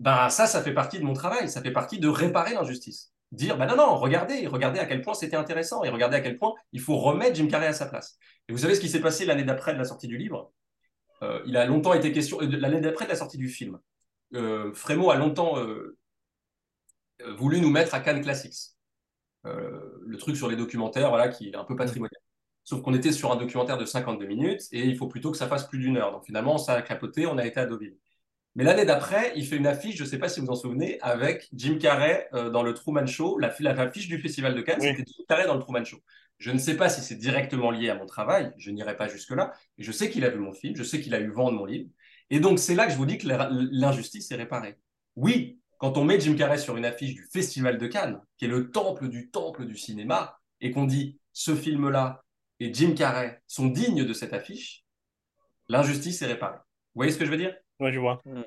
ben 0.00 0.30
ça, 0.30 0.46
ça 0.46 0.62
fait 0.62 0.72
partie 0.72 0.98
de 0.98 1.04
mon 1.04 1.12
travail, 1.12 1.48
ça 1.48 1.60
fait 1.60 1.72
partie 1.72 1.98
de 1.98 2.08
réparer 2.08 2.54
l'injustice. 2.54 3.12
Dire, 3.32 3.58
ben 3.58 3.66
non, 3.66 3.76
non, 3.76 3.96
regardez, 3.96 4.46
regardez 4.46 4.78
à 4.78 4.86
quel 4.86 5.02
point 5.02 5.12
c'était 5.14 5.36
intéressant, 5.36 5.84
et 5.84 5.90
regardez 5.90 6.16
à 6.16 6.20
quel 6.20 6.38
point 6.38 6.54
il 6.72 6.80
faut 6.80 6.96
remettre 6.96 7.34
Jim 7.36 7.48
Carrey 7.48 7.66
à 7.66 7.72
sa 7.74 7.86
place. 7.86 8.16
Et 8.48 8.52
vous 8.52 8.58
savez 8.58 8.74
ce 8.74 8.80
qui 8.80 8.88
s'est 8.88 9.02
passé 9.02 9.26
l'année 9.26 9.44
d'après 9.44 9.74
de 9.74 9.78
la 9.78 9.84
sortie 9.84 10.08
du 10.08 10.16
livre? 10.16 10.52
Euh, 11.22 11.42
Il 11.44 11.56
a 11.56 11.66
longtemps 11.66 11.92
été 11.92 12.12
question, 12.12 12.40
euh, 12.40 12.46
l'année 12.46 12.80
d'après 12.80 13.04
de 13.04 13.10
la 13.10 13.16
sortie 13.16 13.36
du 13.36 13.48
film, 13.48 13.78
euh, 14.34 14.72
Frémo 14.72 15.10
a 15.10 15.16
longtemps 15.16 15.58
euh, 15.58 15.98
voulu 17.36 17.60
nous 17.60 17.70
mettre 17.70 17.94
à 17.94 18.00
Cannes 18.00 18.22
Classics. 18.22 18.76
Le 19.44 20.16
truc 20.18 20.36
sur 20.36 20.48
les 20.48 20.56
documentaires, 20.56 21.08
voilà, 21.08 21.28
qui 21.28 21.48
est 21.48 21.56
un 21.56 21.64
peu 21.64 21.74
patrimonial. 21.74 22.20
Sauf 22.68 22.82
qu'on 22.82 22.92
était 22.92 23.12
sur 23.12 23.32
un 23.32 23.36
documentaire 23.36 23.78
de 23.78 23.86
52 23.86 24.26
minutes 24.26 24.60
et 24.72 24.84
il 24.84 24.94
faut 24.94 25.06
plutôt 25.06 25.30
que 25.30 25.38
ça 25.38 25.48
fasse 25.48 25.66
plus 25.66 25.78
d'une 25.78 25.96
heure. 25.96 26.12
Donc 26.12 26.26
finalement, 26.26 26.58
ça 26.58 26.74
a 26.74 26.82
capoté, 26.82 27.24
on 27.24 27.38
a 27.38 27.46
été 27.46 27.58
à 27.58 27.64
Deauville. 27.64 27.96
Mais 28.56 28.62
l'année 28.62 28.84
d'après, 28.84 29.32
il 29.36 29.46
fait 29.46 29.56
une 29.56 29.66
affiche, 29.66 29.96
je 29.96 30.04
ne 30.04 30.08
sais 30.08 30.18
pas 30.18 30.28
si 30.28 30.40
vous 30.40 30.48
en 30.48 30.54
souvenez, 30.54 31.00
avec 31.00 31.48
Jim 31.54 31.78
Carrey 31.80 32.28
euh, 32.34 32.50
dans 32.50 32.62
le 32.62 32.74
Truman 32.74 33.06
Show. 33.06 33.38
La, 33.38 33.54
la 33.60 33.70
affiche 33.80 34.06
du 34.06 34.18
Festival 34.20 34.54
de 34.54 34.60
Cannes, 34.60 34.80
Oui. 34.82 34.88
c'était 34.88 35.10
Jim 35.10 35.24
Carrey 35.26 35.46
dans 35.46 35.54
le 35.54 35.60
Truman 35.60 35.82
Show. 35.82 35.96
Je 36.36 36.50
ne 36.50 36.58
sais 36.58 36.76
pas 36.76 36.90
si 36.90 37.00
c'est 37.00 37.14
directement 37.14 37.70
lié 37.70 37.88
à 37.88 37.94
mon 37.94 38.04
travail, 38.04 38.52
je 38.58 38.70
n'irai 38.70 38.98
pas 38.98 39.08
jusque-là. 39.08 39.54
Mais 39.78 39.84
je 39.84 39.90
sais 39.90 40.10
qu'il 40.10 40.26
a 40.26 40.28
vu 40.28 40.38
mon 40.38 40.52
film, 40.52 40.76
je 40.76 40.82
sais 40.82 41.00
qu'il 41.00 41.14
a 41.14 41.20
eu 41.20 41.30
vent 41.30 41.50
de 41.50 41.56
mon 41.56 41.64
livre. 41.64 41.88
Et 42.28 42.38
donc, 42.38 42.58
c'est 42.58 42.74
là 42.74 42.84
que 42.84 42.92
je 42.92 42.98
vous 42.98 43.06
dis 43.06 43.16
que 43.16 43.26
l'injustice 43.26 44.30
est 44.30 44.36
réparée. 44.36 44.76
Oui, 45.16 45.58
quand 45.78 45.96
on 45.96 46.04
met 46.04 46.20
Jim 46.20 46.34
Carrey 46.36 46.58
sur 46.58 46.76
une 46.76 46.84
affiche 46.84 47.14
du 47.14 47.26
Festival 47.32 47.78
de 47.78 47.86
Cannes, 47.86 48.20
qui 48.36 48.44
est 48.44 48.48
le 48.48 48.70
temple 48.70 49.08
du 49.08 49.30
temple 49.30 49.64
du 49.64 49.78
cinéma, 49.78 50.38
et 50.60 50.70
qu'on 50.70 50.84
dit 50.84 51.18
ce 51.32 51.54
film-là 51.54 52.22
et 52.60 52.72
Jim 52.72 52.94
Carrey 52.94 53.42
sont 53.46 53.66
dignes 53.66 54.04
de 54.04 54.12
cette 54.12 54.32
affiche, 54.32 54.84
l'injustice 55.68 56.22
est 56.22 56.26
réparée. 56.26 56.58
Vous 56.58 57.00
voyez 57.00 57.12
ce 57.12 57.18
que 57.18 57.24
je 57.24 57.30
veux 57.30 57.36
dire? 57.36 57.54
Ouais, 57.80 57.92
je 57.92 58.00
vois. 58.00 58.20
Mm. 58.24 58.42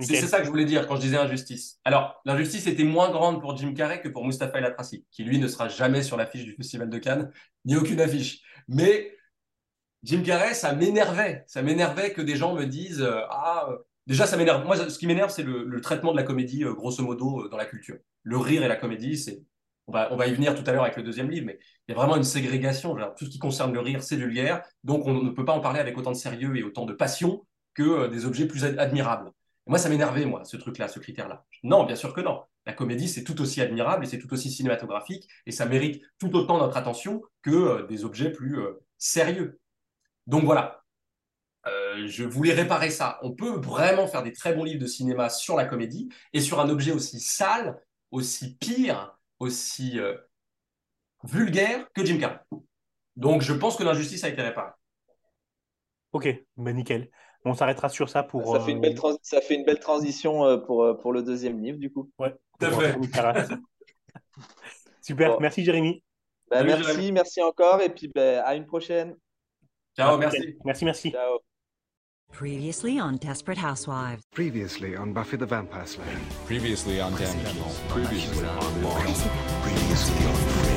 C'est 0.00 0.26
ça 0.26 0.40
que 0.40 0.44
je 0.44 0.50
voulais 0.50 0.66
dire 0.66 0.86
quand 0.86 0.96
je 0.96 1.00
disais 1.00 1.16
injustice. 1.16 1.80
Alors, 1.84 2.20
l'injustice 2.26 2.66
était 2.66 2.84
moins 2.84 3.10
grande 3.10 3.40
pour 3.40 3.56
Jim 3.56 3.72
Carrey 3.72 4.02
que 4.02 4.08
pour 4.08 4.26
Mustapha 4.26 4.58
El 4.58 4.66
Atrassi, 4.66 5.06
qui 5.10 5.24
lui 5.24 5.38
ne 5.38 5.48
sera 5.48 5.68
jamais 5.68 6.02
sur 6.02 6.18
l'affiche 6.18 6.44
du 6.44 6.52
Festival 6.52 6.90
de 6.90 6.98
Cannes, 6.98 7.32
ni 7.64 7.76
aucune 7.76 8.00
affiche. 8.00 8.42
Mais 8.68 9.16
Jim 10.02 10.22
Carrey, 10.22 10.52
ça 10.52 10.74
m'énervait. 10.74 11.44
Ça 11.46 11.62
m'énervait 11.62 12.12
que 12.12 12.20
des 12.20 12.36
gens 12.36 12.54
me 12.54 12.64
disent 12.66 13.00
euh, 13.00 13.22
Ah, 13.30 13.68
euh, 13.70 13.78
déjà, 14.06 14.26
ça 14.26 14.36
m'énerve. 14.36 14.66
Moi, 14.66 14.76
ce 14.76 14.98
qui 14.98 15.06
m'énerve, 15.06 15.30
c'est 15.30 15.42
le, 15.42 15.64
le 15.64 15.80
traitement 15.80 16.12
de 16.12 16.16
la 16.18 16.24
comédie, 16.24 16.64
euh, 16.64 16.74
grosso 16.74 17.02
modo, 17.02 17.44
euh, 17.44 17.48
dans 17.48 17.56
la 17.56 17.64
culture. 17.64 17.96
Le 18.22 18.36
rire 18.36 18.62
et 18.62 18.68
la 18.68 18.76
comédie, 18.76 19.16
c'est. 19.16 19.42
On 19.86 19.92
va, 19.92 20.12
on 20.12 20.16
va 20.16 20.26
y 20.26 20.34
venir 20.34 20.54
tout 20.54 20.68
à 20.68 20.72
l'heure 20.72 20.82
avec 20.82 20.96
le 20.96 21.02
deuxième 21.02 21.30
livre, 21.30 21.46
mais 21.46 21.58
il 21.86 21.92
y 21.92 21.94
a 21.94 21.96
vraiment 21.96 22.16
une 22.16 22.24
ségrégation. 22.24 22.96
Tout 23.16 23.26
ce 23.26 23.30
qui 23.30 23.38
concerne 23.38 23.72
le 23.72 23.80
rire, 23.80 24.02
c'est 24.02 24.16
vulgaire. 24.16 24.62
Donc, 24.84 25.06
on 25.06 25.22
ne 25.22 25.30
peut 25.30 25.44
pas 25.44 25.52
en 25.52 25.60
parler 25.60 25.80
avec 25.80 25.96
autant 25.96 26.12
de 26.12 26.16
sérieux 26.16 26.56
et 26.56 26.62
autant 26.62 26.86
de 26.86 26.92
passion 26.92 27.46
que 27.74 27.82
euh, 27.82 28.08
des 28.08 28.26
objets 28.26 28.46
plus 28.46 28.64
ad- 28.64 28.78
admirables. 28.78 29.30
Et 29.66 29.70
moi, 29.70 29.78
ça 29.78 29.88
m'énervait, 29.88 30.24
moi, 30.24 30.44
ce 30.44 30.56
truc-là, 30.56 30.88
ce 30.88 30.98
critère-là. 30.98 31.44
Non, 31.62 31.84
bien 31.84 31.96
sûr 31.96 32.12
que 32.12 32.20
non. 32.20 32.42
La 32.64 32.72
comédie, 32.72 33.08
c'est 33.08 33.22
tout 33.22 33.40
aussi 33.40 33.60
admirable 33.60 34.04
et 34.04 34.08
c'est 34.08 34.18
tout 34.18 34.32
aussi 34.32 34.50
cinématographique 34.50 35.28
et 35.46 35.52
ça 35.52 35.66
mérite 35.66 36.02
tout 36.18 36.34
autant 36.34 36.58
notre 36.58 36.76
attention 36.76 37.22
que 37.42 37.50
euh, 37.50 37.86
des 37.86 38.04
objets 38.04 38.30
plus 38.30 38.58
euh, 38.58 38.82
sérieux. 38.98 39.60
Donc 40.26 40.44
voilà, 40.44 40.82
je 42.06 42.24
voulais 42.24 42.52
réparer 42.52 42.90
ça. 42.90 43.18
On 43.22 43.32
peut 43.32 43.58
vraiment 43.58 44.06
faire 44.06 44.22
des 44.22 44.32
très 44.32 44.54
bons 44.54 44.64
livres 44.64 44.80
de 44.80 44.86
cinéma 44.86 45.28
sur 45.30 45.56
la 45.56 45.64
comédie 45.64 46.08
et 46.32 46.40
sur 46.40 46.60
un 46.60 46.68
objet 46.68 46.92
aussi 46.92 47.20
sale, 47.20 47.80
aussi 48.10 48.56
pire, 48.56 49.15
aussi 49.38 49.98
euh, 50.00 50.16
vulgaire 51.24 51.86
que 51.92 52.04
Jim 52.04 52.18
Carrey. 52.18 52.38
Donc 53.16 53.42
je 53.42 53.52
pense 53.52 53.76
que 53.76 53.82
l'injustice 53.84 54.24
a 54.24 54.28
été 54.28 54.42
réparée. 54.42 54.72
Ok, 56.12 56.28
bah 56.56 56.72
nickel. 56.72 57.10
On 57.44 57.54
s'arrêtera 57.54 57.88
sur 57.88 58.08
ça 58.08 58.22
pour. 58.22 58.52
Ça 58.56 58.60
fait 58.60 58.72
une 58.72 58.78
euh, 58.78 58.80
belle, 58.80 58.94
trans- 58.94 59.18
ça 59.22 59.40
fait 59.40 59.54
une 59.54 59.64
belle 59.64 59.78
transition 59.78 60.44
euh, 60.44 60.56
pour, 60.56 60.82
euh, 60.82 60.94
pour 60.94 61.12
le 61.12 61.22
deuxième 61.22 61.62
livre, 61.62 61.78
du 61.78 61.92
coup. 61.92 62.10
Ouais, 62.18 62.34
Tout 62.58 62.66
à 62.66 62.70
fait. 62.72 62.96
Super, 65.02 65.30
Bon. 65.30 65.40
merci 65.40 65.64
Jérémy. 65.64 66.02
Bah, 66.50 66.58
Salut, 66.58 66.68
merci, 66.70 66.84
Jérémy. 66.84 67.12
merci 67.12 67.42
encore, 67.42 67.80
et 67.80 67.90
puis 67.90 68.08
bah, 68.14 68.42
à 68.44 68.54
une 68.56 68.66
prochaine. 68.66 69.16
Ciao, 69.96 70.18
merci. 70.18 70.56
Merci, 70.64 70.84
merci. 70.84 71.10
Ciao. 71.12 71.38
Previously 72.32 72.98
on 72.98 73.16
Desperate 73.16 73.58
Housewives. 73.58 74.22
Previously 74.34 74.94
on 74.94 75.12
Buffy 75.12 75.36
the 75.36 75.46
Vampire 75.46 75.86
Slayer. 75.86 76.18
Previously 76.44 77.00
on 77.00 77.12
Damages. 77.16 77.80
Previously 77.88 78.46
on 78.46 78.60
Fringe. 80.34 80.75